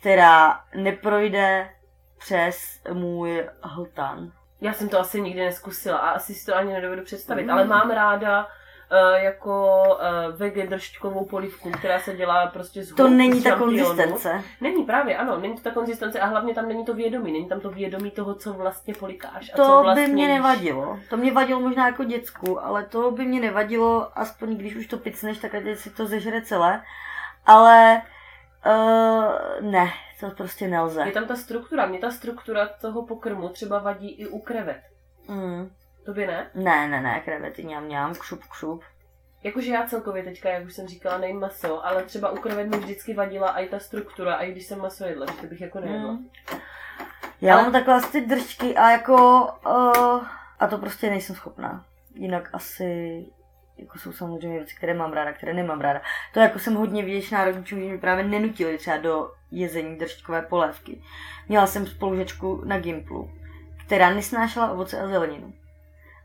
která 0.00 0.60
neprojde 0.74 1.70
přes 2.18 2.80
můj 2.92 3.48
hltan. 3.62 4.32
Já 4.60 4.72
jsem 4.72 4.88
to 4.88 5.00
asi 5.00 5.20
nikdy 5.20 5.40
neskusila 5.40 5.98
a 5.98 6.10
asi 6.10 6.34
si 6.34 6.46
to 6.46 6.56
ani 6.56 6.72
nedovedu 6.72 7.04
představit, 7.04 7.42
Mm. 7.44 7.50
ale 7.50 7.64
mám 7.64 7.90
ráda 7.90 8.48
jako 9.14 9.82
uh, 9.88 10.36
vege 10.36 10.66
držčkovou 10.66 11.24
polivku, 11.24 11.70
která 11.70 12.00
se 12.00 12.16
dělá 12.16 12.46
prostě 12.46 12.84
z 12.84 12.94
To 12.94 13.08
není 13.08 13.40
z 13.40 13.42
ta 13.42 13.50
šampionu. 13.50 13.84
konzistence. 13.86 14.42
Není 14.60 14.84
právě, 14.84 15.16
ano, 15.16 15.38
není 15.40 15.54
to 15.54 15.62
ta 15.62 15.70
konzistence 15.70 16.20
a 16.20 16.26
hlavně 16.26 16.54
tam 16.54 16.68
není 16.68 16.84
to 16.84 16.94
vědomí, 16.94 17.32
není 17.32 17.48
tam 17.48 17.60
to 17.60 17.70
vědomí 17.70 18.10
toho, 18.10 18.34
co 18.34 18.52
vlastně 18.52 18.94
polikáš 18.94 19.50
a 19.54 19.56
co 19.56 19.62
To 19.62 19.82
vlastně 19.82 20.06
by 20.06 20.12
mě 20.12 20.28
nevadilo. 20.28 20.98
To 21.10 21.16
mě 21.16 21.32
vadilo 21.32 21.60
možná 21.60 21.86
jako 21.86 22.04
děcku, 22.04 22.64
ale 22.64 22.84
to 22.84 23.10
by 23.10 23.26
mě 23.26 23.40
nevadilo, 23.40 24.18
aspoň 24.18 24.56
když 24.56 24.76
už 24.76 24.86
to 24.86 24.96
picneš, 24.98 25.38
tak 25.38 25.54
ať 25.54 25.62
si 25.74 25.90
to 25.90 26.06
zežere 26.06 26.42
celé. 26.42 26.82
Ale 27.46 28.02
uh, 28.66 29.70
ne, 29.70 29.90
to 30.20 30.30
prostě 30.30 30.68
nelze. 30.68 31.02
Je 31.06 31.12
tam 31.12 31.24
ta 31.24 31.36
struktura, 31.36 31.86
mě 31.86 31.98
ta 31.98 32.10
struktura 32.10 32.68
toho 32.80 33.06
pokrmu 33.06 33.48
třeba 33.48 33.78
vadí 33.78 34.10
i 34.10 34.26
u 34.26 34.38
krevet. 34.38 34.80
Mm. 35.28 35.70
Tobě 36.06 36.26
ne? 36.26 36.50
Ne, 36.54 36.88
ne, 36.88 37.00
ne, 37.00 37.20
krevety 37.24 37.64
ňam, 37.64 37.88
ňam, 37.88 38.14
kšup, 38.14 38.40
kšup. 38.50 38.84
Jakože 39.42 39.72
já 39.72 39.86
celkově 39.86 40.22
teďka, 40.22 40.48
jak 40.48 40.64
už 40.64 40.74
jsem 40.74 40.86
říkala, 40.86 41.18
nejím 41.18 41.40
maso, 41.40 41.86
ale 41.86 42.02
třeba 42.02 42.30
u 42.30 42.36
krevet 42.36 42.68
mi 42.68 42.76
vždycky 42.76 43.14
vadila 43.14 43.58
i 43.58 43.68
ta 43.68 43.78
struktura, 43.78 44.34
i 44.36 44.52
když 44.52 44.66
jsem 44.66 44.78
maso 44.78 45.04
jedla, 45.04 45.26
že 45.26 45.32
to 45.32 45.46
bych 45.46 45.60
jako 45.60 45.80
nejedla. 45.80 46.12
Mm. 46.12 46.28
Já 47.40 47.54
Ale- 47.54 47.62
mám 47.62 47.72
takové 47.72 47.96
asi 47.96 48.12
ty 48.12 48.20
držky 48.20 48.76
a 48.76 48.90
jako, 48.90 49.48
uh, 49.66 50.26
a 50.58 50.66
to 50.70 50.78
prostě 50.78 51.10
nejsem 51.10 51.36
schopná. 51.36 51.84
Jinak 52.14 52.50
asi, 52.52 53.24
jako 53.76 53.98
jsou 53.98 54.12
samozřejmě 54.12 54.58
věci, 54.58 54.74
které 54.76 54.94
mám 54.94 55.12
ráda, 55.12 55.32
které 55.32 55.54
nemám 55.54 55.80
ráda. 55.80 56.00
To 56.34 56.40
jako 56.40 56.58
jsem 56.58 56.74
hodně 56.74 57.02
vděčná 57.02 57.44
rodičům, 57.44 57.80
že 57.80 57.90
mi 57.90 57.98
právě 57.98 58.24
nenutili 58.24 58.78
třeba 58.78 58.96
do 58.96 59.30
jezení 59.50 59.96
držkové 59.96 60.42
polévky. 60.42 61.02
Měla 61.48 61.66
jsem 61.66 61.86
spolužečku 61.86 62.62
na 62.64 62.78
Gimplu, 62.78 63.30
která 63.86 64.10
nesnášela 64.10 64.70
ovoce 64.70 65.00
a 65.00 65.08
zeleninu. 65.08 65.52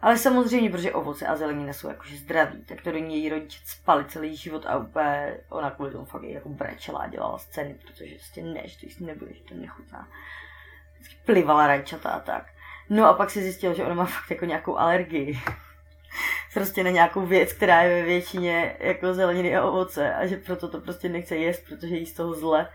Ale 0.03 0.17
samozřejmě, 0.17 0.69
protože 0.69 0.93
ovoce 0.93 1.27
a 1.27 1.35
zelenina 1.35 1.73
jsou 1.73 1.87
jakože 1.87 2.17
zdraví, 2.17 2.65
tak 2.65 2.81
to 2.81 2.91
do 2.91 2.97
ní 2.97 3.15
její 3.15 3.29
rodiče 3.29 3.59
spali 3.65 4.05
celý 4.05 4.35
život 4.35 4.65
a 4.65 4.77
úplně 4.77 5.37
ona 5.49 5.71
kvůli 5.71 5.91
tomu 5.91 6.05
fakt 6.05 6.23
jako 6.23 6.49
brečela 6.49 6.99
a 6.99 7.07
dělala 7.07 7.37
scény, 7.37 7.75
protože 7.85 8.15
prostě 8.15 8.43
ne, 8.43 8.61
že 8.65 8.79
to 8.79 8.85
jíst 8.85 8.99
nebude, 8.99 9.33
že 9.33 9.43
to 9.43 9.55
nechutná. 9.55 10.07
Vždycky 10.93 11.15
plivala 11.25 11.67
rajčata 11.67 12.09
a 12.09 12.19
tak. 12.19 12.45
No 12.89 13.05
a 13.05 13.13
pak 13.13 13.29
si 13.29 13.41
zjistila, 13.41 13.73
že 13.73 13.85
ona 13.85 13.95
má 13.95 14.05
fakt 14.05 14.31
jako 14.31 14.45
nějakou 14.45 14.77
alergii. 14.77 15.39
prostě 16.53 16.83
na 16.83 16.89
nějakou 16.89 17.25
věc, 17.25 17.53
která 17.53 17.81
je 17.81 18.01
ve 18.01 18.07
většině 18.07 18.75
jako 18.79 19.13
zeleniny 19.13 19.55
a 19.55 19.65
ovoce 19.65 20.13
a 20.13 20.25
že 20.25 20.37
proto 20.37 20.67
to 20.67 20.81
prostě 20.81 21.09
nechce 21.09 21.35
jíst, 21.35 21.63
protože 21.69 21.95
jí 21.95 22.05
z 22.05 22.13
toho 22.13 22.33
zle. 22.33 22.69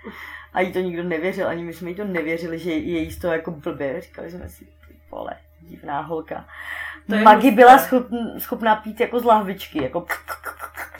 A 0.52 0.60
jí 0.60 0.72
to 0.72 0.80
nikdo 0.80 1.02
nevěřil, 1.02 1.48
ani 1.48 1.64
my 1.64 1.72
jsme 1.72 1.90
jí 1.90 1.94
to 1.96 2.04
nevěřili, 2.04 2.58
že 2.58 2.70
je 2.70 3.00
jí 3.00 3.10
z 3.10 3.18
toho 3.18 3.32
jako 3.32 3.50
blbě. 3.50 4.00
Říkali 4.00 4.30
jsme 4.30 4.48
si, 4.48 4.64
ty 4.64 4.94
vole, 5.10 5.36
divná 5.60 6.00
holka. 6.00 6.48
To 7.08 7.14
je 7.14 7.22
Magi 7.22 7.50
byla 7.50 7.78
schopn, 7.78 8.16
schopná 8.38 8.76
pít 8.76 9.00
jako 9.00 9.20
z 9.20 9.24
lahvičky, 9.24 9.82
jako 9.82 10.06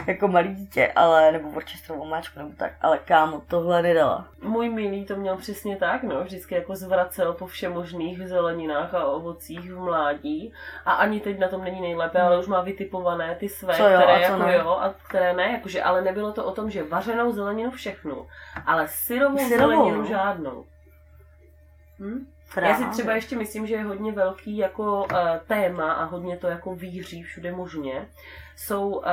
jako 0.06 0.28
malý 0.28 0.54
dítě, 0.54 0.92
ale, 0.96 1.32
nebo 1.32 1.48
orčestrovou 1.48 2.04
máčku, 2.04 2.38
nebo 2.38 2.50
tak, 2.56 2.72
ale 2.80 2.98
kámo, 2.98 3.42
tohle 3.48 3.82
nedala. 3.82 4.28
Můj 4.42 4.68
milý 4.68 5.04
to 5.04 5.16
měl 5.16 5.36
přesně 5.36 5.76
tak, 5.76 6.02
no, 6.02 6.24
vždycky 6.24 6.54
jako 6.54 6.76
zvracel 6.76 7.32
po 7.32 7.46
všemožných 7.46 8.28
zeleninách 8.28 8.94
a 8.94 9.04
ovocích 9.04 9.72
v 9.72 9.78
mládí 9.78 10.52
a 10.84 10.92
ani 10.92 11.20
teď 11.20 11.38
na 11.38 11.48
tom 11.48 11.64
není 11.64 11.80
nejlépe, 11.80 12.20
ale 12.20 12.38
už 12.38 12.46
má 12.46 12.60
vytipované 12.60 13.34
ty 13.34 13.48
své, 13.48 13.74
Co 13.74 13.88
jo, 13.88 13.98
které 13.98 14.12
a 14.12 14.26
co 14.26 14.32
jako 14.32 14.42
ne? 14.46 14.54
jo 14.54 14.70
a 14.70 14.94
které 15.08 15.32
ne, 15.32 15.52
jakože, 15.52 15.82
ale 15.82 16.02
nebylo 16.02 16.32
to 16.32 16.44
o 16.44 16.52
tom, 16.52 16.70
že 16.70 16.82
vařenou 16.82 17.32
zeleninu 17.32 17.70
všechnu, 17.70 18.26
ale 18.66 18.88
syrovou, 18.88 19.38
Syrovou, 19.38 19.74
zeleninu 19.76 19.98
no. 20.02 20.08
žádnou. 20.08 20.64
Hm? 22.00 22.26
Právě. 22.54 22.70
Já 22.70 22.76
si 22.76 22.84
třeba 22.84 23.14
ještě 23.14 23.36
myslím, 23.36 23.66
že 23.66 23.74
je 23.74 23.82
hodně 23.84 24.12
velký 24.12 24.56
jako 24.56 25.04
uh, 25.04 25.18
téma 25.46 25.92
a 25.92 26.04
hodně 26.04 26.36
to 26.36 26.46
jako 26.46 26.74
víří 26.74 27.22
všude 27.22 27.52
možně. 27.52 28.08
Jsou 28.56 28.88
uh, 28.88 29.04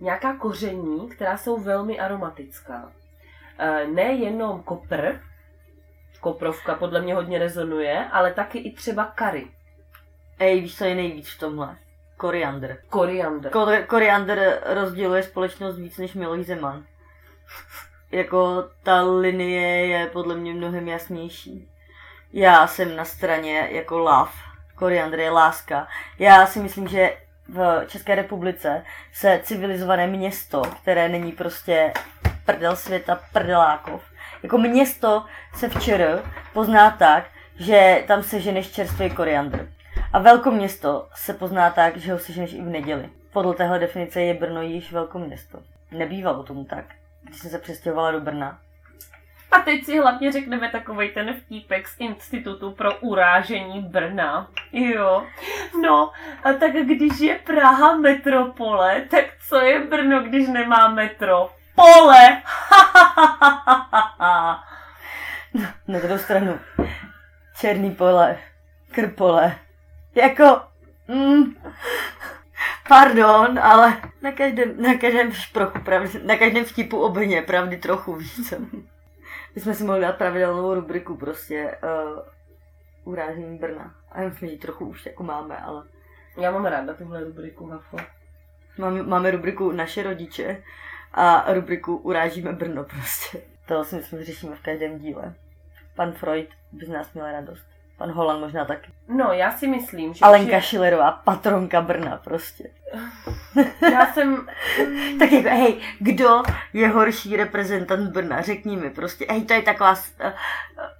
nějaká 0.00 0.36
koření, 0.36 1.08
která 1.08 1.36
jsou 1.36 1.60
velmi 1.60 2.00
aromatická. 2.00 2.82
Uh, 2.84 3.94
nejenom 3.94 4.62
kopr, 4.62 5.20
koprovka 6.20 6.74
podle 6.74 7.00
mě 7.02 7.14
hodně 7.14 7.38
rezonuje, 7.38 8.04
ale 8.12 8.32
taky 8.32 8.58
i 8.58 8.74
třeba 8.74 9.04
kary, 9.04 9.48
Ej, 10.38 10.60
víš, 10.60 10.78
co 10.78 10.84
je 10.84 10.94
nejvíc 10.94 11.28
v 11.28 11.38
tomhle? 11.38 11.76
Koriandr. 12.16 12.76
koriandr. 12.88 13.48
Ko- 13.48 13.86
koriandr 13.86 14.58
rozděluje 14.66 15.22
společnost 15.22 15.78
víc 15.78 15.98
než 15.98 16.14
Miloš 16.14 16.46
Zeman. 16.46 16.84
Jako 18.10 18.64
ta 18.82 19.02
linie 19.02 19.86
je 19.86 20.06
podle 20.06 20.36
mě 20.36 20.54
mnohem 20.54 20.88
jasnější. 20.88 21.68
Já 22.36 22.66
jsem 22.66 22.96
na 22.96 23.04
straně 23.04 23.68
jako 23.70 23.98
love. 23.98 24.30
Koriandr 24.74 25.18
je 25.18 25.30
láska. 25.30 25.88
Já 26.18 26.46
si 26.46 26.60
myslím, 26.60 26.88
že 26.88 27.16
v 27.48 27.84
České 27.86 28.14
republice 28.14 28.84
se 29.12 29.40
civilizované 29.42 30.06
město, 30.06 30.62
které 30.82 31.08
není 31.08 31.32
prostě 31.32 31.92
prdel 32.44 32.76
světa, 32.76 33.20
prdelákov, 33.32 34.02
jako 34.42 34.58
město 34.58 35.24
se 35.54 35.68
včera 35.68 36.06
pozná 36.52 36.90
tak, 36.90 37.24
že 37.56 38.04
tam 38.06 38.22
seženeš 38.22 38.70
čerstvý 38.70 39.10
koriandr. 39.10 39.68
A 40.12 40.18
velkoměsto 40.18 41.08
se 41.14 41.34
pozná 41.34 41.70
tak, 41.70 41.96
že 41.96 42.12
ho 42.12 42.18
seženeš 42.18 42.52
i 42.52 42.60
v 42.60 42.68
neděli. 42.68 43.08
Podle 43.32 43.54
téhle 43.54 43.78
definice 43.78 44.20
je 44.22 44.34
Brno 44.34 44.62
již 44.62 44.92
velkoměsto. 44.92 45.58
Nebývalo 45.90 46.42
tomu 46.42 46.64
tak, 46.64 46.84
když 47.22 47.38
jsem 47.38 47.50
se 47.50 47.58
přestěhovala 47.58 48.10
do 48.10 48.20
Brna. 48.20 48.63
A 49.54 49.58
teď 49.58 49.84
si 49.84 49.98
hlavně 49.98 50.32
řekneme 50.32 50.68
takovej 50.68 51.10
ten 51.10 51.34
vtípek 51.34 51.88
z 51.88 51.96
Institutu 51.98 52.72
pro 52.72 52.94
urážení 53.00 53.80
Brna. 53.80 54.48
Jo. 54.72 55.26
No, 55.82 56.12
a 56.44 56.52
tak 56.52 56.72
když 56.72 57.20
je 57.20 57.38
Praha 57.38 57.96
metropole, 57.96 59.00
tak 59.10 59.24
co 59.48 59.56
je 59.56 59.80
Brno, 59.80 60.22
když 60.22 60.48
nemá 60.48 60.88
metro? 60.88 61.50
Pole! 61.74 62.42
Na 65.88 65.98
druhou 65.98 66.18
stranu, 66.18 66.60
černý 67.60 67.90
pole, 67.90 68.38
krpole, 68.90 69.58
jako, 70.14 70.62
mm, 71.08 71.56
pardon, 72.88 73.58
ale 73.58 73.96
na 74.22 74.32
každém, 74.32 74.82
na 74.82 74.94
každém 74.94 75.32
šprochu 75.32 75.80
pravdy, 75.80 76.20
na 76.24 76.36
každém 76.36 76.64
vtipu 76.64 77.00
obrně 77.00 77.42
pravdy 77.42 77.76
trochu, 77.76 78.14
víš 78.14 78.48
co. 78.48 78.56
My 79.54 79.60
jsme 79.60 79.74
si 79.74 79.84
mohli 79.84 80.00
dát 80.00 80.16
pravidelnou 80.18 80.74
rubriku 80.74 81.16
prostě 81.16 81.78
uh, 81.82 83.12
urážení 83.12 83.58
Brna. 83.58 83.94
A 84.12 84.20
já 84.20 84.28
myslím, 84.28 84.48
že 84.48 84.54
ji 84.54 84.58
trochu 84.58 84.86
už 84.86 85.06
jako 85.06 85.22
máme, 85.22 85.58
ale 85.58 85.84
Já 86.40 86.50
mám 86.50 86.64
ráda 86.64 86.94
tuhle 86.94 87.24
rubriku, 87.24 87.66
Hafo. 87.66 87.96
máme, 88.78 89.02
máme 89.02 89.30
rubriku 89.30 89.72
naše 89.72 90.02
rodiče 90.02 90.62
a 91.12 91.52
rubriku 91.52 91.96
urážíme 91.96 92.52
Brno 92.52 92.84
prostě. 92.84 93.42
To 93.68 93.84
si 93.84 93.96
myslím, 93.96 94.18
že 94.18 94.24
řešíme 94.24 94.56
v 94.56 94.62
každém 94.62 94.98
díle. 94.98 95.34
Pan 95.96 96.12
Freud 96.12 96.48
by 96.72 96.86
z 96.86 96.88
nás 96.88 97.12
měl 97.12 97.32
radost. 97.32 97.73
Pan 97.96 98.10
Holan 98.10 98.40
možná 98.40 98.64
taky. 98.64 98.92
No, 99.08 99.32
já 99.32 99.52
si 99.52 99.66
myslím, 99.66 100.14
že... 100.14 100.24
Alenka 100.24 100.60
Šilerová, 100.60 101.12
patronka 101.12 101.80
Brna 101.80 102.16
prostě. 102.16 102.70
Já 103.92 104.12
jsem... 104.12 104.46
Tak 105.18 105.32
jako, 105.32 105.48
hej, 105.48 105.80
kdo 105.98 106.42
je 106.72 106.88
horší 106.88 107.36
reprezentant 107.36 108.10
Brna? 108.10 108.42
Řekni 108.42 108.76
mi 108.76 108.90
prostě, 108.90 109.26
hej, 109.30 109.44
to 109.44 109.52
je 109.52 109.62
taková, 109.62 109.94
eh, 110.20 110.34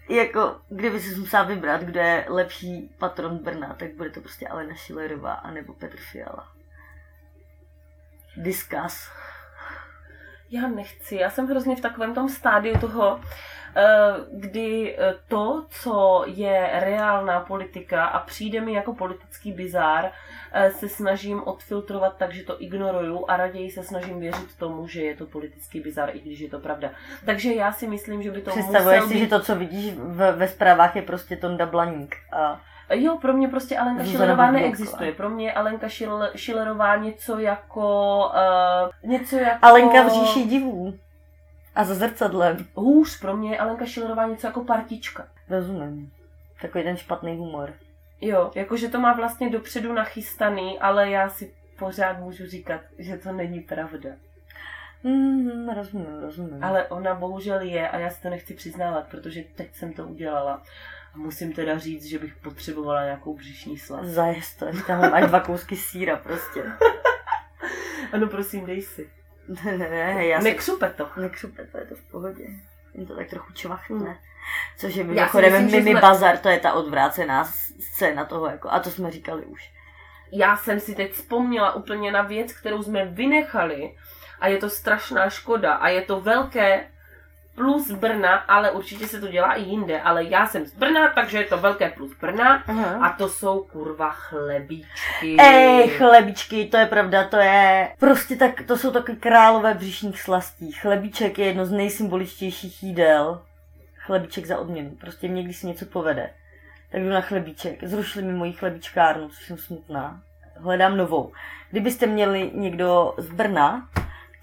eh, 0.09 0.15
jako, 0.15 0.57
kdyby 0.69 1.01
si 1.01 1.21
musela 1.21 1.43
vybrat, 1.43 1.81
kdo 1.81 2.01
je 2.01 2.25
lepší 2.29 2.95
patron 2.99 3.39
Brna, 3.39 3.75
tak 3.79 3.95
bude 3.95 4.11
to 4.11 4.21
prostě 4.21 4.49
Alena 4.49 4.75
Šilerová 4.75 5.33
anebo 5.33 5.73
Petr 5.73 5.97
Fiala. 6.13 6.49
Discuss. 8.37 9.11
Já 10.51 10.69
nechci, 10.69 11.17
já 11.17 11.31
jsem 11.31 11.47
hrozně 11.47 11.77
v 11.77 11.81
takovém 11.81 12.15
tom 12.15 12.29
stádiu 12.29 12.79
toho, 12.79 13.21
kdy 14.33 14.97
eh, 14.99 15.15
to, 15.29 15.67
co 15.71 16.25
je 16.27 16.71
reálná 16.73 17.41
politika 17.41 18.05
a 18.05 18.19
přijde 18.19 18.61
mi 18.61 18.73
jako 18.73 18.95
politický 18.95 19.53
bizár, 19.53 20.11
eh, 20.53 20.71
se 20.71 20.89
snažím 20.89 21.43
odfiltrovat 21.45 22.17
tak, 22.17 22.33
že 22.33 22.43
to 22.43 22.63
ignoruju 22.63 23.25
a 23.29 23.37
raději 23.37 23.71
se 23.71 23.83
snažím 23.83 24.21
věřit 24.21 24.57
tomu, 24.59 24.89
že 24.89 25.03
je 25.03 25.17
to 25.17 25.27
politický 25.27 25.81
bizár, 25.81 26.11
i 26.17 26.21
když 26.21 26.41
je 26.41 26.51
to 26.51 26.59
pravda. 26.59 26.91
Takže 27.27 27.55
já 27.55 27.73
si 27.73 27.87
myslím, 27.89 28.23
že 28.23 28.31
by 28.31 28.41
to 28.43 28.51
Představuješ 28.51 29.01
musel 29.01 29.09
si, 29.09 29.15
být... 29.15 29.21
že 29.21 29.27
to, 29.27 29.41
co 29.41 29.57
vidíš 29.57 29.95
v, 29.95 30.33
ve 30.33 30.49
zprávách, 30.49 30.97
je 30.97 31.03
prostě 31.03 31.37
Tonda 31.37 31.67
Blaník. 31.67 32.17
A 32.33 32.61
Jo, 32.91 33.19
pro 33.21 33.33
mě 33.33 33.49
prostě 33.49 33.79
Alenka 33.79 34.05
Šilerová 34.05 34.51
neexistuje. 34.51 35.13
Pro 35.13 35.31
mě 35.31 35.47
je 35.47 35.53
Alenka 35.53 35.87
Šil- 35.87 36.31
Šilerová 36.35 36.97
něco 36.97 37.39
jako... 37.39 38.19
Uh, 39.05 39.11
něco 39.11 39.37
jako... 39.37 39.59
Alenka 39.63 40.03
v 40.03 40.11
říši 40.13 40.45
divů. 40.45 40.95
A 41.75 41.85
za 41.85 41.95
zrcadlem. 41.95 42.67
Hůř, 42.75 43.21
pro 43.21 43.37
mě 43.37 43.51
je 43.51 43.59
Alenka 43.59 43.87
Šilerová 43.87 44.27
něco 44.27 44.47
jako 44.47 44.65
partička. 44.65 45.29
Rozumím. 45.51 46.13
Takový 46.63 46.85
ten 46.85 46.97
špatný 46.97 47.37
humor. 47.37 47.73
Jo, 48.21 48.51
jakože 48.55 48.89
to 48.89 49.01
má 49.01 49.13
vlastně 49.13 49.51
dopředu 49.51 49.93
nachystaný, 49.93 50.79
ale 50.79 51.11
já 51.11 51.29
si 51.29 51.55
pořád 51.79 52.19
můžu 52.19 52.47
říkat, 52.47 52.81
že 52.99 53.17
to 53.17 53.33
není 53.33 53.61
pravda. 53.61 54.11
Mm, 55.03 55.69
rozumím, 55.69 56.21
rozumím. 56.21 56.65
Ale 56.65 56.87
ona 56.87 57.15
bohužel 57.15 57.61
je 57.61 57.89
a 57.89 57.99
já 57.99 58.11
si 58.11 58.23
to 58.23 58.31
nechci 58.31 58.55
přiznávat, 58.55 59.07
protože 59.09 59.45
teď 59.55 59.75
jsem 59.75 59.93
to 59.93 60.07
udělala. 60.07 60.63
A 61.15 61.19
musím 61.19 61.53
teda 61.53 61.79
říct, 61.79 62.05
že 62.05 62.19
bych 62.19 62.37
potřebovala 62.37 63.05
nějakou 63.05 63.37
břišní 63.37 63.79
slast. 63.79 64.07
Zajez 64.07 64.57
to, 64.57 64.67
tam 64.87 65.11
máš 65.11 65.27
dva 65.29 65.41
kousky 65.41 65.77
síra 65.77 66.17
prostě. 66.17 66.65
Ano, 68.13 68.27
prosím, 68.27 68.67
dej 68.67 68.83
si. 68.83 69.11
Ne, 69.49 69.79
ne, 69.79 69.89
ne, 69.91 70.27
já 70.27 70.39
si 70.39 70.45
Nekřupe 70.45 70.91
to. 70.91 71.09
je 71.79 71.85
to 71.87 71.95
v 71.95 72.03
pohodě. 72.11 72.45
Jen 72.95 73.07
to 73.07 73.17
tak 73.17 73.29
trochu 73.31 73.53
čvachne. 73.53 74.19
Což 74.79 74.95
je 74.95 75.05
mimochodem 75.05 75.67
Mimi 75.67 75.91
jsme- 75.91 76.01
Bazar, 76.01 76.39
to 76.39 76.49
je 76.49 76.61
ta 76.61 76.73
odvrácená 76.73 77.45
scéna 77.81 78.25
toho, 78.25 78.47
jako, 78.47 78.71
a 78.71 78.81
to 78.81 78.91
jsme 78.91 79.11
říkali 79.11 79.45
už. 79.45 79.71
Já 80.33 80.57
jsem 80.57 80.81
si 80.81 80.95
teď 80.95 81.13
vzpomněla 81.13 81.73
úplně 81.75 82.13
na 82.13 82.23
věc, 82.23 82.53
kterou 82.53 82.83
jsme 82.83 83.05
vynechali 83.05 83.97
a 84.41 84.49
je 84.49 84.57
to 84.57 84.71
strašná 84.71 85.31
škoda 85.31 85.73
a 85.75 85.89
je 85.89 86.03
to 86.03 86.21
velké 86.21 86.87
plus 87.55 87.91
Brna, 87.91 88.35
ale 88.35 88.71
určitě 88.71 89.09
se 89.09 89.21
to 89.21 89.29
dělá 89.29 89.53
i 89.53 89.63
jinde, 89.63 90.01
ale 90.01 90.25
já 90.25 90.47
jsem 90.47 90.67
z 90.67 90.75
Brna, 90.75 91.09
takže 91.09 91.39
je 91.39 91.45
to 91.45 91.59
velké 91.59 91.91
plus 91.91 92.13
Brna 92.21 92.63
Aha. 92.67 93.07
a 93.07 93.13
to 93.13 93.29
jsou 93.29 93.61
kurva 93.73 94.11
chlebíčky. 94.11 95.37
Ej, 95.39 95.89
chlebičky, 95.89 96.65
to 96.65 96.77
je 96.77 96.87
pravda, 96.87 97.25
to 97.25 97.37
je 97.37 97.89
prostě 97.99 98.37
tak, 98.37 98.63
to 98.67 98.77
jsou 98.77 98.91
taky 98.91 99.17
králové 99.17 99.75
břišních 99.75 100.23
slastí. 100.23 100.73
Chlebíček 100.73 101.39
je 101.39 101.47
jedno 101.47 101.67
z 101.67 101.71
nejsymboličtějších 101.71 102.83
jídel. 102.83 103.43
Chlebíček 103.99 104.47
za 104.47 104.59
odměnu, 104.59 104.91
prostě 104.91 105.29
mě 105.29 105.43
když 105.43 105.57
si 105.57 105.67
něco 105.67 105.87
povede. 105.87 106.31
Tak 106.93 107.03
jdu 107.03 107.09
na 107.09 107.21
chlebíček. 107.21 107.85
Zrušili 107.85 108.25
mi 108.25 108.33
moji 108.33 108.53
chlebíčkárnu, 108.53 109.29
což 109.29 109.47
jsem 109.47 109.59
smutná. 109.59 110.21
Hledám 110.57 110.97
novou. 110.97 111.33
Kdybyste 111.71 112.07
měli 112.07 112.51
někdo 112.55 113.15
z 113.19 113.29
Brna, 113.29 113.89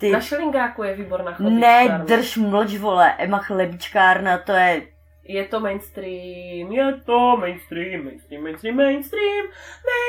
ty... 0.02 0.12
Na 0.12 0.20
Šelingáku 0.22 0.84
je 0.84 0.96
výborná 0.96 1.32
Ne, 1.32 1.36
chlebíčkárna. 1.36 2.06
drž 2.06 2.38
mlč, 2.38 2.78
vole, 2.78 3.14
Emma 3.18 3.38
chlebíčkárna, 3.38 4.38
to 4.38 4.52
je... 4.52 4.82
Je 5.24 5.46
to 5.46 5.60
mainstream, 5.60 6.72
je 6.72 6.94
to 7.06 7.38
mainstream, 7.38 8.04
mainstream, 8.04 8.44
mainstream, 8.44 8.76
mainstream, 8.78 9.46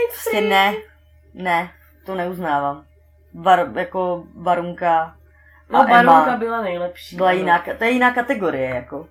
Prostě 0.09 0.41
mainstream. 0.41 0.49
ne, 0.49 0.75
ne, 1.35 1.71
to 2.07 2.15
neuznávám. 2.15 2.85
Bar, 3.35 3.71
jako 3.77 4.25
Barunka 4.35 4.99
a 5.03 5.15
No, 5.73 5.87
Emma. 5.95 6.37
Byla 6.37 6.63
nejlepší. 6.63 7.17
byla 7.17 7.33
jiná, 7.33 7.65
to 7.79 7.85
je 7.85 7.91
jiná 7.91 8.11
kategorie, 8.15 8.69
jako. 8.69 9.09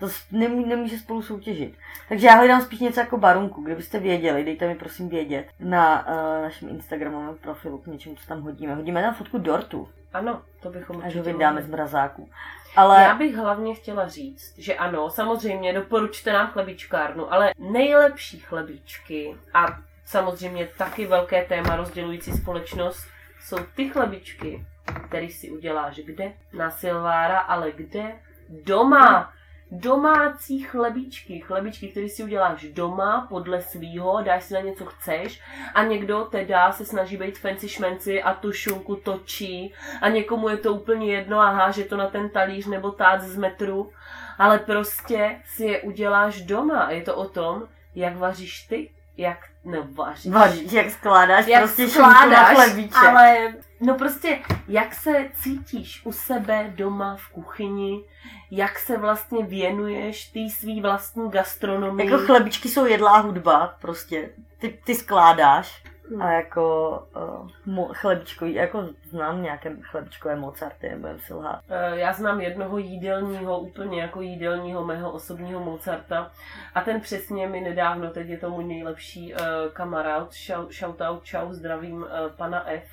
To 0.00 0.08
nemů, 0.32 0.66
nemůže 0.66 0.98
spolu 0.98 1.22
soutěžit. 1.22 1.74
Takže 2.08 2.26
já 2.26 2.34
hledám 2.34 2.62
spíš 2.62 2.80
něco 2.80 3.00
jako 3.00 3.18
barunku, 3.18 3.62
kdybyste 3.62 3.98
věděli, 3.98 4.44
dejte 4.44 4.68
mi 4.68 4.74
prosím 4.74 5.08
vědět 5.08 5.46
na 5.60 6.06
uh, 6.06 6.42
našem 6.42 6.68
Instagramovém 6.68 7.36
profilu 7.38 7.78
k 7.78 7.86
něčemu, 7.86 8.14
co 8.16 8.26
tam 8.26 8.40
hodíme. 8.40 8.74
Hodíme 8.74 9.02
tam 9.02 9.14
fotku 9.14 9.38
dortu, 9.38 9.88
Ano, 10.12 10.42
to 10.62 10.70
bychom 10.70 10.96
až 10.96 11.04
určitě 11.04 11.18
ho 11.18 11.24
vydáme 11.24 11.62
z 11.62 11.68
mrazáku. 11.68 12.30
Ale 12.76 13.02
Já 13.02 13.14
bych 13.14 13.36
hlavně 13.36 13.74
chtěla 13.74 14.08
říct, 14.08 14.58
že 14.58 14.74
ano, 14.74 15.10
samozřejmě 15.10 15.72
doporučte 15.72 16.32
nám 16.32 16.46
chlebičkárnu, 16.46 17.32
ale 17.32 17.52
nejlepší 17.58 18.40
chlebíčky 18.40 19.36
a 19.54 19.66
samozřejmě 20.04 20.68
taky 20.78 21.06
velké 21.06 21.44
téma 21.44 21.76
rozdělující 21.76 22.32
společnost 22.32 23.06
jsou 23.40 23.56
ty 23.76 23.88
chlebičky, 23.88 24.66
který 25.08 25.30
si 25.30 25.50
uděláš 25.50 25.96
kde? 25.96 26.32
Na 26.52 26.70
Silvára, 26.70 27.38
ale 27.38 27.72
kde? 27.72 28.12
Doma! 28.48 29.32
Domácí 29.74 30.62
chlebíčky, 30.62 31.40
chlebíčky, 31.40 31.88
které 31.88 32.08
si 32.08 32.24
uděláš 32.24 32.64
doma 32.64 33.26
podle 33.28 33.62
svýho, 33.62 34.22
dáš 34.22 34.44
si 34.44 34.54
na 34.54 34.60
něco 34.60 34.84
chceš 34.84 35.40
a 35.74 35.82
někdo 35.82 36.24
teda 36.24 36.72
se 36.72 36.84
snaží 36.84 37.16
být 37.16 37.38
fancy 37.38 37.68
šmenci 37.68 38.22
a 38.22 38.34
tu 38.34 38.52
šunku 38.52 38.96
točí 38.96 39.74
a 40.00 40.08
někomu 40.08 40.48
je 40.48 40.56
to 40.56 40.74
úplně 40.74 41.12
jedno 41.12 41.38
a 41.40 41.50
háže 41.50 41.84
to 41.84 41.96
na 41.96 42.06
ten 42.06 42.30
talíř 42.30 42.66
nebo 42.66 42.90
tác 42.90 43.22
z 43.22 43.36
metru, 43.36 43.92
ale 44.38 44.58
prostě 44.58 45.40
si 45.44 45.64
je 45.64 45.80
uděláš 45.80 46.42
doma. 46.42 46.80
A 46.80 46.90
je 46.90 47.02
to 47.02 47.16
o 47.16 47.28
tom, 47.28 47.68
jak 47.94 48.16
vaříš 48.16 48.66
ty, 48.66 48.90
jak 49.16 49.38
no 49.64 49.86
vaříš. 49.94 50.32
vaříš, 50.32 50.72
jak 50.72 50.90
skládáš 50.90 51.46
jak 51.46 51.62
prostě 51.62 51.88
šunku 51.88 52.00
na 52.00 52.14
skládáš, 52.14 52.54
chlebíček. 52.54 52.96
ale 52.96 53.54
no 53.80 53.94
prostě, 53.94 54.38
jak 54.68 54.94
se 54.94 55.28
cítíš 55.42 56.00
u 56.04 56.12
sebe 56.12 56.72
doma 56.74 57.16
v 57.16 57.28
kuchyni, 57.28 58.04
jak 58.50 58.78
se 58.78 58.98
vlastně 58.98 59.44
věnuješ 59.44 60.24
ty 60.24 60.50
svý 60.50 60.80
vlastní 60.80 61.30
gastronomii. 61.30 62.10
Jako 62.10 62.26
chlebičky 62.26 62.68
jsou 62.68 62.86
jedlá 62.86 63.18
hudba, 63.18 63.76
prostě. 63.80 64.30
Ty, 64.58 64.78
ty 64.84 64.94
skládáš 64.94 65.82
Hmm. 66.10 66.22
a 66.22 66.32
jako 66.32 66.90
uh, 67.16 67.48
mo, 67.74 67.88
chlebičkový, 67.92 68.54
jako 68.54 68.84
znám 69.10 69.42
nějaké 69.42 69.76
chlebičkové 69.82 70.36
Mozarty, 70.36 70.88
nebudem 70.88 71.18
si 71.20 71.34
lhát. 71.34 71.60
Eh, 71.68 71.98
Já 71.98 72.12
znám 72.12 72.40
jednoho 72.40 72.78
jídelního, 72.78 73.60
úplně 73.60 74.00
jako 74.02 74.20
jídelního 74.20 74.84
mého 74.84 75.12
osobního 75.12 75.60
Mozarta 75.60 76.30
a 76.74 76.80
ten 76.80 77.00
přesně 77.00 77.48
mi 77.48 77.60
nedávno, 77.60 78.10
teď 78.10 78.28
je 78.28 78.38
to 78.38 78.50
můj 78.50 78.64
nejlepší 78.64 79.34
uh, 79.34 79.40
kamarád, 79.72 80.30
Shou- 80.30 80.68
shoutout, 80.72 81.24
čau, 81.24 81.52
zdravím 81.52 81.96
uh, 82.02 82.08
pana 82.36 82.70
F, 82.70 82.84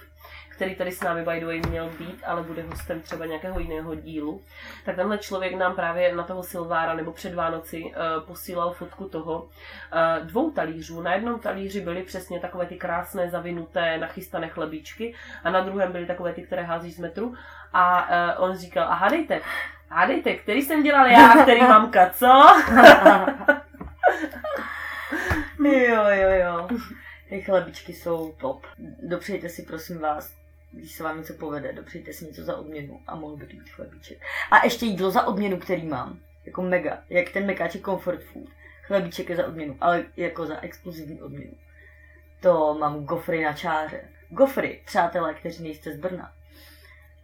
který 0.60 0.76
tady 0.76 0.92
s 0.92 1.04
námi 1.04 1.24
by 1.24 1.40
the 1.40 1.46
way 1.46 1.62
měl 1.70 1.90
být, 1.90 2.24
ale 2.26 2.44
bude 2.44 2.62
hostem 2.62 3.02
třeba 3.02 3.26
nějakého 3.26 3.60
jiného 3.60 3.96
dílu. 3.96 4.42
Tak 4.86 4.96
tenhle 4.96 5.18
člověk 5.18 5.56
nám 5.56 5.76
právě 5.76 6.16
na 6.16 6.24
toho 6.24 6.44
Silvára 6.44 6.94
nebo 6.94 7.12
před 7.12 7.34
Vánoci 7.34 7.84
uh, 7.84 7.92
posílal 8.28 8.72
fotku 8.72 9.10
toho 9.10 9.42
uh, 9.42 9.50
dvou 10.28 10.52
talířů. 10.52 11.02
Na 11.02 11.14
jednom 11.14 11.40
talíři 11.40 11.82
byly 11.82 12.04
přesně 12.04 12.40
takové 12.40 12.66
ty 12.66 12.76
krásné, 12.76 13.30
zavinuté, 13.30 13.98
nachystané 13.98 14.50
chlebíčky 14.50 15.16
a 15.44 15.50
na 15.50 15.62
druhém 15.62 15.92
byly 15.92 16.06
takové 16.06 16.34
ty, 16.34 16.42
které 16.42 16.64
házíš 16.64 16.96
z 16.96 17.00
metru. 17.00 17.36
A 17.74 18.10
uh, 18.38 18.44
on 18.44 18.58
říkal, 18.58 18.88
a 18.88 18.94
hádejte, 18.94 19.42
hádejte, 19.90 20.36
který 20.36 20.62
jsem 20.62 20.84
dělal 20.84 21.08
já 21.08 21.44
který 21.44 21.62
mamka, 21.62 22.10
co? 22.10 22.46
jo, 25.66 26.04
jo, 26.10 26.30
jo. 26.30 26.68
Ty 27.30 27.42
chlebičky 27.42 27.94
jsou 27.94 28.32
top. 28.32 28.66
Dopřejte 29.04 29.50
si, 29.50 29.62
prosím 29.62 30.00
vás, 30.00 30.39
když 30.72 30.92
se 30.92 31.04
vám 31.04 31.18
něco 31.18 31.34
povede, 31.34 31.74
dopřejte 31.74 32.14
si 32.14 32.26
něco 32.26 32.44
za 32.44 32.58
odměnu 32.58 33.02
a 33.08 33.16
mohl 33.16 33.38
by 33.38 33.46
to 33.46 33.58
být 33.58 33.70
chlebíček. 33.70 34.22
A 34.52 34.66
ještě 34.66 34.86
jídlo 34.86 35.12
za 35.12 35.28
odměnu, 35.28 35.58
který 35.58 35.86
mám. 35.86 36.20
Jako 36.46 36.62
mega. 36.62 37.04
Jak 37.10 37.30
ten 37.30 37.46
mekáček 37.46 37.86
comfort 37.86 38.24
food. 38.24 38.50
Chlebíček 38.84 39.30
je 39.30 39.36
za 39.36 39.48
odměnu, 39.48 39.78
ale 39.82 40.06
jako 40.18 40.46
za 40.46 40.60
exkluzivní 40.62 41.22
odměnu. 41.22 41.54
To 42.40 42.78
mám 42.80 43.06
gofry 43.06 43.44
na 43.44 43.54
čáře. 43.54 44.02
Gofry, 44.30 44.82
přátelé, 44.86 45.34
kteří 45.34 45.64
nejste 45.64 45.94
z 45.94 46.00
Brna. 46.00 46.34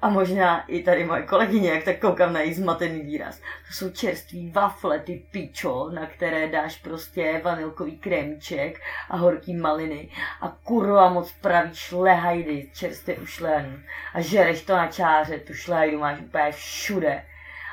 A 0.02 0.10
možná 0.10 0.66
i 0.68 0.84
tady 0.84 1.04
moje 1.04 1.22
kolegyně, 1.22 1.70
jak 1.70 1.84
tak 1.84 2.00
koukám 2.00 2.34
na 2.34 2.40
její 2.40 2.54
zmatený 2.54 3.02
výraz. 3.02 3.40
To 3.40 3.74
jsou 3.74 3.90
čerství 3.90 4.52
wafle, 4.52 5.00
ty 5.00 5.24
pičo, 5.32 5.90
na 5.90 6.06
které 6.06 6.48
dáš 6.48 6.76
prostě 6.76 7.42
vanilkový 7.44 7.98
krémíček 7.98 8.82
a 9.10 9.18
horký 9.18 9.56
maliny 9.56 10.10
a 10.42 10.56
kurva 10.64 11.10
moc 11.10 11.32
pravý 11.32 11.70
šlehajdy, 11.74 12.70
čerstvě 12.74 13.16
ušlehaný. 13.16 13.84
A 14.14 14.22
žereš 14.22 14.62
to 14.62 14.76
na 14.76 14.88
čáře, 14.88 15.40
tu 15.40 15.54
šlehajdu 15.54 16.00
máš 16.00 16.20
úplně 16.20 16.52
všude. 16.52 17.24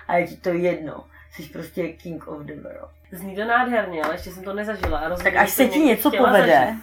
A 0.09 0.17
je 0.17 0.27
ti 0.27 0.37
to 0.37 0.49
jedno. 0.49 1.05
Jsi 1.33 1.43
prostě 1.43 1.89
king 1.89 2.29
of 2.29 2.43
the 2.43 2.55
world. 2.55 2.91
Zní 3.13 3.37
to 3.37 3.45
nádherně, 3.45 4.03
ale 4.03 4.15
ještě 4.15 4.31
jsem 4.31 4.45
to 4.45 4.53
nezažila. 4.53 5.09
Rozhodně 5.09 5.31
Tak 5.31 5.41
až 5.41 5.51
se 5.51 5.67
ti 5.67 5.79
něco 5.79 6.11
povede, 6.11 6.67
zažít. 6.67 6.83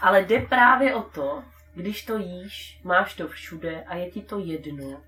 Ale 0.00 0.22
jde 0.22 0.40
právě 0.40 0.94
o 0.94 1.02
to, 1.02 1.42
když 1.76 2.04
to 2.04 2.18
jíš, 2.18 2.80
máš 2.84 3.14
to 3.14 3.28
všude 3.28 3.84
a 3.86 3.96
je 3.96 4.10
ti 4.10 4.22
to 4.22 4.38
jedno, 4.38 5.00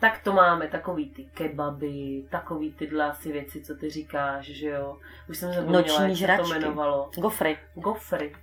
tak 0.00 0.18
to 0.22 0.32
máme 0.32 0.68
takový 0.68 1.10
ty 1.10 1.24
kebaby, 1.24 2.24
takový 2.30 2.72
tyhle 2.72 3.04
asi 3.04 3.32
věci, 3.32 3.60
co 3.60 3.74
ty 3.74 3.90
říkáš, 3.90 4.44
že 4.44 4.68
jo. 4.68 4.98
Už 5.28 5.38
jsem 5.38 5.52
zapomněla, 5.52 6.06
jak 6.06 6.16
se 6.16 6.36
to 6.36 6.54
jmenovalo. 6.54 7.10
gofry. 7.16 7.58
Gofry. 7.74 8.36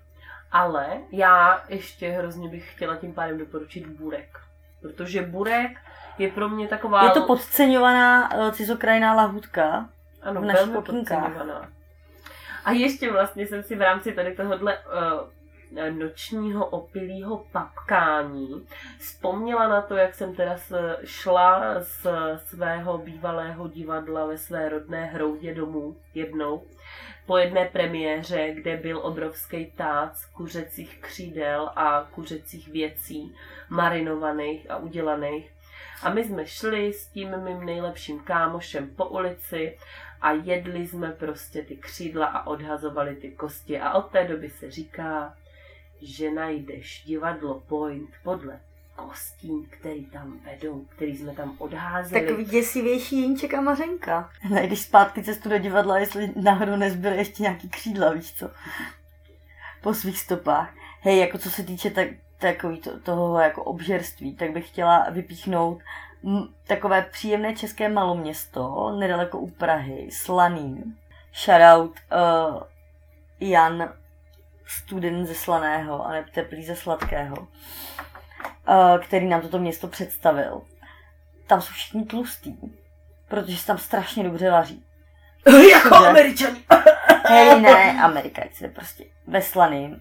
Ale 0.52 1.02
já 1.12 1.64
ještě 1.70 2.10
hrozně 2.10 2.50
bych 2.50 2.74
chtěla 2.74 2.96
tím 2.96 3.14
pádem 3.14 3.38
doporučit 3.38 3.88
burek. 3.88 4.40
Protože 4.82 5.22
burek 5.22 5.78
je 6.18 6.32
pro 6.32 6.50
mě 6.50 6.68
taková... 6.68 7.04
Je 7.04 7.10
to 7.10 7.22
podceňovaná 7.22 8.36
uh, 8.36 8.52
cizokrajná 8.52 9.14
lahůdka. 9.14 9.90
ano, 10.22 10.42
v 10.42 10.46
našich 10.46 10.66
velmi 10.66 10.86
podceňovaná. 10.86 11.70
A 12.66 12.72
ještě 12.72 13.12
vlastně 13.12 13.48
jsem 13.48 13.64
si 13.64 13.76
v 13.76 13.82
rámci 13.82 14.12
tady 14.12 14.36
tohohle 14.36 14.78
uh, 14.78 15.41
nočního 15.90 16.66
opilého 16.66 17.46
papkání 17.52 18.68
vzpomněla 19.00 19.68
na 19.68 19.82
to, 19.82 19.96
jak 19.96 20.16
jsem 20.16 20.36
teda 20.36 20.58
šla 21.04 21.80
z 21.80 22.08
svého 22.38 22.98
bývalého 22.98 23.68
divadla 23.68 24.26
ve 24.26 24.38
své 24.38 24.70
rodné 24.70 25.06
hroudě 25.06 25.54
domů 25.54 25.96
jednou 26.14 26.64
po 27.26 27.38
jedné 27.38 27.66
premiéře, 27.66 28.52
kde 28.54 28.78
byl 28.78 29.00
obrovský 29.04 29.66
tác 29.66 30.14
kuřecích 30.34 30.98
křídel 31.02 31.70
a 31.76 32.08
kuřecích 32.12 32.68
věcí 32.68 33.36
marinovaných 33.70 34.72
a 34.72 34.78
udělaných. 34.78 35.52
A 36.04 36.14
my 36.14 36.24
jsme 36.24 36.46
šli 36.46 36.94
s 36.94 37.08
tím 37.08 37.38
mým 37.38 37.66
nejlepším 37.66 38.20
kámošem 38.20 38.90
po 38.96 39.06
ulici 39.06 39.78
a 40.22 40.32
jedli 40.32 40.88
jsme 40.88 41.12
prostě 41.12 41.62
ty 41.62 41.76
křídla 41.76 42.26
a 42.26 42.48
odhazovali 42.48 43.16
ty 43.16 43.32
kosti. 43.32 43.80
A 43.80 43.94
od 43.94 44.12
té 44.12 44.28
doby 44.28 44.50
se 44.50 44.72
říká, 44.72 45.34
že 46.02 46.32
najdeš 46.32 47.04
divadlo 47.06 47.60
Point 47.68 48.10
podle 48.24 48.60
kostí, 48.96 49.68
který 49.70 50.06
tam 50.06 50.40
vedou, 50.46 50.86
který 50.96 51.18
jsme 51.18 51.34
tam 51.34 51.56
odházeli. 51.58 52.26
Takový 52.26 52.46
děsivější 52.46 53.22
Jinček 53.22 53.54
a 53.54 53.62
Mařenka. 53.62 54.30
Najdeš 54.50 54.82
zpátky 54.82 55.24
cestu 55.24 55.50
do 55.50 55.58
divadla, 55.58 56.00
jestli 56.00 56.32
náhodou 56.36 56.76
nezbyly 56.76 57.18
ještě 57.18 57.44
nějaký 57.44 57.70
křídla, 57.70 58.14
víš 58.14 58.34
co? 58.34 58.50
Po 59.82 59.94
svých 59.94 60.20
stopách. 60.20 60.74
Hej, 61.02 61.20
jako 61.20 61.38
co 61.38 61.50
se 61.50 61.64
týče 61.64 61.90
tak, 61.90 62.08
takový 62.38 62.78
to, 62.78 63.00
toho 63.00 63.40
jako 63.40 63.64
obžerství, 63.64 64.36
tak 64.36 64.52
bych 64.52 64.68
chtěla 64.68 65.10
vypíchnout 65.10 65.80
m, 66.24 66.48
takové 66.68 67.02
příjemné 67.02 67.56
české 67.56 67.90
maloměsto, 67.90 68.96
nedaleko 69.00 69.40
u 69.40 69.50
Prahy, 69.50 70.10
Slaný. 70.12 70.96
Shoutout 71.34 71.92
uh, 71.92 72.62
Jan, 73.40 73.94
student 74.66 75.28
ze 75.28 75.36
Slaného 75.36 76.06
a 76.06 76.12
ne 76.12 76.26
teplý 76.34 76.66
ze 76.66 76.76
Sladkého, 76.76 77.38
uh, 77.38 77.48
který 79.06 79.28
nám 79.28 79.42
toto 79.42 79.60
město 79.60 79.88
představil. 79.88 80.62
Tam 81.48 81.62
jsou 81.62 81.74
všichni 81.74 82.06
tlustý. 82.06 82.58
protože 83.28 83.58
se 83.58 83.68
tam 83.68 83.78
strašně 83.78 84.24
dobře 84.24 84.52
vaří. 84.52 84.86
jako 85.72 85.96
američani. 85.96 86.64
Hej, 87.26 87.62
ne, 87.62 88.02
Amerikajci, 88.04 88.68
prostě 88.68 89.04
ve 89.28 89.42
Slaným 89.42 89.92
uh, 89.92 90.00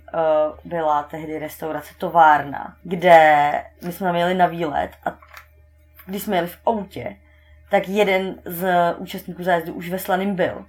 byla 0.64 1.02
tehdy 1.02 1.38
restaurace 1.38 1.94
Továrna, 1.98 2.76
kde 2.82 3.52
my 3.82 3.92
jsme 3.92 4.18
jeli 4.18 4.34
na 4.34 4.46
výlet 4.46 4.90
a 5.04 5.18
když 6.06 6.22
jsme 6.22 6.36
jeli 6.36 6.48
v 6.48 6.58
autě, 6.66 7.16
tak 7.70 7.88
jeden 7.88 8.34
z 8.44 8.94
účastníků 8.98 9.42
zájezdu 9.42 9.72
už 9.74 9.90
ve 9.90 9.98
Slaným 9.98 10.34
byl. 10.34 10.64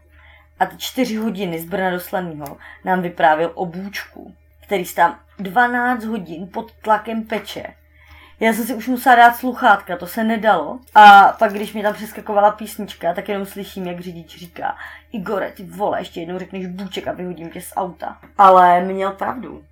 A 0.61 0.65
ty 0.65 0.77
čtyři 0.77 1.15
hodiny 1.15 1.59
z 1.59 1.65
Brna 1.65 1.91
do 1.91 1.99
Slanýho 1.99 2.57
nám 2.85 3.01
vyprávěl 3.01 3.51
o 3.55 3.65
bůčku, 3.65 4.35
který 4.65 4.85
stál 4.85 5.15
12 5.39 6.03
hodin 6.03 6.47
pod 6.47 6.71
tlakem 6.71 7.23
peče. 7.23 7.63
Já 8.39 8.53
jsem 8.53 8.65
si 8.65 8.73
už 8.73 8.87
musela 8.87 9.15
dát 9.15 9.35
sluchátka, 9.35 9.97
to 9.97 10.07
se 10.07 10.23
nedalo. 10.23 10.79
A 10.95 11.35
pak, 11.39 11.53
když 11.53 11.73
mi 11.73 11.81
tam 11.81 11.93
přeskakovala 11.93 12.51
písnička, 12.51 13.13
tak 13.13 13.29
jenom 13.29 13.45
slyším, 13.45 13.87
jak 13.87 13.99
řidič 13.99 14.37
říká 14.37 14.77
Igore, 15.11 15.51
ty 15.51 15.63
vole, 15.63 16.01
ještě 16.01 16.19
jednou 16.19 16.39
řekneš 16.39 16.67
bůček 16.67 17.07
a 17.07 17.11
vyhodím 17.11 17.49
tě 17.49 17.61
z 17.61 17.73
auta. 17.75 18.17
Ale 18.37 18.81
měl 18.81 19.11
pravdu. 19.11 19.51
Uh, 19.51 19.63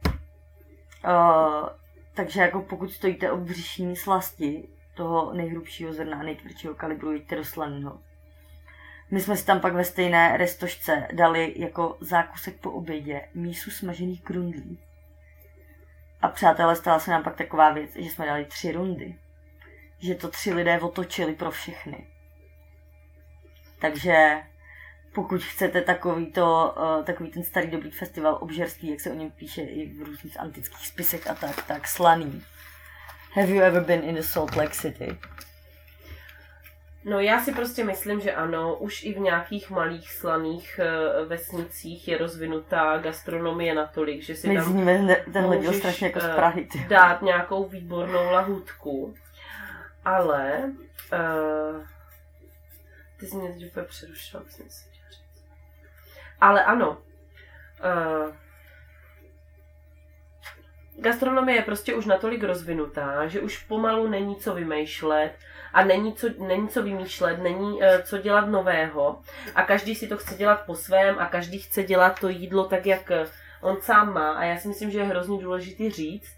takže 2.14 2.42
jako 2.42 2.62
pokud 2.62 2.92
stojíte 2.92 3.32
o 3.32 3.38
břišní 3.38 3.96
slasti 3.96 4.68
toho 4.96 5.34
nejhrubšího 5.34 5.94
zrna, 5.94 6.24
nejtvrdšího 6.24 6.76
kalibru, 6.76 7.12
jeďte 7.12 7.36
do 7.36 7.46
Slanýho. 7.46 8.00
My 9.12 9.22
jsme 9.22 9.38
si 9.38 9.46
tam 9.46 9.60
pak 9.60 9.74
ve 9.74 9.86
stejné 9.86 10.38
restošce 10.38 11.08
dali 11.14 11.54
jako 11.58 11.98
zákusek 12.02 12.56
po 12.60 12.72
obědě 12.72 13.22
mísu 13.34 13.72
smažených 13.72 14.24
grundlí. 14.24 14.80
A 16.22 16.28
přátelé, 16.28 16.76
stala 16.76 17.00
se 17.00 17.12
nám 17.12 17.24
pak 17.24 17.36
taková 17.36 17.72
věc, 17.72 17.92
že 17.96 18.10
jsme 18.10 18.26
dali 18.26 18.46
tři 18.46 18.72
rundy. 18.72 19.16
Že 20.00 20.16
to 20.16 20.30
tři 20.30 20.54
lidé 20.54 20.80
otočili 20.80 21.34
pro 21.34 21.52
všechny. 21.52 22.08
Takže 23.82 24.42
pokud 25.14 25.44
chcete 25.44 25.82
takový, 25.82 26.32
to, 26.32 26.76
uh, 26.78 27.06
takový 27.06 27.30
ten 27.30 27.44
starý 27.44 27.68
dobrý 27.68 27.92
festival 27.92 28.38
obžerství, 28.42 28.90
jak 28.90 29.00
se 29.00 29.12
o 29.12 29.16
něm 29.16 29.32
píše 29.32 29.62
i 29.62 29.94
v 29.94 30.02
různých 30.02 30.40
antických 30.40 30.88
spisech 30.88 31.28
a 31.28 31.36
tak, 31.36 31.68
tak 31.68 31.88
slaný. 31.88 32.44
Have 33.34 33.50
you 33.50 33.62
ever 33.62 33.84
been 33.84 34.04
in 34.04 34.16
the 34.16 34.22
Salt 34.22 34.56
Lake 34.56 34.74
City? 34.74 35.18
No 37.06 37.20
já 37.20 37.40
si 37.44 37.52
prostě 37.52 37.84
myslím, 37.84 38.20
že 38.20 38.34
ano, 38.34 38.76
už 38.76 39.04
i 39.04 39.14
v 39.14 39.20
nějakých 39.20 39.70
malých 39.70 40.12
slaných 40.12 40.80
eh, 40.80 41.26
vesnicích 41.26 42.08
je 42.08 42.18
rozvinutá 42.18 42.98
gastronomie 42.98 43.74
natolik, 43.74 44.22
že 44.22 44.36
si 44.36 44.48
My 44.48 44.56
tam 44.56 44.64
zníme 44.64 45.16
tenhle 45.34 45.58
díl 45.58 45.74
strašně 45.74 46.08
jako 46.08 46.20
z 46.20 46.26
eh, 46.26 46.36
Prahy. 46.36 46.66
Ty. 46.66 46.86
dát 46.90 47.22
nějakou 47.22 47.68
výbornou 47.68 48.32
lahůdku. 48.32 49.14
Ale 50.06 50.72
uh, 51.14 51.84
ty 53.20 53.28
jsi 53.28 53.36
mě 53.36 53.50
teď 53.50 53.66
úplně 53.66 53.86
přerušila, 53.86 54.44
co 54.44 54.50
jsem 54.50 54.70
si 54.70 54.90
říct. 54.90 55.22
Ale 56.42 56.64
ano, 56.64 56.90
uh, 56.90 58.34
gastronomie 61.02 61.58
je 61.58 61.62
prostě 61.62 61.96
už 61.96 62.06
natolik 62.06 62.44
rozvinutá, 62.44 63.28
že 63.28 63.42
už 63.42 63.58
pomalu 63.58 64.08
není 64.08 64.36
co 64.36 64.56
vymýšlet 64.56 65.32
a 65.74 65.84
není 65.84 66.14
co, 66.14 66.28
není 66.38 66.68
co 66.68 66.84
vymýšlet, 66.84 67.44
není 67.44 67.74
uh, 67.74 68.02
co 68.04 68.18
dělat 68.18 68.48
nového 68.48 69.22
a 69.56 69.64
každý 69.64 69.96
si 69.96 70.08
to 70.08 70.18
chce 70.18 70.36
dělat 70.36 70.66
po 70.66 70.76
svém 70.76 71.20
a 71.20 71.26
každý 71.26 71.60
chce 71.60 71.84
dělat 71.84 72.20
to 72.20 72.30
jídlo 72.30 72.66
tak, 72.66 72.86
jak 72.86 73.12
eh, 73.12 73.26
on 73.62 73.82
sám 73.82 74.14
má 74.14 74.32
a 74.32 74.44
já 74.44 74.58
si 74.58 74.68
myslím, 74.68 74.92
že 74.92 75.00
je 75.00 75.06
hrozně 75.06 75.42
důležitý 75.42 75.90
říct, 75.90 76.36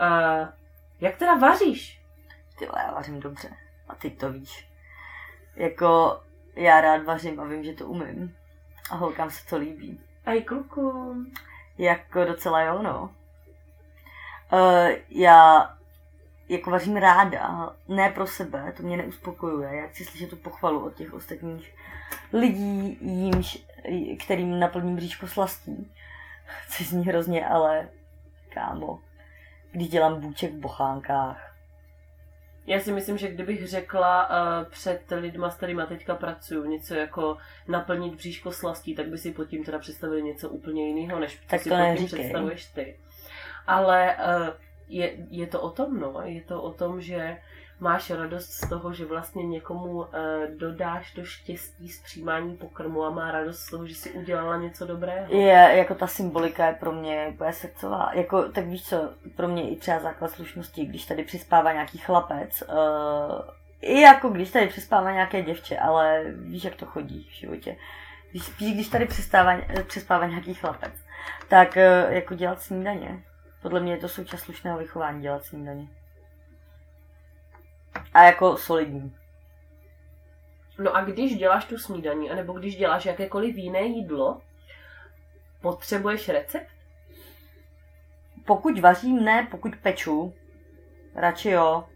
uh, 0.00 0.48
jak 1.00 1.16
teda 1.16 1.34
vaříš? 1.34 2.00
Ty 2.58 2.68
já 2.76 2.92
vařím 2.92 3.20
dobře. 3.20 3.48
A 3.88 3.94
ty 3.94 4.10
to 4.10 4.32
víš. 4.32 4.68
Jako, 5.56 6.20
já 6.56 6.80
rád 6.80 7.04
vařím 7.04 7.40
a 7.40 7.44
vím, 7.44 7.64
že 7.64 7.72
to 7.72 7.86
umím. 7.86 8.36
A 8.90 8.96
holkám 8.96 9.30
se 9.30 9.46
to 9.46 9.56
líbí. 9.56 10.00
Aj 10.26 10.42
kluku. 10.42 11.14
Jako 11.78 12.24
docela 12.24 12.62
jo, 12.62 12.82
no. 12.82 13.10
Uh, 14.52 14.88
já 15.10 15.70
jako 16.48 16.70
vařím 16.70 16.96
ráda, 16.96 17.70
ne 17.88 18.10
pro 18.10 18.26
sebe, 18.26 18.72
to 18.76 18.82
mě 18.82 18.96
neuspokojuje. 18.96 19.76
Já 19.76 19.86
chci 19.86 20.04
slyšet 20.04 20.30
tu 20.30 20.36
pochvalu 20.36 20.84
od 20.84 20.94
těch 20.94 21.14
ostatních 21.14 21.74
lidí, 22.32 22.98
jímž, 23.00 23.58
kterým 24.24 24.60
naplním 24.60 24.96
bříško 24.96 25.26
slastí. 25.26 25.92
Což 26.70 26.88
zní 26.88 27.06
hrozně, 27.06 27.46
ale 27.46 27.88
kámo, 28.48 28.98
když 29.72 29.88
dělám 29.88 30.20
bůček 30.20 30.52
v 30.52 30.58
bochánkách, 30.58 31.50
Já 32.66 32.80
si 32.80 32.92
myslím, 32.92 33.18
že 33.18 33.28
kdybych 33.28 33.68
řekla 33.68 34.28
uh, 34.28 34.70
před 34.70 35.02
lidma, 35.10 35.50
s 35.50 35.56
kterými 35.56 35.82
teďka 35.88 36.14
pracuju, 36.14 36.64
něco 36.64 36.94
jako 36.94 37.36
naplnit 37.68 38.14
bříško 38.14 38.52
slastí, 38.52 38.94
tak 38.94 39.08
by 39.08 39.18
si 39.18 39.32
pod 39.32 39.44
tím 39.44 39.64
teda 39.64 39.78
představili 39.78 40.22
něco 40.22 40.48
úplně 40.48 40.88
jiného, 40.88 41.20
než 41.20 41.40
Tak 41.46 41.60
si 41.60 41.68
to 41.68 41.76
pod 41.76 41.96
tím 41.96 42.06
představuješ 42.06 42.66
ty. 42.66 42.96
Ale 43.66 44.16
uh, 44.16 44.48
je, 44.88 45.12
je 45.30 45.46
to 45.46 45.60
o 45.60 45.70
tom, 45.70 46.00
no. 46.00 46.14
Je 46.24 46.40
to 46.40 46.62
o 46.62 46.72
tom, 46.72 47.00
že 47.00 47.38
máš 47.80 48.10
radost 48.10 48.50
z 48.50 48.68
toho, 48.68 48.92
že 48.92 49.04
vlastně 49.04 49.46
někomu 49.46 49.90
uh, 49.90 50.06
dodáš 50.58 51.14
to 51.14 51.24
štěstí 51.24 51.88
z 51.88 52.02
přijímání 52.02 52.56
pokrmu 52.56 53.04
a 53.04 53.10
má 53.10 53.30
radost 53.30 53.58
z 53.58 53.70
toho, 53.70 53.86
že 53.86 53.94
si 53.94 54.10
udělala 54.10 54.56
něco 54.56 54.86
dobrého. 54.86 55.34
je, 55.34 55.76
jako 55.78 55.94
ta 55.94 56.06
symbolika 56.06 56.66
je 56.66 56.74
pro 56.74 56.92
mě 56.92 57.30
úplně 57.34 57.52
srdcová. 57.52 58.10
Jako, 58.14 58.42
tak 58.42 58.64
víš 58.64 58.88
co, 58.88 59.10
pro 59.36 59.48
mě 59.48 59.70
i 59.70 59.76
třeba 59.76 59.98
základ 59.98 60.30
slušnosti, 60.30 60.84
když 60.84 61.06
tady 61.06 61.24
přispává 61.24 61.72
nějaký 61.72 61.98
chlapec, 61.98 62.62
uh, 62.62 63.40
i 63.80 64.00
jako 64.00 64.28
když 64.28 64.50
tady 64.50 64.66
přispává 64.66 65.12
nějaké 65.12 65.42
děvče, 65.42 65.78
ale 65.78 66.24
víš, 66.30 66.64
jak 66.64 66.76
to 66.76 66.86
chodí 66.86 67.28
v 67.30 67.34
životě. 67.34 67.76
Když, 68.30 68.50
když 68.58 68.88
tady 68.88 69.06
přispává, 69.06 69.56
přispává 69.86 70.26
nějaký 70.26 70.54
chlapec, 70.54 70.92
tak 71.48 71.76
jako 72.08 72.34
dělat 72.34 72.62
snídaně. 72.62 73.22
Podle 73.62 73.80
mě 73.80 73.92
je 73.92 73.98
to 73.98 74.08
součást 74.08 74.40
slušného 74.40 74.78
vychování 74.78 75.22
dělat 75.22 75.44
snídaně. 75.44 75.88
A 78.14 78.22
jako 78.22 78.56
solidní. 78.56 79.16
No 80.78 80.96
a 80.96 81.04
když 81.04 81.36
děláš 81.36 81.64
tu 81.64 81.78
snídaní, 81.78 82.30
anebo 82.30 82.52
když 82.52 82.76
děláš 82.76 83.04
jakékoliv 83.04 83.56
jiné 83.56 83.82
jídlo, 83.82 84.40
potřebuješ 85.60 86.28
recept? 86.28 86.70
Pokud 88.46 88.78
vařím, 88.78 89.24
ne, 89.24 89.48
pokud 89.50 89.76
peču, 89.76 90.34
radši 91.14 91.50
jo. 91.50 91.88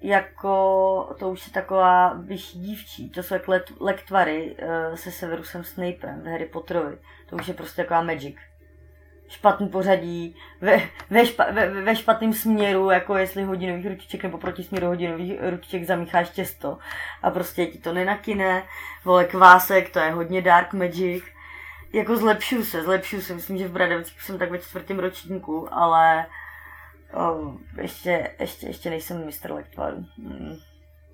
Jako, 0.00 1.16
to 1.18 1.30
už 1.30 1.46
je 1.46 1.52
taková 1.52 2.12
vyšší 2.12 2.60
dívčí, 2.60 3.10
to 3.10 3.22
jsou 3.22 3.34
jak 3.34 3.48
let, 3.48 3.72
lektvary 3.80 4.56
uh, 4.56 4.94
se 4.94 5.10
Severusem 5.10 5.64
Snapem 5.64 6.22
v 6.22 6.26
Harry 6.26 6.46
Potterovi. 6.46 6.98
To 7.26 7.36
už 7.36 7.48
je 7.48 7.54
prostě 7.54 7.82
taková 7.82 8.02
magic. 8.02 8.36
Špatný 9.30 9.68
pořadí, 9.68 10.36
ve, 10.60 10.80
ve, 11.10 11.26
špa, 11.26 11.46
ve, 11.50 11.82
ve 11.82 11.96
špatném 11.96 12.32
směru, 12.32 12.90
jako 12.90 13.16
jestli 13.16 13.42
hodinových 13.42 13.86
ručiček 13.86 14.22
nebo 14.22 14.38
proti 14.38 14.62
směru 14.62 14.86
hodinových 14.86 15.32
ručiček 15.50 15.84
zamícháš 15.84 16.30
těsto 16.30 16.78
a 17.22 17.30
prostě 17.30 17.66
ti 17.66 17.78
to 17.78 17.92
nenakyne. 17.92 18.62
Vole, 19.04 19.24
kvásek, 19.24 19.90
to 19.90 19.98
je 19.98 20.10
hodně 20.10 20.42
dark 20.42 20.72
magic 20.72 21.24
jako 21.92 22.16
zlepšuju 22.16 22.64
se, 22.64 22.82
zlepšuju 22.82 23.22
se. 23.22 23.34
Myslím, 23.34 23.58
že 23.58 23.68
v 23.68 23.72
Bradavicích 23.72 24.22
jsem 24.22 24.38
tak 24.38 24.50
ve 24.50 24.58
čtvrtém 24.58 24.98
ročníku, 24.98 25.68
ale 25.74 26.26
o, 27.14 27.52
ještě, 27.82 28.30
ještě, 28.40 28.66
ještě 28.66 28.90
nejsem 28.90 29.26
mistr 29.26 29.52
lektvaru. 29.52 30.04
Hmm. 30.18 30.56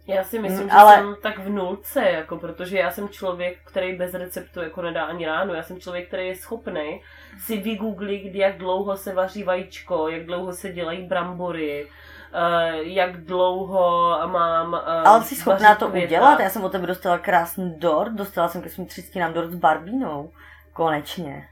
Já 0.09 0.25
si 0.25 0.39
myslím, 0.39 0.63
Mm, 0.63 0.69
že 0.71 0.75
ale- 0.77 0.95
jsem 0.97 1.17
tak 1.23 1.39
v 1.39 1.49
nulce, 1.49 2.03
jako, 2.03 2.37
protože 2.37 2.79
já 2.79 2.91
jsem 2.91 3.09
člověk, 3.09 3.59
který 3.65 3.97
bez 3.97 4.15
receptu 4.15 4.61
jako 4.61 4.83
nedá 4.83 5.05
ani 5.05 5.27
ráno. 5.27 5.55
Já 5.55 5.63
jsem 5.63 5.81
člověk, 5.81 6.09
který 6.09 6.27
je 6.29 6.37
schopný 6.37 7.01
si 7.39 7.57
vygooglit, 7.57 8.35
jak 8.35 8.59
dlouho 8.59 8.97
se 8.97 9.15
vaří 9.15 9.43
vajíčko, 9.43 10.09
jak 10.09 10.27
dlouho 10.27 10.53
se 10.53 10.73
dělají 10.73 11.07
brambory, 11.07 11.89
eh, 12.33 12.77
jak 12.83 13.25
dlouho 13.25 14.19
mám 14.27 14.73
uh, 14.73 15.09
Ale 15.09 15.25
jsi 15.25 15.37
schopná 15.37 15.75
to 15.75 15.89
udělat? 15.89 16.41
Já 16.41 16.51
jsem 16.51 16.65
od 16.65 16.73
tebe 16.73 16.87
dostala 16.87 17.19
krásný 17.19 17.75
dort, 17.79 18.13
dostala 18.13 18.49
jsem 18.49 18.63
ke 18.63 18.69
svým 18.69 18.87
třicínám 18.87 19.33
dort 19.33 19.51
s 19.51 19.55
barbínou. 19.55 20.31
Konečně. 20.73 21.49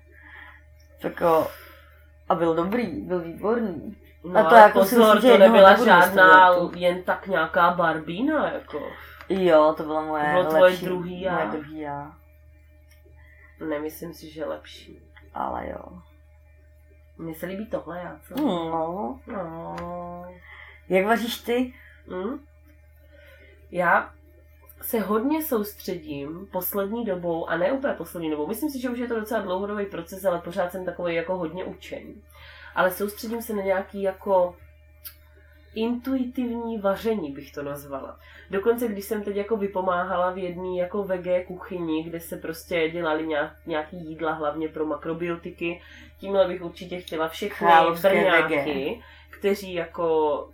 Tak 1.03 1.21
jo, 1.21 1.47
a 2.29 2.35
byl 2.35 2.55
dobrý, 2.55 3.01
byl 3.01 3.21
výborný. 3.21 3.97
No, 4.25 4.41
A 4.41 4.45
to 4.45 4.55
jako 4.55 4.85
si 4.85 4.97
pozor, 4.97 5.15
myslím, 5.15 5.33
že 5.33 5.39
to 5.39 5.45
nebyla 5.45 5.85
žádná 5.85 6.51
jen 6.77 7.03
tak 7.03 7.27
nějaká 7.27 7.71
barbína, 7.71 8.53
jako. 8.53 8.83
Jo, 9.29 9.75
to 9.77 9.83
byla 9.83 10.01
moje 10.01 10.25
To 10.25 10.31
bylo 10.31 10.45
tvoje 10.45 10.63
lepší, 10.63 10.85
druhý 10.85 11.21
já. 11.21 11.35
Moje 11.35 11.47
druhý 11.47 11.81
já, 11.81 12.13
Nemyslím 13.69 14.15
si, 14.15 14.31
že 14.31 14.45
lepší. 14.45 15.03
Ale 15.35 15.69
jo. 15.71 16.03
Mně 17.19 17.35
se 17.35 17.47
líbí 17.47 17.67
tohle, 17.67 17.99
já 17.99 18.21
co? 18.29 18.35
No. 18.37 19.21
No. 19.27 20.27
Jak 20.89 21.07
vaříš 21.07 21.39
ty? 21.39 21.75
Hm? 22.09 22.45
Já 23.71 24.15
se 24.83 25.01
hodně 25.01 25.43
soustředím 25.43 26.47
poslední 26.53 27.05
dobou, 27.05 27.47
a 27.47 27.57
ne 27.57 27.73
úplně 27.73 27.95
poslední 27.95 28.31
dobou, 28.31 28.47
myslím 28.47 28.71
si, 28.71 28.81
že 28.81 28.91
už 28.91 28.99
je 28.99 29.09
to 29.09 29.21
docela 29.21 29.41
dlouhodobý 29.41 29.87
proces, 29.87 30.25
ale 30.25 30.41
pořád 30.41 30.73
jsem 30.73 30.85
takový 30.85 31.15
jako 31.15 31.37
hodně 31.37 31.65
učený. 31.65 32.23
Ale 32.75 32.91
soustředím 32.91 33.43
se 33.43 33.55
na 33.55 33.63
nějaký 33.63 34.03
jako 34.03 34.57
intuitivní 35.75 36.79
vaření 36.79 37.33
bych 37.33 37.53
to 37.53 37.63
nazvala. 37.63 38.19
Dokonce, 38.51 38.89
když 38.89 39.05
jsem 39.05 39.23
teď 39.23 39.37
jako 39.37 39.57
vypomáhala 39.57 40.31
v 40.31 40.39
jedné 40.39 40.77
jako 40.79 41.05
vege 41.05 41.45
kuchyni, 41.45 42.03
kde 42.03 42.21
se 42.21 42.37
prostě 42.37 42.91
dělali 42.91 43.27
nějak, 43.27 43.53
nějaký 43.67 43.97
jídla, 43.97 44.33
hlavně 44.33 44.69
pro 44.69 44.87
makrobiotiky, 44.87 45.83
tímhle 46.19 46.49
bych 46.49 46.63
určitě 46.63 47.01
chtěla 47.01 47.29
všechny 47.29 47.69
brňáky, 48.03 49.03
kteří 49.31 49.75
jako 49.75 50.49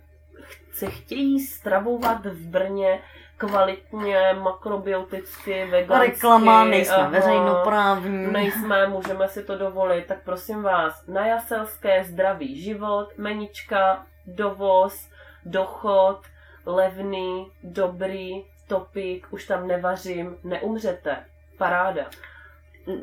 se 0.71 0.89
chtějí 0.89 1.39
stravovat 1.39 2.25
v 2.25 2.47
Brně 2.47 2.99
kvalitně, 3.37 4.35
makrobioticky, 4.41 5.65
vegansky. 5.65 6.07
Reklama, 6.07 6.63
nejsme 6.63 6.95
aha, 6.95 7.09
veřejnoprávní. 7.09 8.31
Nejsme, 8.31 8.87
můžeme 8.87 9.27
si 9.27 9.43
to 9.43 9.57
dovolit, 9.57 10.05
tak 10.07 10.23
prosím 10.23 10.63
vás, 10.63 11.07
na 11.07 11.27
Jaselské 11.27 12.03
zdravý 12.03 12.61
život, 12.61 13.07
menička, 13.17 14.05
dovoz, 14.27 15.10
dochod, 15.45 16.21
levný, 16.65 17.51
dobrý, 17.63 18.31
topik, 18.67 19.27
už 19.33 19.45
tam 19.47 19.67
nevařím, 19.67 20.37
neumřete. 20.43 21.25
Paráda. 21.57 22.09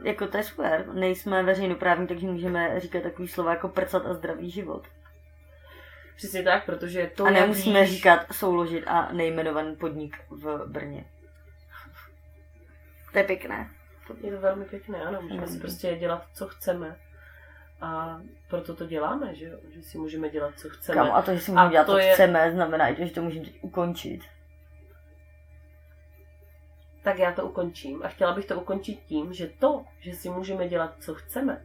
Jako 0.05 0.27
to 0.27 0.37
je 0.37 0.43
super. 0.45 0.87
Nejsme 0.93 1.43
veřejnoprávní, 1.43 2.07
takže 2.07 2.27
můžeme 2.27 2.81
říkat 2.81 3.03
takový 3.03 3.29
slova 3.29 3.51
jako 3.51 3.69
prcat 3.69 4.07
a 4.07 4.15
zdravý 4.15 4.51
život. 4.51 4.87
Přesně 6.17 6.43
tak, 6.43 6.67
protože 6.67 7.11
to 7.17 7.25
a 7.27 7.31
nemusíme 7.31 7.81
víš- 7.83 7.91
říkat 7.91 8.27
souložit 8.33 8.85
a 8.87 9.13
nejmenovaný 9.13 9.77
podnik 9.77 10.17
v 10.31 10.65
Brně. 10.67 11.05
To 13.13 13.19
je 13.19 13.25
pěkné. 13.25 13.71
Je 14.23 14.31
to 14.33 14.41
velmi 14.41 14.65
pěkné, 14.65 15.03
ano, 15.03 15.23
můžeme 15.23 15.47
si 15.47 15.53
Mhm. 15.53 15.61
prostě 15.61 15.97
dělat, 15.97 16.27
co 16.35 16.47
chceme. 16.47 16.97
A 17.81 18.21
proto 18.49 18.75
to 18.77 18.87
děláme, 18.87 19.35
že 19.35 19.45
jo? 19.47 19.59
Že 19.71 19.83
si 19.83 19.99
můžeme 19.99 20.29
dělat, 20.29 20.55
co 20.59 20.69
chceme. 20.69 20.97
Kam? 20.97 21.11
A 21.13 21.23
to, 21.23 21.35
že 21.35 21.41
si 21.41 21.51
můžeme 21.51 21.71
dělat, 21.71 21.85
to 21.85 21.93
co 21.93 21.99
je- 21.99 22.13
chceme, 22.13 22.53
znamená 22.53 22.93
že 22.93 23.11
to 23.11 23.23
můžeme 23.23 23.47
ukončit. 23.61 24.21
tak 27.03 27.19
já 27.19 27.33
to 27.33 27.47
ukončím. 27.47 28.03
A 28.05 28.09
chtěla 28.09 28.35
bych 28.35 28.47
to 28.47 28.61
ukončit 28.61 29.01
tím, 29.07 29.33
že 29.33 29.47
to, 29.47 29.85
že 30.01 30.13
si 30.13 30.29
můžeme 30.31 30.69
dělat, 30.69 30.95
co 31.01 31.15
chceme 31.15 31.65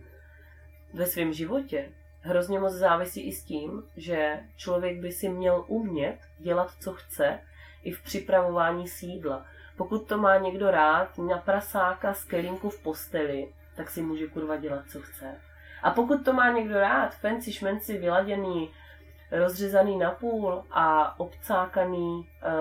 ve 0.94 1.06
svém 1.06 1.34
životě, 1.34 1.90
hrozně 2.22 2.60
moc 2.60 2.74
závisí 2.74 3.22
i 3.28 3.32
s 3.32 3.44
tím, 3.44 3.84
že 3.98 4.40
člověk 4.58 5.00
by 5.00 5.12
si 5.12 5.30
měl 5.30 5.64
umět 5.68 6.18
dělat, 6.40 6.72
co 6.80 6.94
chce, 6.94 7.40
i 7.84 7.92
v 7.92 8.04
připravování 8.04 8.88
sídla. 8.88 9.46
Pokud 9.78 10.08
to 10.08 10.18
má 10.18 10.38
někdo 10.38 10.72
rád, 10.72 11.18
na 11.18 11.38
prasáka 11.38 12.14
z 12.14 12.24
kelínku 12.24 12.70
v 12.70 12.84
posteli, 12.84 13.54
tak 13.76 13.90
si 13.90 14.02
může 14.02 14.28
kurva 14.28 14.56
dělat, 14.58 14.84
co 14.90 15.02
chce. 15.02 15.42
A 15.84 15.92
pokud 15.92 16.26
to 16.26 16.34
má 16.34 16.52
někdo 16.52 16.80
rád, 16.80 17.16
fancy 17.16 17.54
šmenci 17.54 17.98
vyladěný, 17.98 18.70
rozřezaný 19.32 19.98
na 19.98 20.12
půl 20.12 20.64
a 20.72 21.20
obcákaný 21.20 22.28
e, 22.42 22.52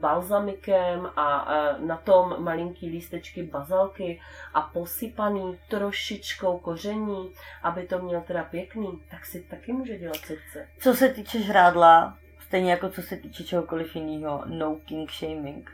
balzamikem 0.00 1.10
a 1.16 1.54
e, 1.54 1.86
na 1.86 1.96
tom 1.96 2.34
malinký 2.38 2.88
lístečky 2.88 3.42
bazalky 3.42 4.20
a 4.54 4.60
posypaný 4.60 5.58
trošičkou 5.68 6.58
koření, 6.58 7.32
aby 7.62 7.86
to 7.86 7.98
měl 7.98 8.20
teda 8.20 8.44
pěkný, 8.44 9.00
tak 9.10 9.26
si 9.26 9.40
taky 9.42 9.72
může 9.72 9.98
dělat, 9.98 10.16
co 10.16 10.34
chce. 10.36 10.68
Co 10.78 10.94
se 10.94 11.08
týče 11.08 11.42
žrádla, 11.42 12.18
stejně 12.40 12.70
jako 12.70 12.88
co 12.88 13.02
se 13.02 13.16
týče 13.16 13.44
čehokoliv 13.44 13.96
jiného, 13.96 14.42
no 14.46 14.76
king 14.84 15.10
shaming. 15.10 15.70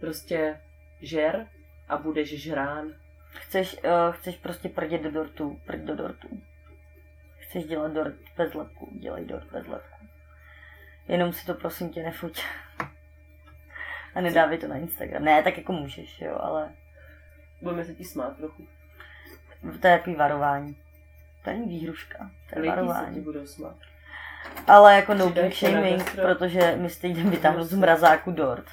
Prostě 0.00 0.60
žer 1.00 1.46
a 1.88 1.96
budeš 1.96 2.42
žrán. 2.42 3.03
Chceš, 3.34 3.76
uh, 3.84 3.90
chceš 4.14 4.36
prostě 4.36 4.68
prdět 4.68 5.02
do 5.02 5.10
dortu, 5.10 5.60
prd 5.66 5.80
do 5.80 5.96
dortu. 5.96 6.28
Chceš 7.38 7.64
dělat 7.64 7.92
dort 7.92 8.14
bez 8.36 8.54
lepku, 8.54 8.88
dělej 8.92 9.24
dort 9.24 9.52
bez 9.52 9.66
lepku. 9.66 10.06
Jenom 11.08 11.32
si 11.32 11.46
to 11.46 11.54
prosím 11.54 11.90
tě 11.90 12.02
nefoť. 12.02 12.42
A 14.14 14.20
nedávej 14.20 14.58
to 14.58 14.68
na 14.68 14.76
Instagram. 14.76 15.24
Ne, 15.24 15.42
tak 15.42 15.56
jako 15.58 15.72
můžeš, 15.72 16.20
jo, 16.20 16.38
ale 16.40 16.72
Budeme 17.62 17.84
se 17.84 17.94
ti 17.94 18.04
smát 18.04 18.36
trochu. 18.36 18.66
to 19.80 19.86
je 19.86 19.98
takový 19.98 20.16
varování. 20.16 20.76
To 21.44 21.50
není 21.50 21.68
výhruška, 21.68 22.18
to 22.18 22.58
je 22.58 22.62
Lidi 22.62 22.74
se 22.74 22.80
ti 22.80 22.86
varování. 22.86 23.20
budou 23.20 23.46
smát. 23.46 23.76
Ale 24.66 24.96
jako 24.96 25.14
no 25.14 25.32
shaming, 25.50 26.14
protože 26.14 26.76
mi 26.76 26.90
stejně 26.90 27.24
vytáhnout 27.24 27.64
z 27.64 27.74
mrazáku 27.74 28.30
dort, 28.32 28.66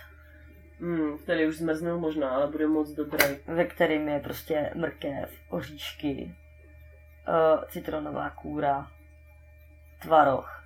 Hmm, 0.82 1.18
který 1.18 1.48
už 1.48 1.58
zmrznul 1.58 2.00
možná, 2.00 2.30
ale 2.30 2.48
bude 2.48 2.68
moc 2.68 2.90
dobrý. 2.90 3.26
ve 3.48 3.66
kterým 3.66 4.08
je 4.08 4.20
prostě 4.20 4.72
mrkev, 4.76 5.30
oříšky, 5.50 6.36
uh, 7.28 7.64
citronová 7.70 8.30
kůra, 8.30 8.92
tvaroh 10.02 10.64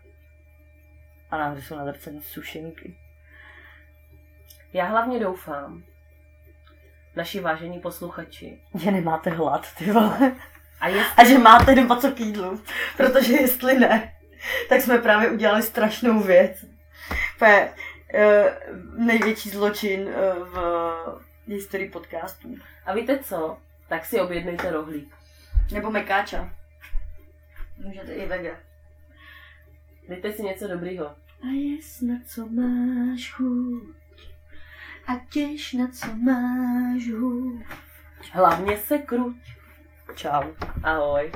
a 1.32 1.38
nahoře 1.38 1.62
jsou 1.62 1.76
nadrcené 1.76 2.22
sušenky. 2.22 2.96
Já 4.74 4.86
hlavně 4.86 5.20
doufám, 5.20 5.84
naši 7.16 7.40
vážení 7.40 7.80
posluchači, 7.80 8.62
Že 8.76 8.92
nemáte 8.92 9.30
hlad, 9.30 9.76
ty 9.78 9.92
vole. 9.92 10.36
a 10.80 10.88
je 10.88 11.04
A 11.18 11.24
že 11.24 11.38
máte 11.38 11.76
doma 11.76 11.96
co 11.96 12.12
k 12.12 12.20
jídlu. 12.20 12.62
Protože 12.98 13.34
jestli 13.34 13.80
ne, 13.80 14.14
tak 14.70 14.82
jsme 14.82 14.98
právě 14.98 15.30
udělali 15.30 15.62
strašnou 15.62 16.20
věc. 16.20 16.66
Uh, 18.14 19.06
největší 19.06 19.50
zločin 19.50 20.02
uh, 20.02 20.48
v 20.48 20.58
historii 21.48 21.90
podcastů. 21.90 22.56
A 22.86 22.94
víte 22.94 23.20
co? 23.20 23.58
Tak 23.88 24.06
si 24.06 24.20
objednejte 24.20 24.72
rohlík. 24.72 25.16
Nebo 25.74 25.92
mekáča. 25.92 26.54
Můžete 27.78 28.14
i 28.14 28.28
vege. 28.28 28.58
Dejte 30.08 30.34
si 30.34 30.44
něco 30.44 30.68
dobrýho. 30.68 31.06
A 31.42 31.48
je 31.48 31.82
snad 31.82 32.20
co 32.28 32.48
máš 32.48 33.32
chuť. 33.32 34.30
A 35.08 35.12
těž 35.30 35.74
na 35.74 35.88
co 35.88 36.08
máš 36.16 37.04
chuť. 37.12 37.66
Hlavně 38.32 38.78
se 38.78 38.98
kruť. 38.98 39.36
Čau. 40.16 40.44
Ahoj. 40.84 41.32